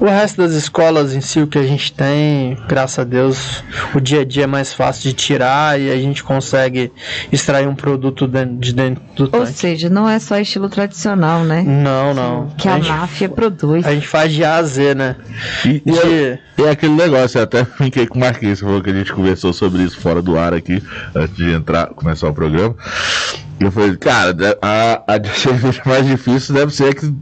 O 0.00 0.06
resto 0.06 0.38
das 0.42 0.52
escolas 0.52 1.14
em 1.14 1.20
si, 1.20 1.40
o 1.40 1.46
que 1.46 1.58
a 1.58 1.62
gente 1.62 1.92
tem, 1.92 2.58
graças 2.68 2.98
a 2.98 3.04
Deus, 3.04 3.62
o 3.94 4.00
dia 4.00 4.20
a 4.20 4.24
dia 4.24 4.44
é 4.44 4.46
mais 4.46 4.74
fácil 4.74 5.02
de 5.04 5.12
tirar 5.14 5.80
e 5.80 5.90
a 5.90 5.96
gente 5.96 6.22
consegue 6.22 6.92
extrair 7.32 7.66
um 7.68 7.74
produto 7.74 8.26
dentro- 8.26 8.56
de 8.56 8.72
dentro 8.74 9.02
do 9.16 9.24
Ou 9.24 9.28
tanque. 9.30 9.52
seja, 9.52 9.88
não 9.88 10.08
é 10.08 10.18
só 10.18 10.38
estilo 10.38 10.68
tradicional, 10.68 11.44
né? 11.44 11.62
Não, 11.62 12.12
não. 12.12 12.48
Que 12.58 12.68
a, 12.68 12.74
gente, 12.76 12.88
máfia 12.88 13.28
produz. 13.28 13.86
a 13.86 13.94
gente 13.94 14.06
faz 14.08 14.32
de 14.32 14.44
A 14.44 14.56
a 14.56 14.62
Z, 14.62 14.94
né? 14.94 15.16
E, 15.64 15.82
e, 15.86 15.98
é, 15.98 16.02
De- 16.02 16.38
e 16.58 16.62
é 16.66 16.70
aquele 16.70 16.92
negócio, 16.94 17.38
eu 17.38 17.44
até 17.44 17.64
brinquei 17.78 18.06
com 18.06 18.18
o 18.18 18.20
Marquinhos, 18.20 18.60
falou 18.60 18.82
que 18.82 18.90
a 18.90 18.94
gente 18.94 19.12
conversou 19.12 19.52
sobre 19.52 19.82
isso 19.84 19.98
fora 20.00 20.20
do 20.20 20.36
ar 20.38 20.52
aqui, 20.52 20.82
antes 21.14 21.36
de 21.36 21.50
entrar, 21.52 21.86
começar 21.88 22.28
o 22.28 22.34
programa. 22.34 22.74
Eu 23.66 23.72
falei, 23.72 23.96
cara, 23.96 24.34
a, 24.60 25.02
a 25.06 25.24
cerveja 25.34 25.82
mais 25.86 26.06
difícil 26.06 26.54
deve 26.54 26.74
ser 26.74 26.90
a 26.90 26.94
que 26.94 27.12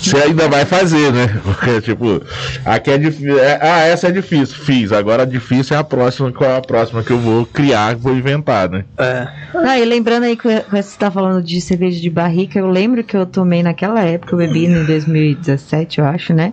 você 0.00 0.16
ainda 0.16 0.48
vai 0.48 0.64
fazer, 0.64 1.12
né? 1.12 1.26
Porque, 1.42 1.80
tipo, 1.80 2.22
aqui 2.64 2.90
é 2.90 2.98
difícil. 2.98 3.38
É, 3.38 3.58
ah, 3.60 3.80
essa 3.80 4.08
é 4.08 4.12
difícil, 4.12 4.56
fiz. 4.56 4.92
Agora 4.92 5.22
a 5.22 5.26
difícil 5.26 5.76
é 5.76 5.80
a 5.80 5.84
próxima, 5.84 6.30
qual 6.32 6.50
é 6.50 6.56
a 6.56 6.60
próxima 6.60 7.02
que 7.02 7.10
eu 7.10 7.18
vou 7.18 7.46
criar, 7.46 7.96
vou 7.96 8.14
inventar, 8.14 8.68
né? 8.68 8.84
É. 8.98 9.28
Ah, 9.54 9.78
e 9.78 9.84
lembrando 9.84 10.24
aí 10.24 10.36
que 10.36 10.48
você 10.70 10.98
tá 10.98 11.10
falando 11.10 11.42
de 11.42 11.60
cerveja 11.60 12.00
de 12.00 12.10
barrica, 12.10 12.58
eu 12.58 12.68
lembro 12.68 13.02
que 13.02 13.16
eu 13.16 13.26
tomei 13.26 13.62
naquela 13.62 14.00
época, 14.02 14.34
eu 14.34 14.38
bebi 14.38 14.66
em 14.66 14.84
2017, 14.84 15.98
eu 15.98 16.06
acho, 16.06 16.32
né? 16.32 16.52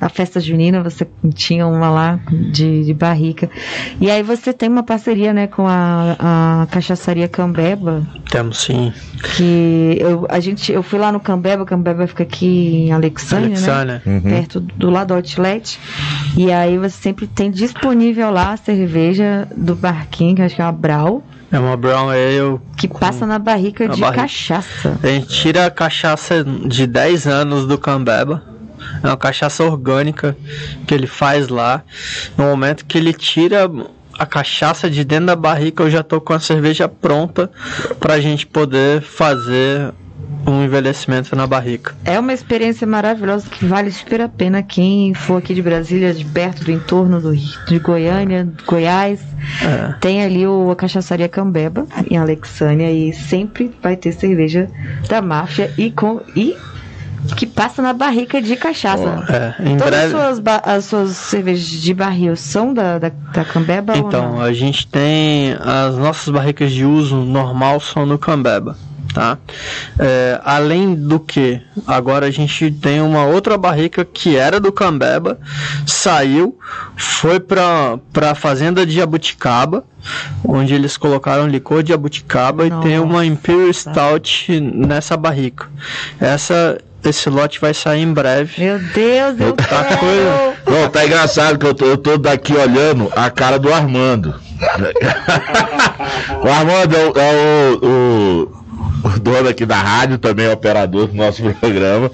A 0.00 0.08
festa 0.08 0.40
junina, 0.40 0.82
você 0.82 1.06
tinha 1.34 1.66
uma 1.66 1.90
lá 1.90 2.20
de, 2.30 2.84
de 2.84 2.94
barrica. 2.94 3.48
E 4.00 4.10
aí 4.10 4.22
você 4.22 4.52
tem 4.52 4.68
uma 4.68 4.82
parceria, 4.82 5.32
né, 5.32 5.46
com 5.46 5.66
a, 5.66 6.16
a 6.18 6.66
cachaçaria 6.70 7.28
Cambeba. 7.28 8.06
Temos 8.30 8.63
sim. 8.66 8.92
Que 9.36 9.96
eu, 10.00 10.26
a 10.28 10.40
gente, 10.40 10.72
eu 10.72 10.82
fui 10.82 10.98
lá 10.98 11.10
no 11.10 11.20
Cambeba, 11.20 11.64
Cambeba 11.64 12.06
fica 12.06 12.22
aqui 12.22 12.86
em 12.86 12.92
Alexandria, 12.92 13.56
Alexandria. 13.56 14.02
né? 14.04 14.12
Uhum. 14.14 14.20
Perto 14.20 14.60
do 14.60 14.90
lado 14.90 15.08
do 15.08 15.14
outlet. 15.14 15.78
E 16.36 16.52
aí 16.52 16.78
você 16.78 16.96
sempre 17.00 17.26
tem 17.26 17.50
disponível 17.50 18.30
lá 18.30 18.52
a 18.52 18.56
cerveja 18.56 19.48
do 19.56 19.74
barquinho, 19.74 20.36
que 20.36 20.42
acho 20.42 20.54
que 20.54 20.62
é 20.62 20.64
uma 20.64 20.72
Brau. 20.72 21.22
É 21.52 21.58
uma 21.58 21.76
Brown 21.76 22.08
Ale. 22.08 22.60
Que 22.76 22.88
passa 22.88 23.24
na 23.24 23.38
barrica 23.38 23.88
de 23.88 24.00
cachaça. 24.00 24.98
A 25.00 25.06
gente 25.06 25.28
tira 25.28 25.66
a 25.66 25.70
cachaça 25.70 26.42
de 26.42 26.84
10 26.86 27.28
anos 27.28 27.66
do 27.66 27.78
Cambeba. 27.78 28.42
É 29.02 29.06
uma 29.06 29.16
cachaça 29.16 29.62
orgânica 29.62 30.36
que 30.86 30.92
ele 30.92 31.06
faz 31.06 31.48
lá. 31.48 31.82
No 32.36 32.44
momento 32.44 32.84
que 32.84 32.98
ele 32.98 33.12
tira 33.12 33.70
a 34.18 34.26
cachaça 34.26 34.90
de 34.90 35.04
dentro 35.04 35.26
da 35.26 35.36
barrica, 35.36 35.82
eu 35.82 35.90
já 35.90 36.02
tô 36.02 36.20
com 36.20 36.32
a 36.32 36.40
cerveja 36.40 36.88
pronta 36.88 37.50
pra 37.98 38.20
gente 38.20 38.46
poder 38.46 39.02
fazer 39.02 39.92
um 40.46 40.62
envelhecimento 40.62 41.34
na 41.34 41.46
barrica. 41.46 41.94
É 42.04 42.18
uma 42.18 42.32
experiência 42.32 42.86
maravilhosa 42.86 43.48
que 43.48 43.64
vale 43.64 43.90
super 43.90 44.20
a 44.20 44.28
pena 44.28 44.62
quem 44.62 45.14
for 45.14 45.38
aqui 45.38 45.54
de 45.54 45.62
Brasília, 45.62 46.12
de 46.12 46.24
perto 46.24 46.64
do 46.64 46.70
entorno 46.70 47.20
do 47.20 47.34
de 47.34 47.78
Goiânia, 47.78 48.46
Goiás. 48.66 49.20
É. 49.62 49.94
Tem 50.00 50.22
ali 50.22 50.46
o, 50.46 50.70
a 50.70 50.76
cachaçaria 50.76 51.28
Cambeba 51.28 51.86
em 52.10 52.16
Alexânia 52.16 52.90
e 52.90 53.12
sempre 53.12 53.72
vai 53.82 53.96
ter 53.96 54.12
cerveja 54.12 54.68
da 55.08 55.22
máfia 55.22 55.72
e 55.78 55.90
com 55.90 56.20
e 56.36 56.56
que 57.36 57.46
passa 57.46 57.80
na 57.80 57.92
barrica 57.92 58.40
de 58.40 58.56
cachaça. 58.56 59.24
É, 59.28 59.70
em 59.70 59.76
Todas 59.76 59.90
breve... 59.90 60.04
as, 60.04 60.36
suas 60.36 60.42
as 60.64 60.84
suas 60.84 61.10
cervejas 61.16 61.66
de 61.66 61.94
barril 61.94 62.36
são 62.36 62.74
da, 62.74 62.98
da, 62.98 63.08
da 63.32 63.44
Cambeba? 63.44 63.96
Então, 63.96 64.40
a 64.40 64.52
gente 64.52 64.86
tem 64.86 65.56
as 65.60 65.96
nossas 65.96 66.28
barricas 66.28 66.70
de 66.70 66.84
uso 66.84 67.16
normal 67.16 67.80
são 67.80 68.04
no 68.04 68.18
Cambeba. 68.18 68.76
Tá? 69.14 69.38
É, 69.96 70.40
além 70.44 70.92
do 70.92 71.20
que, 71.20 71.60
agora 71.86 72.26
a 72.26 72.32
gente 72.32 72.68
tem 72.72 73.00
uma 73.00 73.24
outra 73.24 73.56
barrica 73.56 74.04
que 74.04 74.36
era 74.36 74.58
do 74.58 74.72
Cambeba, 74.72 75.38
saiu, 75.86 76.58
foi 76.96 77.38
para 77.38 78.00
a 78.28 78.34
fazenda 78.34 78.84
de 78.84 78.92
Jabuticaba, 78.96 79.84
onde 80.44 80.74
eles 80.74 80.96
colocaram 80.96 81.46
licor 81.46 81.84
de 81.84 81.90
Jabuticaba 81.90 82.68
Nossa. 82.68 82.88
e 82.88 82.90
tem 82.90 82.98
uma 82.98 83.24
Imperial 83.24 83.72
Stout 83.72 84.60
nessa 84.60 85.16
barrica. 85.16 85.68
Essa 86.18 86.76
esse 87.08 87.28
lote 87.28 87.60
vai 87.60 87.74
sair 87.74 88.02
em 88.02 88.12
breve. 88.12 88.62
Meu 88.62 88.78
Deus, 88.78 89.40
eu 89.40 89.52
tá 89.52 89.84
quero. 89.84 89.98
Coisa... 89.98 90.54
Não, 90.66 90.88
tá 90.88 91.04
engraçado 91.04 91.58
que 91.58 91.66
eu 91.66 91.74
tô, 91.74 91.84
eu 91.86 91.96
tô 91.96 92.16
daqui 92.18 92.54
olhando 92.54 93.10
a 93.14 93.30
cara 93.30 93.58
do 93.58 93.72
Armando. 93.72 94.34
o 96.42 96.48
Armando 96.48 96.96
é 96.96 97.04
o, 97.04 97.18
é 97.18 97.32
o, 97.82 97.86
o 97.86 98.64
o 99.04 99.20
dono 99.20 99.48
aqui 99.48 99.66
da 99.66 99.76
rádio, 99.76 100.16
também 100.16 100.46
é 100.46 100.52
operador 100.52 101.06
do 101.06 101.14
nosso 101.14 101.42
programa. 101.60 102.10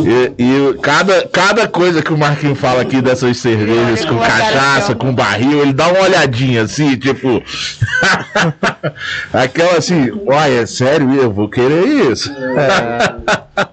E, 0.00 0.42
e, 0.42 0.74
cada, 0.78 1.28
cada 1.28 1.68
coisa 1.68 2.00
que 2.02 2.12
o 2.12 2.18
Marquinho 2.18 2.54
fala 2.54 2.80
aqui 2.80 3.02
dessas 3.02 3.36
cervejas 3.36 4.04
com 4.04 4.18
cachaça, 4.18 4.94
com 4.94 5.14
barril, 5.14 5.60
ele 5.62 5.74
dá 5.74 5.88
uma 5.88 6.00
olhadinha 6.00 6.62
assim, 6.62 6.96
tipo. 6.96 7.42
Aquela 9.32 9.76
assim, 9.76 10.10
olha, 10.26 10.62
é 10.62 10.66
sério, 10.66 11.12
eu 11.14 11.30
vou 11.30 11.48
querer 11.48 12.10
isso. 12.10 12.32
É. 12.32 13.68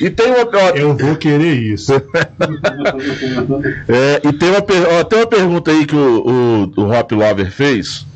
e 0.00 0.10
tem 0.10 0.28
uma. 0.28 0.40
Ó, 0.40 0.70
eu 0.70 0.96
vou 0.96 1.16
querer 1.16 1.54
isso. 1.54 1.92
é, 3.88 4.20
e 4.24 4.32
tem 4.32 4.50
uma, 4.50 4.64
ó, 4.98 5.04
tem 5.04 5.18
uma 5.18 5.26
pergunta 5.26 5.70
aí 5.70 5.86
que 5.86 5.94
o, 5.94 6.70
o, 6.76 6.80
o 6.80 6.92
Hop 6.92 7.12
Lover 7.12 7.50
fez. 7.50 8.06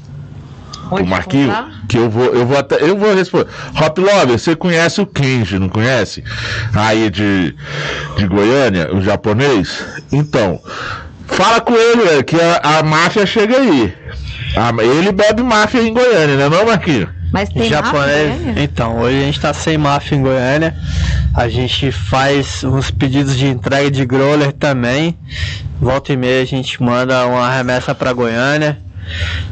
Onde 0.91 1.03
o 1.03 1.07
Marquinho, 1.07 1.53
que 1.89 1.97
eu 1.97 2.11
vou, 2.11 2.27
eu 2.27 2.47
vou 2.47 2.59
até, 2.59 2.83
eu 2.83 2.97
vou 2.97 3.15
responder. 3.15 3.49
Hop 3.81 3.99
Lover, 3.99 4.39
você 4.39 4.55
conhece 4.55 5.01
o 5.01 5.07
Kenji, 5.07 5.59
não 5.59 5.69
conhece? 5.69 6.23
Aí 6.75 7.09
de, 7.11 7.55
de 8.17 8.27
Goiânia, 8.27 8.95
o 8.95 9.01
japonês? 9.01 9.85
Então, 10.13 10.61
fala 11.27 11.61
com 11.61 11.75
ele, 11.75 12.23
que 12.23 12.37
a, 12.37 12.79
a 12.79 12.83
máfia 12.83 13.25
chega 13.25 13.57
aí. 13.57 13.95
A, 14.57 14.71
ele 14.83 15.11
bebe 15.11 15.43
máfia 15.43 15.81
em 15.81 15.93
Goiânia, 15.93 16.37
né, 16.37 16.49
não, 16.49 16.67
Marquinho? 16.67 17.09
Mas 17.35 17.49
tem 17.49 17.68
japonês. 17.68 18.41
Então, 18.59 19.01
hoje 19.01 19.16
a 19.16 19.22
gente 19.22 19.41
tá 19.41 19.53
sem 19.53 19.76
máfia 19.76 20.14
em 20.14 20.22
Goiânia. 20.22 20.72
A 21.35 21.49
gente 21.49 21.91
faz 21.91 22.62
uns 22.62 22.93
pedidos 22.93 23.37
de 23.37 23.49
entrega 23.49 23.91
de 23.91 24.07
growler 24.07 24.53
também. 24.53 25.18
Volta 25.80 26.12
e 26.12 26.16
meia 26.16 26.43
a 26.43 26.45
gente 26.45 26.80
manda 26.80 27.26
uma 27.26 27.51
remessa 27.51 27.93
para 27.93 28.12
Goiânia. 28.12 28.78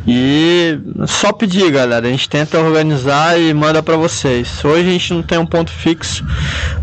E 0.06 0.78
só 1.08 1.32
pedir, 1.32 1.72
galera. 1.72 2.06
A 2.06 2.10
gente 2.10 2.28
tenta 2.28 2.56
organizar 2.60 3.36
e 3.40 3.52
manda 3.52 3.82
para 3.82 3.96
vocês. 3.96 4.64
Hoje 4.64 4.88
a 4.88 4.92
gente 4.92 5.14
não 5.14 5.22
tem 5.24 5.38
um 5.38 5.46
ponto 5.46 5.72
fixo, 5.72 6.24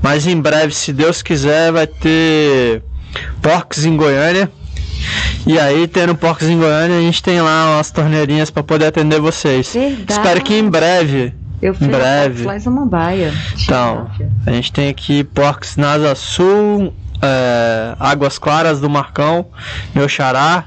mas 0.01 0.27
em 0.27 0.35
breve, 0.35 0.75
se 0.75 0.91
Deus 0.91 1.21
quiser, 1.21 1.71
vai 1.71 1.87
ter 1.87 2.83
porcos 3.41 3.85
em 3.85 3.95
Goiânia. 3.95 4.51
E 5.45 5.59
aí, 5.59 5.87
tendo 5.87 6.15
porcos 6.15 6.47
em 6.47 6.57
Goiânia, 6.57 6.97
a 6.97 7.01
gente 7.01 7.23
tem 7.23 7.41
lá 7.41 7.75
umas 7.75 7.91
torneirinhas 7.91 8.49
para 8.49 8.63
poder 8.63 8.87
atender 8.87 9.19
vocês. 9.19 9.73
Verdade. 9.73 10.11
Espero 10.11 10.41
que 10.41 10.53
em 10.53 10.69
breve. 10.69 11.33
Eu 11.61 11.73
fui 11.73 11.87
em 11.87 11.89
breve. 11.89 12.43
lá 12.43 12.55
em 12.55 12.59
Samambaia. 12.59 13.33
Então, 13.61 14.09
a 14.45 14.51
gente 14.51 14.71
tem 14.71 14.89
aqui 14.89 15.23
porcos 15.23 15.75
Nasa 15.75 16.15
Sul, 16.15 16.93
é, 17.21 17.95
Águas 17.99 18.37
Claras 18.37 18.79
do 18.79 18.89
Marcão, 18.89 19.47
meu 19.93 20.07
xará. 20.07 20.65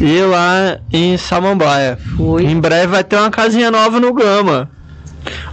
E 0.00 0.20
lá 0.20 0.78
em 0.92 1.16
Samambaia. 1.16 1.98
Fui. 2.16 2.44
Em 2.44 2.60
breve 2.60 2.86
vai 2.88 3.02
ter 3.02 3.16
uma 3.16 3.30
casinha 3.30 3.70
nova 3.70 3.98
no 3.98 4.12
Gama. 4.12 4.70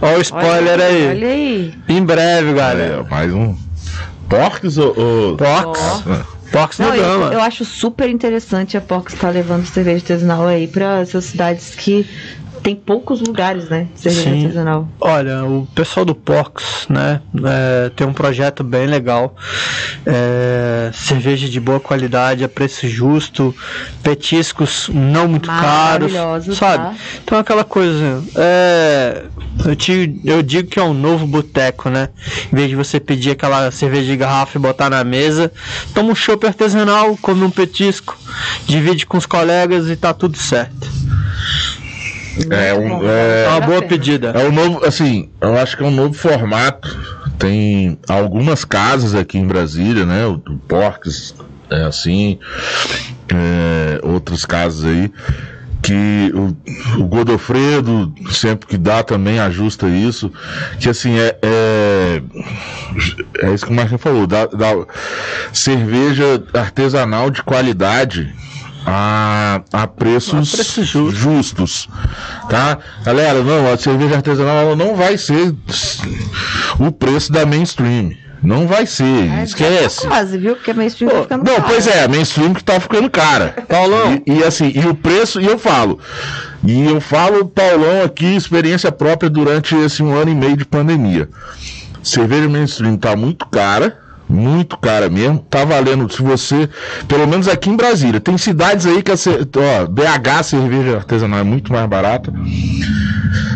Olha 0.00 0.18
o 0.18 0.20
spoiler 0.20 0.74
olha, 0.74 0.84
aí. 0.84 1.08
Olha 1.08 1.28
aí. 1.28 1.74
Em 1.88 2.04
breve, 2.04 2.52
galera. 2.54 3.04
É, 3.06 3.10
mais 3.10 3.32
um. 3.32 3.56
Porcos 4.28 4.78
ou. 4.78 4.94
ou... 4.96 5.36
Porcos. 5.36 5.80
Porcos 6.02 6.37
no 6.78 6.90
Gama. 6.96 7.26
Eu, 7.26 7.32
eu, 7.34 7.40
acho 7.40 7.64
super 7.64 8.08
interessante 8.08 8.76
a 8.76 8.80
Porcos 8.80 9.14
estar 9.14 9.28
tá 9.28 9.32
levando 9.32 9.66
cerveja 9.66 9.96
artesanal 9.98 10.46
aí 10.46 10.66
para 10.66 11.00
essas 11.00 11.26
cidades 11.26 11.74
que 11.74 12.08
tem 12.62 12.74
poucos 12.74 13.20
lugares, 13.20 13.68
né? 13.68 13.88
Cerveja 13.94 14.30
Sim. 14.30 14.42
artesanal. 14.44 14.88
Olha, 15.00 15.44
o 15.44 15.66
pessoal 15.74 16.04
do 16.04 16.14
Porcos, 16.14 16.86
né? 16.88 17.20
É, 17.44 17.90
tem 17.90 18.06
um 18.06 18.12
projeto 18.12 18.62
bem 18.62 18.86
legal. 18.86 19.34
É, 20.06 20.90
cerveja 20.92 21.48
de 21.48 21.60
boa 21.60 21.80
qualidade, 21.80 22.44
a 22.44 22.48
preço 22.48 22.88
justo, 22.88 23.54
petiscos 24.02 24.90
não 24.92 25.28
muito 25.28 25.48
caros. 25.48 26.12
Sabe? 26.56 26.84
Tá? 26.84 26.94
Então 27.24 27.38
aquela 27.38 27.64
coisa. 27.64 28.22
É, 28.36 29.24
eu, 29.64 29.76
te, 29.76 30.20
eu 30.24 30.42
digo 30.42 30.68
que 30.68 30.78
é 30.78 30.82
um 30.82 30.94
novo 30.94 31.26
boteco, 31.26 31.88
né? 31.88 32.08
Em 32.52 32.56
vez 32.56 32.68
de 32.68 32.76
você 32.76 33.00
pedir 33.00 33.30
aquela 33.30 33.70
cerveja 33.70 34.06
de 34.06 34.16
garrafa 34.16 34.58
e 34.58 34.60
botar 34.60 34.90
na 34.90 35.02
mesa, 35.04 35.52
toma 35.94 36.10
um 36.10 36.14
chopp 36.14 36.46
artesanal, 36.46 37.16
come 37.20 37.44
um 37.44 37.50
petisco, 37.50 38.16
divide 38.66 39.06
com 39.06 39.16
os 39.16 39.26
colegas 39.26 39.88
e 39.88 39.96
tá 39.96 40.12
tudo 40.12 40.36
certo. 40.36 40.88
É, 42.50 42.74
um, 42.74 43.08
é, 43.08 43.44
é 43.44 43.48
uma 43.48 43.60
boa 43.60 43.82
pedida. 43.82 44.28
É 44.30 44.48
um 44.48 44.52
novo, 44.52 44.84
assim, 44.84 45.30
eu 45.40 45.56
acho 45.56 45.76
que 45.76 45.82
é 45.82 45.86
um 45.86 45.90
novo 45.90 46.14
formato. 46.14 46.96
Tem 47.38 47.98
algumas 48.08 48.64
casas 48.64 49.14
aqui 49.14 49.38
em 49.38 49.46
Brasília, 49.46 50.04
né? 50.04 50.26
O, 50.26 50.34
o 50.34 50.58
Porques 50.58 51.34
é 51.70 51.82
assim, 51.82 52.38
é, 53.28 54.00
outras 54.02 54.44
casas 54.44 54.84
aí 54.84 55.12
que 55.80 56.32
o, 56.34 57.00
o, 57.00 57.06
Godofredo 57.06 58.12
sempre 58.32 58.66
que 58.66 58.76
dá 58.76 59.02
também 59.02 59.38
ajusta 59.38 59.88
isso 59.88 60.30
que 60.80 60.88
assim 60.88 61.16
é 61.16 61.38
é, 61.40 62.22
é 63.42 63.54
isso 63.54 63.64
que 63.64 63.72
o 63.72 63.74
Marquinhos 63.74 64.02
falou 64.02 64.26
dá, 64.26 64.46
dá 64.46 64.74
cerveja 65.52 66.42
artesanal 66.52 67.30
de 67.30 67.42
qualidade 67.42 68.34
a, 68.90 69.60
a 69.72 69.86
preços, 69.86 70.52
a 70.52 70.56
preços 70.56 70.86
justos. 70.86 71.14
justos. 71.18 71.88
Tá? 72.48 72.78
Galera, 73.04 73.42
não, 73.42 73.72
a 73.72 73.76
cerveja 73.76 74.16
artesanal 74.16 74.74
não 74.74 74.96
vai 74.96 75.18
ser 75.18 75.54
o 76.78 76.90
preço 76.90 77.30
da 77.30 77.44
mainstream. 77.44 78.12
Não 78.40 78.68
vai 78.68 78.86
ser, 78.86 79.28
É, 79.32 79.42
esquece. 79.42 80.02
tá 80.02 80.08
quase, 80.08 80.38
viu? 80.38 80.54
Porque 80.54 80.70
a 80.70 80.74
mainstream 80.74 81.10
tá 81.10 81.16
Pô, 81.16 81.22
ficando 81.24 81.44
não, 81.44 81.56
cara. 81.56 81.68
pois 81.68 81.86
é, 81.88 82.04
a 82.04 82.08
mainstream 82.08 82.54
que 82.54 82.62
tá 82.62 82.78
ficando 82.78 83.10
cara. 83.10 83.54
Paulão. 83.68 84.22
E, 84.24 84.32
e 84.34 84.44
assim, 84.44 84.70
e 84.74 84.86
o 84.86 84.94
preço, 84.94 85.40
e 85.40 85.46
eu 85.46 85.58
falo, 85.58 85.98
e 86.64 86.86
eu 86.86 87.00
falo, 87.00 87.46
Paulão, 87.46 88.04
aqui, 88.04 88.36
experiência 88.36 88.92
própria 88.92 89.28
durante 89.28 89.74
esse 89.74 90.04
um 90.04 90.14
ano 90.14 90.30
e 90.30 90.36
meio 90.36 90.56
de 90.56 90.64
pandemia. 90.64 91.28
Cerveja 92.00 92.48
mainstream 92.48 92.96
tá 92.96 93.16
muito 93.16 93.44
cara, 93.48 93.98
muito 94.28 94.76
cara 94.76 95.08
mesmo. 95.08 95.38
Tá 95.50 95.64
valendo, 95.64 96.12
se 96.12 96.22
você, 96.22 96.68
pelo 97.06 97.26
menos 97.26 97.48
aqui 97.48 97.70
em 97.70 97.76
Brasília, 97.76 98.20
tem 98.20 98.36
cidades 98.36 98.86
aí 98.86 99.02
que 99.02 99.10
a, 99.10 99.14
ó, 99.14 99.86
BH 99.86 100.44
cerveja 100.44 100.96
artesanal 100.96 101.40
é 101.40 101.44
muito 101.44 101.72
mais 101.72 101.88
barata. 101.88 102.32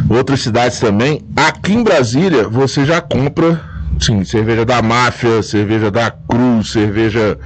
Outras 0.08 0.40
cidades 0.40 0.78
também. 0.80 1.22
Aqui 1.36 1.72
em 1.72 1.82
Brasília, 1.82 2.48
você 2.48 2.84
já 2.84 3.00
compra, 3.00 3.60
sim, 4.02 4.24
cerveja 4.24 4.64
da 4.64 4.82
Máfia, 4.82 5.42
cerveja 5.42 5.90
da 5.90 6.10
Cruz, 6.10 6.70
cerveja 6.72 7.38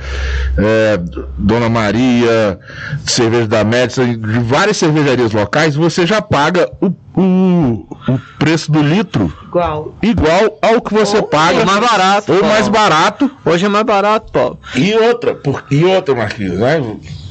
é, 0.57 0.99
Dona 1.37 1.69
Maria, 1.69 2.59
cerveja 3.05 3.47
da 3.47 3.63
Médici, 3.65 4.17
de 4.17 4.39
várias 4.41 4.77
cervejarias 4.77 5.33
locais, 5.33 5.75
você 5.77 6.07
já 6.07 6.21
paga 6.23 6.71
o, 6.81 6.87
o, 7.21 7.87
o 8.09 8.19
preço 8.39 8.71
do 8.73 8.83
litro 8.83 9.33
Igual. 9.45 9.95
igual 10.03 10.59
ao 10.63 10.81
que 10.81 10.95
você 10.95 11.19
Ou 11.19 11.23
paga. 11.25 11.65
mais 11.65 11.81
barato, 11.81 12.33
Ou 12.33 12.39
Paulo. 12.41 12.55
mais 12.55 12.69
barato. 12.69 13.31
Hoje 13.45 13.67
é 13.67 13.69
mais 13.69 13.85
barato, 13.85 14.33
Paulo. 14.33 14.59
E 14.75 14.95
outra, 14.95 15.35
por, 15.35 15.65
e 15.71 15.85
outra, 15.85 16.15
Marquinhos, 16.15 16.59
né? 16.59 16.83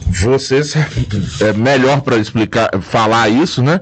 Você 0.08 0.62
é 1.42 1.52
melhor 1.54 2.02
para 2.02 2.18
explicar, 2.18 2.70
falar 2.80 3.28
isso, 3.28 3.64
né? 3.64 3.82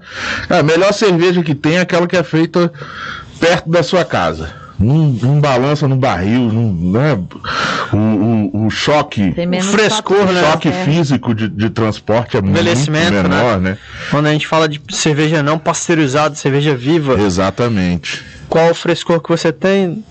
A 0.49 0.63
melhor 0.63 0.93
cerveja 0.93 1.43
que 1.43 1.53
tem 1.53 1.75
é 1.77 1.81
aquela 1.81 2.07
que 2.07 2.15
é 2.15 2.23
feita 2.23 2.71
perto 3.39 3.69
da 3.69 3.83
sua 3.83 4.05
casa. 4.05 4.62
Não, 4.83 5.09
não 5.21 5.39
balança 5.39 5.87
no 5.87 5.95
barril, 5.95 6.51
não, 6.51 6.73
né? 6.91 7.19
o, 7.91 7.97
o, 7.97 8.65
o 8.65 8.69
choque, 8.69 9.33
menos 9.47 9.67
frescor, 9.67 10.17
fator, 10.17 10.33
né? 10.33 10.41
choque 10.41 10.67
é. 10.69 10.83
físico 10.85 11.33
de, 11.33 11.47
de 11.47 11.69
transporte 11.69 12.37
é 12.37 12.41
muito 12.41 12.55
Envelhecimento, 12.59 13.11
menor, 13.11 13.59
né? 13.59 13.77
Quando 14.11 14.27
a 14.27 14.31
gente 14.33 14.47
fala 14.47 14.67
de 14.67 14.81
cerveja 14.89 15.41
não 15.41 15.57
pasteurizada, 15.57 16.35
cerveja 16.35 16.75
viva, 16.75 17.19
Exatamente. 17.19 18.23
qual 18.49 18.71
o 18.71 18.75
frescor 18.75 19.21
que 19.21 19.29
você 19.29 19.51
tem? 19.51 20.03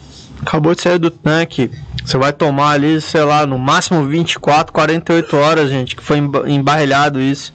Acabou 0.45 0.75
de 0.75 0.83
sair 0.83 0.99
do 0.99 1.11
tanque. 1.11 1.71
Você 2.05 2.19
vai 2.19 2.33
tomar 2.33 2.71
ali, 2.71 3.01
sei 3.01 3.23
lá, 3.23 3.47
no 3.47 3.57
máximo 3.57 4.05
24, 4.07 4.73
48 4.73 5.37
horas, 5.37 5.71
gente, 5.71 5.95
que 5.95 6.03
foi 6.03 6.19
emba- 6.19 6.51
embarrilhado 6.51 7.21
isso. 7.21 7.55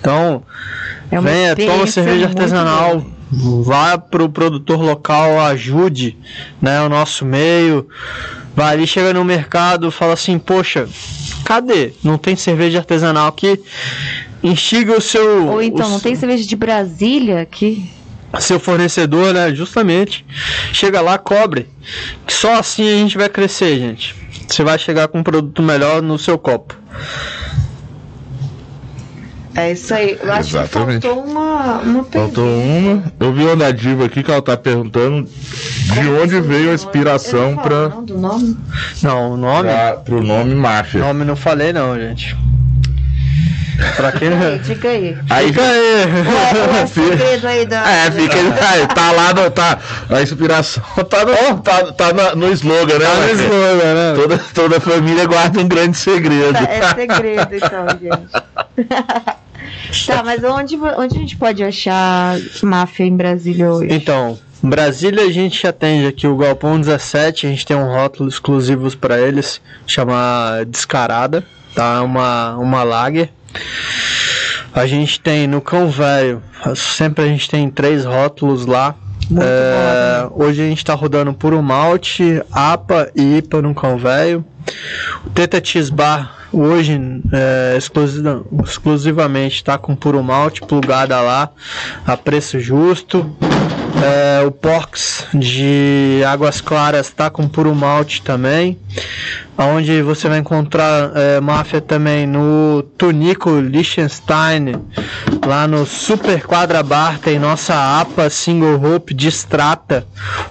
Então, 0.00 0.42
É 1.10 1.18
uma 1.18 1.28
venha, 1.28 1.56
toma 1.56 1.84
cerveja 1.88 2.26
artesanal, 2.26 3.00
boa. 3.00 3.17
Vá 3.30 3.98
pro 3.98 4.28
produtor 4.28 4.80
local, 4.80 5.40
ajude, 5.40 6.16
né, 6.60 6.80
o 6.82 6.88
nosso 6.88 7.24
meio. 7.24 7.88
Vai 8.54 8.74
ali, 8.74 8.86
chega 8.86 9.14
no 9.14 9.24
mercado, 9.24 9.90
fala 9.90 10.14
assim, 10.14 10.38
poxa, 10.38 10.88
cadê? 11.44 11.92
Não 12.02 12.18
tem 12.18 12.34
cerveja 12.34 12.78
artesanal 12.78 13.28
aqui? 13.28 13.60
Instiga 14.42 14.96
o 14.96 15.00
seu 15.00 15.46
Ou 15.46 15.62
então, 15.62 15.86
o 15.86 15.90
não 15.90 16.00
tem 16.00 16.14
cerveja 16.14 16.46
de 16.46 16.56
Brasília 16.56 17.46
que 17.46 17.88
seu 18.40 18.60
fornecedor, 18.60 19.32
né? 19.32 19.54
Justamente. 19.54 20.24
Chega 20.72 21.00
lá, 21.00 21.18
cobre. 21.18 21.68
Só 22.26 22.54
assim 22.54 22.88
a 22.88 22.96
gente 22.96 23.16
vai 23.16 23.28
crescer, 23.28 23.78
gente. 23.78 24.14
Você 24.46 24.62
vai 24.62 24.78
chegar 24.78 25.08
com 25.08 25.18
um 25.18 25.22
produto 25.22 25.62
melhor 25.62 26.02
no 26.02 26.18
seu 26.18 26.38
copo. 26.38 26.76
É 29.58 29.72
isso 29.72 29.92
aí. 29.94 30.18
Eu 30.22 30.32
acho 30.32 30.50
Exatamente. 30.56 31.00
que 31.00 31.08
faltou 31.08 31.24
uma, 31.24 31.78
uma 31.78 32.04
Faltou 32.04 32.04
pergunta. 32.04 32.40
uma. 32.40 33.02
Eu 33.20 33.32
vi 33.32 33.42
uma 33.44 33.56
da 33.56 33.70
Diva 33.70 34.04
aqui 34.04 34.22
que 34.22 34.30
ela 34.30 34.40
tá 34.42 34.56
perguntando 34.56 35.28
de 35.28 36.08
onde 36.22 36.40
veio 36.40 36.70
a 36.70 36.74
inspiração 36.74 37.52
não 37.52 37.62
para 37.62 37.88
não, 37.88 38.04
do 38.04 38.18
nome? 38.18 38.56
Não, 39.02 39.32
o 39.32 39.36
nome. 39.36 39.68
pro 40.04 40.22
nome 40.22 40.54
máfia. 40.54 41.00
Nome 41.00 41.24
não 41.24 41.36
falei 41.36 41.72
não, 41.72 41.96
gente. 41.98 42.36
Pra 43.96 44.10
quem. 44.10 44.28
Aí, 44.28 44.58
diga 44.58 44.88
aí. 44.88 45.16
Aí 45.30 45.46
Fica 45.48 45.62
aí. 45.62 46.04
Qual 46.24 46.76
é 46.76 46.82
o 46.82 46.88
segredo 46.88 47.46
aí 47.46 47.64
da. 47.66 47.88
É, 47.88 48.10
fica 48.10 48.34
aí, 48.36 48.86
tá 48.88 49.12
lá 49.12 49.32
no, 49.32 49.50
tá, 49.52 49.78
a 50.10 50.20
inspiração 50.20 50.82
tá 51.08 51.24
no, 51.24 51.58
tá, 51.60 51.92
tá 51.92 52.12
na- 52.12 52.34
no 52.34 52.50
slogan, 52.52 52.98
né? 52.98 53.06
Tá 53.06 53.14
no 53.20 53.30
slogan, 53.30 53.94
né? 53.94 54.14
Toda, 54.16 54.38
toda 54.52 54.80
família 54.80 55.26
guarda 55.26 55.60
um 55.60 55.68
grande 55.68 55.96
segredo. 55.96 56.54
Tá, 56.54 56.64
é 56.64 56.94
segredo, 56.94 57.54
então, 57.54 57.86
gente. 58.00 58.88
tá, 60.06 60.22
mas 60.22 60.42
onde, 60.44 60.76
onde 60.76 61.16
a 61.16 61.20
gente 61.20 61.36
pode 61.36 61.62
achar 61.62 62.36
máfia 62.62 63.04
em 63.04 63.16
Brasília 63.16 63.70
hoje? 63.72 63.92
Então, 63.92 64.38
Brasília 64.62 65.24
a 65.24 65.32
gente 65.32 65.66
atende 65.66 66.06
aqui 66.06 66.26
o 66.26 66.36
Galpão 66.36 66.80
17, 66.80 67.46
a 67.46 67.50
gente 67.50 67.64
tem 67.64 67.76
um 67.76 67.86
rótulo 67.86 68.28
exclusivo 68.28 68.94
para 68.96 69.20
eles, 69.20 69.60
chama 69.86 70.64
Descarada, 70.66 71.44
tá? 71.74 72.02
Uma, 72.02 72.56
uma 72.56 72.82
lager. 72.82 73.30
A 74.74 74.86
gente 74.86 75.20
tem 75.20 75.46
no 75.46 75.60
Cão 75.60 75.88
Velho, 75.88 76.42
sempre 76.74 77.24
a 77.24 77.28
gente 77.28 77.48
tem 77.48 77.70
três 77.70 78.04
rótulos 78.04 78.66
lá. 78.66 78.94
É, 79.30 80.26
bom, 80.28 80.44
hoje 80.44 80.62
a 80.62 80.68
gente 80.68 80.84
tá 80.84 80.94
rodando 80.94 81.32
puro 81.34 81.62
malte, 81.62 82.42
APA 82.50 83.10
e 83.14 83.38
IPA 83.38 83.62
no 83.62 83.74
Cão 83.74 83.96
Velho. 83.96 84.44
O 85.26 85.30
Teta 85.30 85.60
Cheese 85.62 85.90
Bar 85.92 86.34
hoje 86.52 86.98
é, 87.32 87.74
exclusiva- 87.76 88.42
exclusivamente 88.64 89.62
tá 89.62 89.76
com 89.78 89.94
puro 89.94 90.22
malte 90.22 90.60
plugada 90.62 91.20
lá 91.20 91.50
a 92.06 92.16
preço 92.16 92.58
justo. 92.58 93.36
É, 93.96 94.44
o 94.46 94.50
Porks 94.50 95.26
de 95.34 96.22
Águas 96.26 96.60
Claras 96.60 97.10
tá 97.10 97.30
com 97.30 97.48
puro 97.48 97.74
malte 97.74 98.22
também. 98.22 98.78
Onde 99.56 100.02
você 100.02 100.28
vai 100.28 100.38
encontrar 100.38 101.10
é, 101.16 101.40
máfia 101.40 101.80
também 101.80 102.26
no 102.26 102.82
Tunico 102.96 103.58
Liechtenstein, 103.58 104.74
lá 105.44 105.66
no 105.66 105.84
Super 105.84 106.46
Quadra 106.46 106.80
Bar 106.80 107.18
tem 107.18 107.40
nossa 107.40 108.00
APA 108.00 108.30
Single 108.30 108.80
Hope 108.80 109.12
de 109.14 109.26
Strata, 109.28 110.06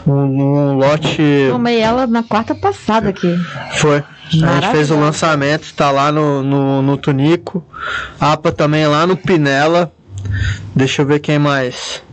um, 0.06 0.14
um 0.14 0.74
lote 0.74 1.48
Tomei 1.50 1.80
ela 1.80 2.06
na 2.06 2.22
quarta 2.22 2.54
passada 2.54 3.10
aqui. 3.10 3.34
foi. 3.78 4.04
A 4.44 4.56
gente 4.56 4.72
fez 4.72 4.92
o 4.92 5.00
lançamento, 5.00 5.74
tá 5.74 5.90
lá 5.90 6.12
no, 6.12 6.44
no, 6.44 6.82
no 6.82 6.98
Tunico. 6.98 7.64
APA 8.20 8.52
também 8.52 8.86
lá 8.86 9.08
no 9.08 9.16
Pinela. 9.16 9.90
Deixa 10.76 11.02
eu 11.02 11.06
ver 11.06 11.20
quem 11.20 11.40
mais. 11.40 12.04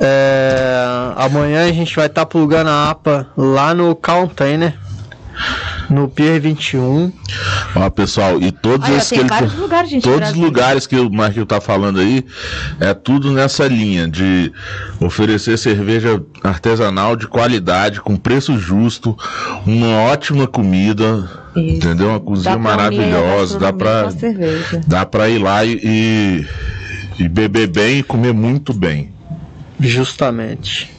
É, 0.00 1.12
amanhã 1.16 1.64
a 1.68 1.72
gente 1.72 1.94
vai 1.94 2.06
estar 2.06 2.26
plugando 2.26 2.68
a 2.70 2.90
APA 2.90 3.28
lá 3.36 3.74
no 3.74 3.94
Container. 3.94 4.74
No 5.88 6.08
Pier 6.08 6.40
21. 6.40 7.10
Ó, 7.74 7.90
pessoal, 7.90 8.38
e 8.40 8.52
todos 8.52 8.88
ó, 8.88 8.92
esses 8.92 9.08
que 9.08 9.14
ele 9.16 9.28
lugares, 9.58 9.90
gente. 9.90 10.02
Todos 10.04 10.28
os 10.30 10.36
lugares 10.36 10.86
que 10.86 10.96
o 10.96 11.10
Marquinhos 11.10 11.48
tá 11.48 11.60
falando 11.60 12.00
aí, 12.00 12.24
é 12.78 12.92
tudo 12.94 13.32
nessa 13.32 13.66
linha 13.66 14.06
de 14.06 14.52
oferecer 15.00 15.56
cerveja 15.58 16.22
artesanal 16.44 17.16
de 17.16 17.26
qualidade, 17.26 18.00
com 18.00 18.14
preço 18.16 18.58
justo, 18.58 19.16
uma 19.66 20.02
ótima 20.02 20.46
comida, 20.46 21.28
Isso. 21.56 21.76
entendeu? 21.76 22.08
Uma 22.08 22.18
Dá 22.18 22.24
cozinha 22.24 22.54
a 22.54 22.58
maravilhosa, 22.58 23.58
dá 23.58 23.72
gastronomia 23.72 23.78
pra, 23.78 24.02
com 24.02 24.08
a 24.08 24.10
cerveja. 24.12 24.80
dá 24.86 25.06
pra 25.06 25.28
ir 25.30 25.38
lá 25.38 25.64
e, 25.64 26.46
e 27.18 27.28
beber 27.28 27.68
bem 27.68 27.98
e 27.98 28.02
comer 28.02 28.32
muito 28.34 28.72
bem. 28.74 29.10
Justamente. 29.80 30.90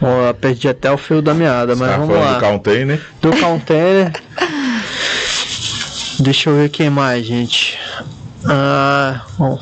Eu 0.00 0.34
perdi 0.34 0.68
até 0.68 0.90
o 0.90 0.98
fio 0.98 1.22
da 1.22 1.32
meada, 1.34 1.74
mas 1.74 1.90
Tá 1.90 1.96
vamos 1.96 2.16
lá. 2.16 2.34
do 2.34 2.40
container? 2.40 3.00
Do 3.20 3.30
container. 3.36 4.12
Deixa 6.20 6.50
eu 6.50 6.56
ver 6.56 6.68
quem 6.70 6.90
mais, 6.90 7.24
gente. 7.26 7.78
Ah, 8.44 9.22
bom. 9.38 9.58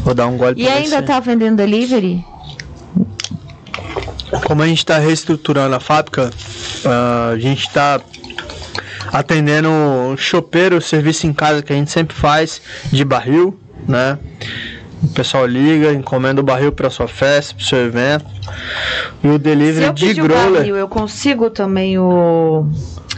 Vou 0.00 0.14
dar 0.14 0.26
um 0.26 0.36
gole 0.36 0.60
E 0.60 0.64
pra 0.64 0.74
ainda 0.74 0.96
você. 0.96 1.02
tá 1.02 1.20
vendendo 1.20 1.56
delivery? 1.56 2.24
Como 4.44 4.62
a 4.62 4.66
gente 4.66 4.78
está 4.78 4.98
reestruturando 4.98 5.74
a 5.74 5.80
fábrica, 5.80 6.30
ah, 6.84 7.30
a 7.34 7.38
gente 7.38 7.66
está 7.66 8.00
atendendo 9.12 9.68
chopeiro, 10.18 10.80
serviço 10.82 11.26
em 11.26 11.32
casa 11.32 11.62
que 11.62 11.72
a 11.72 11.76
gente 11.76 11.90
sempre 11.90 12.14
faz 12.16 12.60
de 12.92 13.04
barril, 13.04 13.58
né? 13.86 14.18
O 15.02 15.08
pessoal 15.08 15.46
liga, 15.46 15.92
encomenda 15.92 16.40
o 16.40 16.44
barril 16.44 16.72
para 16.72 16.90
sua 16.90 17.06
festa, 17.06 17.54
para 17.54 17.64
seu 17.64 17.78
evento. 17.78 18.26
E 19.22 19.28
o 19.28 19.32
Se 19.32 19.38
delivery 19.38 19.86
eu 19.86 19.92
de 19.92 20.14
growler. 20.14 20.52
barril, 20.60 20.76
eu 20.76 20.88
consigo 20.88 21.50
também 21.50 21.98
o... 21.98 22.66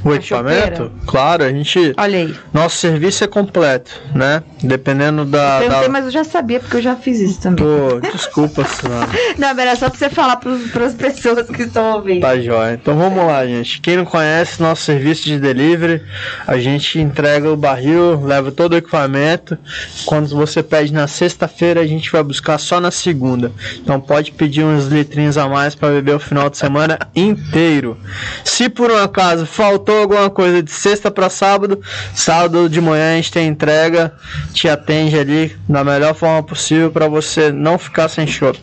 O 0.03 0.15
equipamento? 0.15 0.91
Claro, 1.07 1.45
a 1.45 1.49
gente. 1.51 1.93
Olha 1.97 2.19
aí. 2.19 2.35
Nosso 2.53 2.77
serviço 2.79 3.23
é 3.23 3.27
completo, 3.27 4.01
né? 4.15 4.43
Dependendo 4.63 5.25
da. 5.25 5.57
Eu 5.57 5.61
perguntei, 5.61 5.89
da... 5.89 5.93
mas 5.93 6.05
eu 6.07 6.11
já 6.11 6.25
sabia, 6.25 6.59
porque 6.59 6.79
eu 6.79 6.83
já 6.83 6.97
fiz 6.97 7.21
isso 7.21 7.41
também. 7.41 7.65
Pô, 7.65 8.01
desculpa, 8.01 8.65
senhora. 8.65 9.09
Não, 9.37 9.49
era 9.49 9.77
só 9.77 9.91
pra 9.91 9.99
você 9.99 10.09
falar 10.09 10.37
para 10.37 10.85
as 10.85 10.95
pessoas 10.95 11.49
que 11.49 11.63
estão 11.63 11.97
ouvindo. 11.97 12.23
Tá 12.23 12.39
jóia. 12.39 12.75
Então 12.81 12.97
vamos 12.97 13.27
lá, 13.27 13.47
gente. 13.47 13.81
Quem 13.81 13.97
não 13.97 14.05
conhece 14.05 14.61
nosso 14.61 14.83
serviço 14.83 15.25
de 15.25 15.39
delivery, 15.39 16.03
a 16.47 16.59
gente 16.59 16.99
entrega 16.99 17.51
o 17.51 17.57
barril, 17.57 18.25
leva 18.25 18.51
todo 18.51 18.73
o 18.73 18.77
equipamento. 18.77 19.59
Quando 20.07 20.29
você 20.29 20.63
pede 20.63 20.93
na 20.93 21.07
sexta-feira, 21.07 21.81
a 21.81 21.87
gente 21.87 22.11
vai 22.11 22.23
buscar 22.23 22.59
só 22.59 22.81
na 22.81 22.91
segunda. 22.91 23.53
Então 23.77 24.01
pode 24.01 24.33
pedir 24.33 24.65
uns 24.65 24.87
litrinhos 24.87 25.37
a 25.37 25.49
mais 25.49 25.75
para 25.75 25.91
beber 25.91 26.15
o 26.15 26.21
final 26.21 26.49
de 26.49 26.57
semana 26.57 26.99
inteiro. 27.15 27.99
Se 28.45 28.69
por 28.69 28.91
um 28.91 28.97
acaso 28.97 29.45
faltou 29.47 29.90
alguma 29.99 30.31
coisa 30.31 30.63
de 30.63 30.71
sexta 30.71 31.11
para 31.11 31.29
sábado, 31.31 31.81
sábado 32.15 32.69
de 32.69 32.81
manhã 32.81 33.13
a 33.13 33.17
gente 33.17 33.33
tem 33.33 33.49
entrega, 33.49 34.13
te 34.53 34.69
atende 34.69 35.19
ali 35.19 35.57
da 35.69 35.83
melhor 35.85 36.15
forma 36.15 36.43
possível 36.43 36.91
para 36.91 37.09
você 37.09 37.51
não 37.53 37.79
ficar 37.79 38.09
sem 38.09 38.27
chopp. 38.27 38.59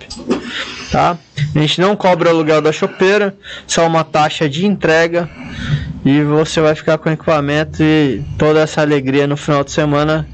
Tá? 0.92 1.18
A 1.56 1.60
gente 1.60 1.82
não 1.82 1.96
cobra 1.96 2.30
o 2.30 2.32
aluguel 2.32 2.62
da 2.62 2.72
chopeira, 2.72 3.36
só 3.66 3.86
uma 3.86 4.04
taxa 4.04 4.48
de 4.50 4.66
entrega 4.66 5.30
e 6.06 6.22
você 6.24 6.62
vai 6.62 6.74
ficar 6.74 6.98
com 6.98 7.10
equipamento 7.10 7.84
e 7.84 8.24
toda 8.38 8.62
essa 8.62 8.82
alegria 8.82 9.28
no 9.28 9.36
final 9.36 9.64
de 9.64 9.72
semana 9.72 10.26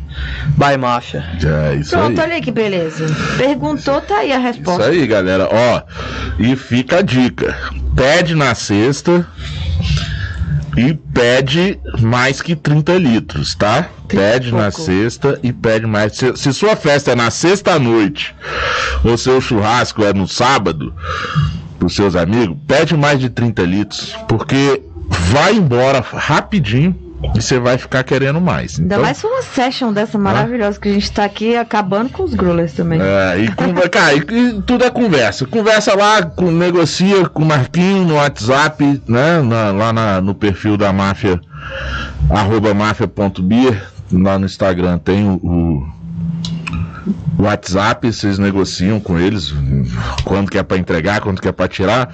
By 0.58 0.78
Máfia. 0.78 1.24
É, 1.44 1.76
isso 1.76 1.92
Pronto, 1.92 2.22
aí. 2.22 2.28
olha 2.32 2.42
que 2.42 2.52
beleza. 2.52 3.06
Perguntou, 3.38 4.00
tá 4.02 4.18
aí 4.20 4.32
a 4.32 4.38
Isso 4.38 4.44
resposta. 4.48 4.86
aí, 4.86 5.08
galera. 5.08 5.50
Ó, 5.52 5.82
e 6.38 6.56
fica 6.56 7.00
a 7.00 7.02
dica. 7.02 7.58
Pede 7.96 8.36
na 8.36 8.54
sexta 8.54 9.28
e 10.76 10.94
pede 10.94 11.80
mais 12.00 12.42
que 12.42 12.56
30 12.56 12.98
litros, 12.98 13.56
tá? 13.56 13.90
Pede 14.08 14.52
na 14.52 14.72
sexta 14.72 15.40
e 15.44 15.54
pede 15.54 15.86
mais. 15.86 16.16
Se, 16.16 16.36
se 16.36 16.54
sua 16.54 16.76
festa 16.76 17.12
é 17.12 17.16
na 17.16 17.30
sexta 17.30 17.74
à 17.74 17.80
noite, 17.80 18.36
ou 19.04 19.18
seu 19.18 19.40
churrasco 19.40 20.04
é 20.04 20.14
no 20.14 20.28
sábado, 20.28 20.94
pros 21.78 21.96
seus 21.96 22.16
amigos, 22.16 22.58
pede 22.68 22.96
mais 22.96 23.20
de 23.20 23.30
30 23.30 23.62
litros, 23.64 24.16
porque 24.28 24.82
vai 25.32 25.56
embora 25.56 26.00
rapidinho 26.02 26.96
e 27.36 27.42
você 27.42 27.60
vai 27.60 27.78
ficar 27.78 28.04
querendo 28.04 28.40
mais. 28.42 28.80
Ainda 28.80 28.96
Então, 28.96 29.06
mais 29.06 29.20
foi 29.22 29.32
uma 29.32 29.42
session 29.42 29.92
dessa 29.94 30.18
maravilhosa 30.18 30.80
que 30.80 30.90
a 30.90 30.94
gente 30.94 31.12
tá 31.12 31.24
aqui 31.26 31.56
acabando 31.56 32.10
com 32.10 32.24
os 32.24 32.34
grulers 32.34 32.74
também. 32.74 33.00
É, 33.02 33.40
e, 33.40 33.52
conver- 33.56 33.90
cara, 33.92 34.14
e, 34.14 34.18
e 34.20 34.62
tudo 34.62 34.84
é 34.84 34.90
conversa. 34.90 35.46
Conversa 35.46 35.96
lá, 35.96 36.22
com- 36.24 36.52
negocia 36.52 37.28
com 37.30 37.44
o 37.44 37.46
Marquinho 37.46 38.06
no 38.06 38.16
WhatsApp, 38.16 39.02
né? 39.08 39.42
na- 39.42 39.72
lá 39.72 39.94
na- 39.94 40.22
no 40.22 40.36
perfil 40.36 40.78
da 40.78 40.92
máfia, 40.94 41.40
arroba 42.30 42.74
máfia.beer. 42.74 43.92
Lá 44.12 44.38
no 44.38 44.46
Instagram 44.46 45.00
tem 45.00 45.28
o, 45.28 45.34
o 45.42 45.88
WhatsApp, 47.38 48.12
vocês 48.12 48.40
negociam 48.40 49.00
com 49.00 49.20
eles 49.20 49.54
quanto 50.24 50.52
que 50.52 50.58
é 50.58 50.64
pra 50.64 50.78
entregar, 50.78 51.22
quanto 51.22 51.42
que 51.42 51.48
é 51.48 51.52
pra 51.52 51.68
tirar, 51.68 52.14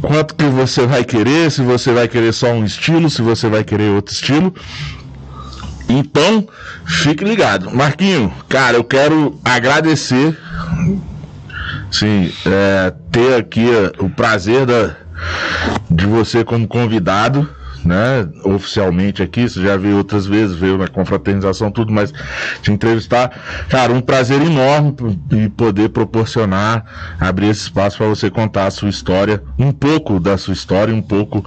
quanto 0.00 0.34
que 0.34 0.44
você 0.44 0.86
vai 0.86 1.04
querer, 1.04 1.50
se 1.50 1.62
você 1.62 1.92
vai 1.92 2.08
querer 2.08 2.32
só 2.32 2.48
um 2.52 2.64
estilo, 2.64 3.08
se 3.08 3.22
você 3.22 3.48
vai 3.48 3.62
querer 3.62 3.90
outro 3.90 4.14
estilo. 4.14 4.54
Então, 5.88 6.46
fique 6.84 7.24
ligado. 7.24 7.74
Marquinho, 7.74 8.32
cara, 8.48 8.76
eu 8.76 8.84
quero 8.84 9.38
agradecer, 9.44 10.36
sim, 11.90 12.30
é, 12.44 12.92
ter 13.10 13.34
aqui 13.36 13.66
o 13.98 14.10
prazer 14.10 14.66
da, 14.66 14.96
de 15.90 16.06
você 16.06 16.44
como 16.44 16.68
convidado, 16.68 17.48
né, 17.84 18.28
oficialmente 18.44 19.22
aqui, 19.22 19.48
você 19.48 19.62
já 19.62 19.76
veio 19.76 19.96
outras 19.96 20.26
vezes, 20.26 20.56
veio 20.56 20.78
na 20.78 20.88
confraternização, 20.88 21.70
tudo, 21.70 21.92
mas 21.92 22.12
te 22.62 22.72
entrevistar, 22.72 23.30
cara, 23.68 23.92
um 23.92 24.00
prazer 24.00 24.40
enorme 24.42 24.94
e 25.30 25.48
poder 25.48 25.90
proporcionar, 25.90 26.84
abrir 27.18 27.48
esse 27.48 27.62
espaço 27.62 27.98
para 27.98 28.08
você 28.08 28.30
contar 28.30 28.66
a 28.66 28.70
sua 28.70 28.88
história, 28.88 29.42
um 29.58 29.72
pouco 29.72 30.18
da 30.20 30.36
sua 30.36 30.52
história 30.52 30.94
um 30.94 31.02
pouco 31.02 31.44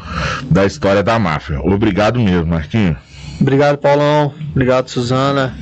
da 0.50 0.66
história 0.66 1.04
da 1.04 1.18
máfia. 1.20 1.60
Obrigado 1.62 2.20
mesmo, 2.20 2.48
Marquinho. 2.48 2.96
Obrigado, 3.40 3.78
Paulão. 3.78 4.34
Obrigado, 4.52 4.88
Suzana. 4.90 5.56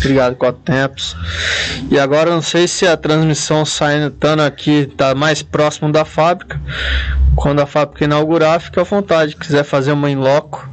Obrigado, 0.00 0.34
Quatro 0.36 0.62
Tempos. 0.62 1.14
E 1.90 1.98
agora 1.98 2.30
não 2.30 2.40
sei 2.40 2.66
se 2.66 2.86
a 2.86 2.96
transmissão 2.96 3.66
saindo 3.66 4.08
estando 4.08 4.40
aqui 4.40 4.90
tá 4.96 5.14
mais 5.14 5.42
próximo 5.42 5.92
da 5.92 6.06
fábrica. 6.06 6.58
Quando 7.36 7.60
a 7.60 7.66
fábrica 7.66 8.04
inaugurar, 8.04 8.60
fica 8.60 8.80
à 8.80 8.84
vontade. 8.84 9.36
Quiser 9.36 9.62
fazer 9.62 9.92
uma 9.92 10.10
em 10.10 10.16
loco, 10.16 10.68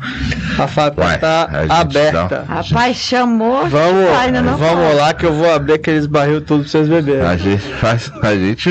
a 0.57 0.67
fábrica 0.67 1.13
está 1.13 1.49
aberta. 1.69 2.45
Rapaz, 2.47 2.97
chamou. 2.97 3.67
Vamos, 3.67 4.41
não 4.43 4.57
vamos 4.57 4.95
lá 4.95 5.13
que 5.13 5.25
eu 5.25 5.34
vou 5.34 5.53
abrir 5.53 5.73
aqueles 5.73 6.07
barril 6.07 6.41
tudo 6.41 6.61
pra 6.61 6.71
vocês 6.71 6.88
beberem. 6.88 7.21
A 7.21 7.38
gente 7.38 7.63
faz. 7.75 8.11
A 8.21 8.34
gente. 8.34 8.69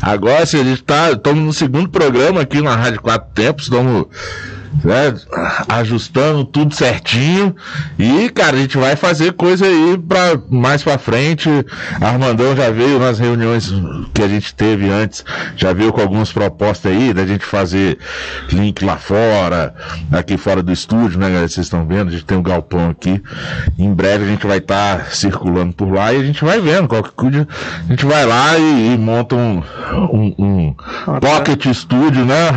Agora, 0.00 0.44
assim, 0.44 0.60
a 0.60 0.64
gente 0.64 0.82
tá. 0.82 1.10
Estamos 1.10 1.44
no 1.44 1.52
segundo 1.52 1.88
programa 1.88 2.40
aqui 2.40 2.62
na 2.62 2.74
Rádio 2.74 3.02
Quatro 3.02 3.28
Tempos, 3.34 3.64
estamos. 3.64 4.06
Né, 4.84 5.14
ajustando 5.68 6.44
tudo 6.44 6.74
certinho. 6.74 7.54
E 7.98 8.30
cara 8.30 8.56
a 8.56 8.60
gente 8.60 8.78
vai 8.78 8.96
fazer 8.96 9.32
coisa 9.32 9.66
aí 9.66 9.98
para 9.98 10.40
mais 10.50 10.82
para 10.82 10.98
frente. 10.98 11.48
Armandão 12.00 12.56
já 12.56 12.70
veio 12.70 12.98
nas 12.98 13.18
reuniões 13.18 13.72
que 14.14 14.22
a 14.22 14.28
gente 14.28 14.54
teve 14.54 14.90
antes 14.90 15.24
já 15.56 15.72
veio 15.72 15.92
com 15.92 16.00
algumas 16.00 16.32
propostas 16.32 16.92
aí 16.92 17.12
da 17.12 17.26
gente 17.26 17.44
fazer 17.44 17.98
link 18.50 18.84
lá 18.84 18.96
fora 18.96 19.74
aqui 20.10 20.36
fora 20.36 20.62
do 20.62 20.72
estúdio 20.72 21.18
né 21.18 21.26
galera? 21.26 21.48
Vocês 21.48 21.66
estão 21.66 21.86
vendo? 21.86 22.08
A 22.08 22.12
gente 22.12 22.24
tem 22.24 22.38
um 22.38 22.42
galpão 22.42 22.90
aqui. 22.90 23.22
Em 23.78 23.92
breve 23.92 24.24
a 24.24 24.28
gente 24.28 24.46
vai 24.46 24.58
estar 24.58 25.12
circulando 25.12 25.72
por 25.72 25.92
lá 25.92 26.12
e 26.12 26.20
a 26.20 26.24
gente 26.24 26.44
vai 26.44 26.60
vendo 26.60 26.88
qualquer 26.88 27.12
coisa 27.12 27.46
a 27.88 27.90
gente 27.90 28.04
vai 28.04 28.24
lá 28.24 28.58
e, 28.58 28.94
e 28.94 28.98
monta 28.98 29.36
um, 29.36 29.62
um, 29.92 30.34
um 30.38 30.74
pocket 31.20 31.66
estúdio 31.66 32.24
né? 32.24 32.50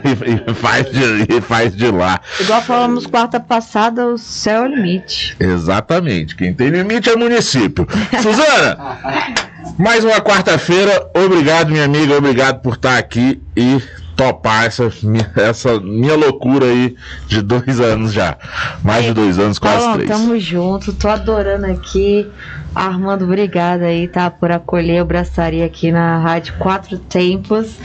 E, 0.30 0.54
faz 0.54 0.86
e 1.28 1.40
faz 1.40 1.59
de 1.68 1.90
lá 1.90 2.20
Igual 2.40 2.62
falamos 2.62 3.06
quarta 3.06 3.38
passada, 3.38 4.06
o 4.06 4.18
céu 4.18 4.64
é 4.64 4.68
o 4.68 4.74
limite. 4.74 5.36
Exatamente. 5.38 6.36
Quem 6.36 6.54
tem 6.54 6.68
limite 6.68 7.08
é 7.08 7.14
o 7.14 7.18
município. 7.18 7.86
Suzana, 8.22 8.78
mais 9.78 10.04
uma 10.04 10.20
quarta-feira. 10.20 11.10
Obrigado, 11.14 11.70
minha 11.70 11.84
amiga. 11.84 12.16
Obrigado 12.16 12.60
por 12.60 12.74
estar 12.74 12.98
aqui 12.98 13.40
e 13.56 13.80
topar 14.20 14.66
essa 14.66 14.92
minha, 15.02 15.32
essa 15.34 15.80
minha 15.80 16.14
loucura 16.14 16.66
aí 16.66 16.94
de 17.26 17.40
dois 17.40 17.80
anos 17.80 18.12
já. 18.12 18.36
Mais 18.82 19.06
de 19.06 19.14
dois 19.14 19.38
anos, 19.38 19.58
quase 19.58 19.78
Paulão, 19.78 19.94
três. 19.94 20.10
tamo 20.10 20.38
junto, 20.38 20.92
tô 20.92 21.08
adorando 21.08 21.64
aqui. 21.66 22.28
Armando, 22.74 23.24
obrigada 23.24 23.86
aí, 23.86 24.06
tá? 24.06 24.30
Por 24.30 24.52
acolher 24.52 25.02
o 25.02 25.06
braçaria 25.06 25.64
aqui 25.64 25.90
na 25.90 26.18
Rádio 26.18 26.54
Quatro 26.58 26.98
Tempos. 26.98 27.76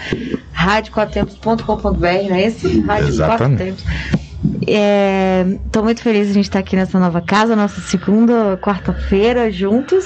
Radioquatrotempos.com.br, 0.51 2.29
não 2.29 2.35
é 2.35 2.47
esse? 2.47 2.81
Rádio 2.81 3.07
Exatamente. 3.07 3.83
Quatro 3.83 3.85
Tempos. 3.85 4.24
É, 4.67 5.45
tô 5.71 5.83
muito 5.83 6.01
feliz 6.01 6.25
de 6.25 6.31
a 6.31 6.33
gente 6.33 6.45
estar 6.45 6.59
aqui 6.59 6.75
nessa 6.75 6.99
nova 6.99 7.21
casa, 7.21 7.55
nossa 7.55 7.79
segunda 7.81 8.57
quarta-feira 8.57 9.51
juntos. 9.51 10.05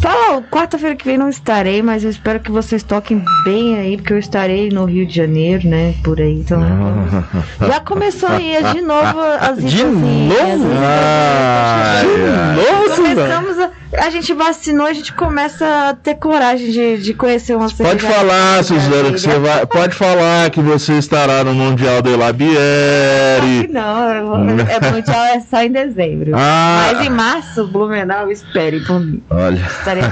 Fala, 0.00 0.42
quarta-feira 0.42 0.96
que 0.96 1.04
vem 1.04 1.18
não 1.18 1.28
estarei, 1.28 1.82
mas 1.82 2.04
eu 2.04 2.10
espero 2.10 2.40
que 2.40 2.50
vocês 2.50 2.82
toquem 2.82 3.22
bem 3.44 3.78
aí, 3.78 3.96
porque 3.96 4.12
eu 4.12 4.18
estarei 4.18 4.70
no 4.70 4.84
Rio 4.84 5.06
de 5.06 5.14
Janeiro, 5.14 5.68
né? 5.68 5.94
Por 6.02 6.20
aí. 6.20 6.38
Então, 6.40 6.60
já 7.60 7.80
começou 7.80 8.28
aí 8.28 8.56
de 8.72 8.80
novo 8.80 9.20
as 9.40 9.58
De 9.64 9.84
novo? 9.84 10.34
as 10.34 10.60
Ah, 10.82 12.02
é. 12.02 12.88
Nossa, 12.88 13.02
velho. 13.02 13.16
Começamos 13.16 13.58
a, 13.58 13.70
a 13.96 14.10
gente 14.10 14.32
vacinou, 14.34 14.86
a 14.86 14.92
gente 14.92 15.12
começa 15.12 15.88
a 15.88 15.94
ter 15.94 16.14
coragem 16.16 16.70
de, 16.70 16.98
de 16.98 17.14
conhecer 17.14 17.56
uma 17.56 17.68
Pode 17.70 18.02
falar, 18.02 18.62
Suzana, 18.64 19.12
que 19.12 19.18
você 19.20 19.38
vai. 19.38 19.64
Pode 19.66 19.94
falar 19.94 20.50
que 20.50 20.60
você 20.60 20.94
estará 20.98 21.42
no 21.44 21.54
Mundial 21.54 22.02
de 22.02 22.10
Labieri. 22.14 23.68
Não, 23.70 24.26
vou- 24.26 24.38
é 24.68 24.90
mundial 24.92 25.24
é 25.24 25.40
só 25.40 25.62
em 25.62 25.70
dezembro. 25.72 26.32
Ah. 26.34 26.90
Mas 26.92 27.06
em 27.06 27.10
março, 27.10 27.66
Blumenau, 27.66 28.30
espere 28.30 28.80
por 28.80 29.00
mim. 29.00 29.22
Olha. 29.30 29.60
Estarei- 29.78 30.02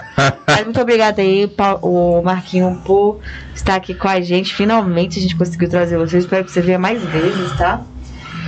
Mas 0.47 0.64
muito 0.64 0.81
obrigada 0.81 1.20
aí, 1.20 1.51
o 1.83 2.22
Marquinho, 2.22 2.81
por 2.85 3.20
estar 3.55 3.74
aqui 3.77 3.95
com 3.95 4.09
a 4.09 4.20
gente. 4.20 4.55
Finalmente 4.55 5.18
a 5.18 5.22
gente 5.22 5.37
conseguiu 5.37 5.68
trazer 5.68 5.99
vocês. 5.99 6.24
Espero 6.24 6.45
que 6.45 6.51
você 6.51 6.61
venha 6.61 6.79
mais 6.79 7.03
vezes, 7.03 7.53
tá? 7.57 7.81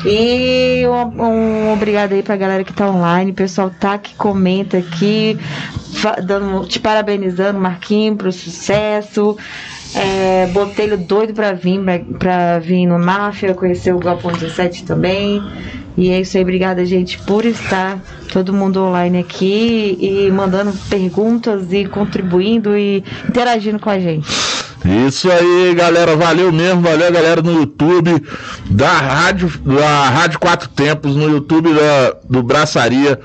E 0.05 0.85
um, 0.87 1.23
um 1.23 1.73
obrigado 1.73 2.13
aí 2.13 2.23
pra 2.23 2.37
galera 2.37 2.65
que 2.65 2.73
tá 2.73 2.89
online, 2.91 3.33
pessoal 3.33 3.71
tá 3.71 3.99
que 3.99 4.15
comenta 4.15 4.79
aqui, 4.79 5.39
dando, 6.25 6.67
te 6.67 6.79
parabenizando, 6.79 7.59
Marquinho, 7.59 8.17
pro 8.17 8.33
sucesso. 8.33 9.37
É, 9.95 10.47
Botelho 10.49 10.99
doido 10.99 11.33
pra 11.33 11.53
vir, 11.53 11.81
pra, 11.81 11.99
pra 12.19 12.59
vir 12.59 12.87
no 12.87 12.99
Máfia, 12.99 13.55
conhecer 13.55 13.95
o 13.95 13.99
Galpão 13.99 14.33
17 14.33 14.85
também. 14.85 15.43
E 15.97 16.11
é 16.11 16.21
isso 16.21 16.37
aí, 16.37 16.43
obrigada, 16.43 16.85
gente, 16.85 17.19
por 17.19 17.45
estar 17.45 17.99
todo 18.33 18.53
mundo 18.53 18.85
online 18.85 19.19
aqui 19.19 19.97
e 19.99 20.31
mandando 20.31 20.73
perguntas 20.89 21.73
e 21.73 21.87
contribuindo 21.87 22.77
e 22.77 23.03
interagindo 23.29 23.81
com 23.81 23.91
a 23.91 23.99
gente. 23.99 24.29
Isso 24.85 25.31
aí, 25.31 25.75
galera. 25.75 26.17
Valeu 26.17 26.53
mesmo, 26.53 26.83
valeu, 26.83 27.13
galera, 27.13 27.43
no 27.43 27.53
YouTube 27.53 28.23
da 28.71 28.93
Rádio, 28.93 29.51
da 29.65 30.09
Rádio 30.09 30.39
Quatro 30.39 30.69
Tempos, 30.69 31.17
no 31.17 31.29
YouTube 31.29 31.75
da, 31.75 32.15
do 32.29 32.43
Braçaria. 32.43 33.19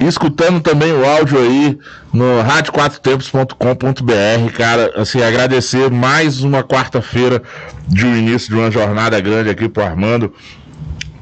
Escutando 0.00 0.60
também 0.60 0.92
o 0.92 1.04
áudio 1.04 1.38
aí 1.38 1.78
no 2.12 2.40
radioquatrotempos.com.br, 2.40 4.52
cara. 4.56 4.92
Assim, 4.96 5.22
agradecer 5.22 5.90
mais 5.90 6.42
uma 6.42 6.62
quarta-feira 6.62 7.42
de 7.86 8.06
um 8.06 8.16
início 8.16 8.48
de 8.48 8.54
uma 8.54 8.70
jornada 8.70 9.20
grande 9.20 9.50
aqui 9.50 9.68
pro 9.68 9.84
Armando 9.84 10.32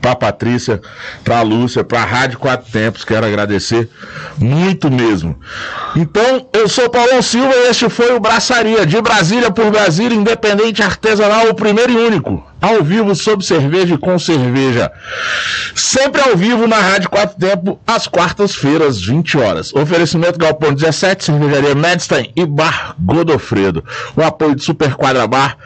para 0.08 0.32
Patrícia, 0.32 0.80
para 1.24 1.42
Lúcia, 1.42 1.84
para 1.84 2.02
a 2.02 2.04
Rádio 2.04 2.38
Quatro 2.38 2.70
Tempos, 2.70 3.04
quero 3.04 3.26
agradecer 3.26 3.88
muito 4.38 4.90
mesmo. 4.90 5.38
Então, 5.96 6.48
eu 6.52 6.68
sou 6.68 6.88
Paulão 6.88 7.20
Silva 7.20 7.54
e 7.54 7.70
este 7.70 7.88
foi 7.88 8.14
o 8.14 8.20
Braçaria, 8.20 8.86
de 8.86 9.00
Brasília 9.00 9.50
por 9.50 9.70
Brasília, 9.70 10.16
independente 10.16 10.82
artesanal, 10.82 11.48
o 11.48 11.54
primeiro 11.54 11.92
e 11.92 11.96
único, 11.96 12.42
ao 12.60 12.82
vivo, 12.82 13.14
sob 13.14 13.44
cerveja 13.44 13.94
e 13.94 13.98
com 13.98 14.18
cerveja. 14.18 14.90
Sempre 15.74 16.20
ao 16.20 16.36
vivo 16.36 16.66
na 16.66 16.78
Rádio 16.78 17.10
Quatro 17.10 17.38
Tempos, 17.38 17.76
às 17.86 18.06
quartas-feiras, 18.06 19.00
20 19.00 19.38
horas. 19.38 19.72
Oferecimento 19.74 20.38
Galpão 20.38 20.74
17, 20.74 21.24
Cervejaria 21.24 21.74
Medstein 21.74 22.32
e 22.34 22.44
Bar 22.44 22.94
Godofredo. 22.98 23.84
O 24.16 24.22
apoio 24.22 24.54
de 24.54 24.64
Super 24.64 24.94
Quadra 24.94 25.26
Bar, 25.26 25.56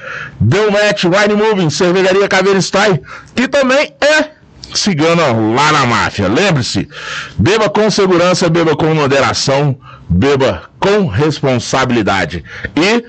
Delmet, 0.40 1.06
Wine 1.06 1.34
Moving, 1.34 1.70
Cervejaria 1.70 2.28
Caveira 2.28 2.60
Style, 2.60 3.00
que 3.34 3.48
também 3.48 3.92
é 4.00 4.42
cigana 4.74 5.26
lá 5.54 5.72
na 5.72 5.86
máfia. 5.86 6.28
Lembre-se, 6.28 6.88
beba 7.36 7.68
com 7.68 7.90
segurança, 7.90 8.48
beba 8.48 8.76
com 8.76 8.94
moderação, 8.94 9.78
beba 10.08 10.64
com 10.78 11.06
responsabilidade. 11.06 12.44
E 12.76 13.04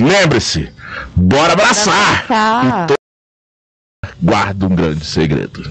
lembre-se, 0.00 0.68
bora 1.14 1.52
abraçar! 1.52 2.24
Bora 2.28 2.60
abraçar. 2.60 2.95
Guarda 4.26 4.66
um 4.66 4.74
grande 4.74 5.04
segredo. 5.04 5.62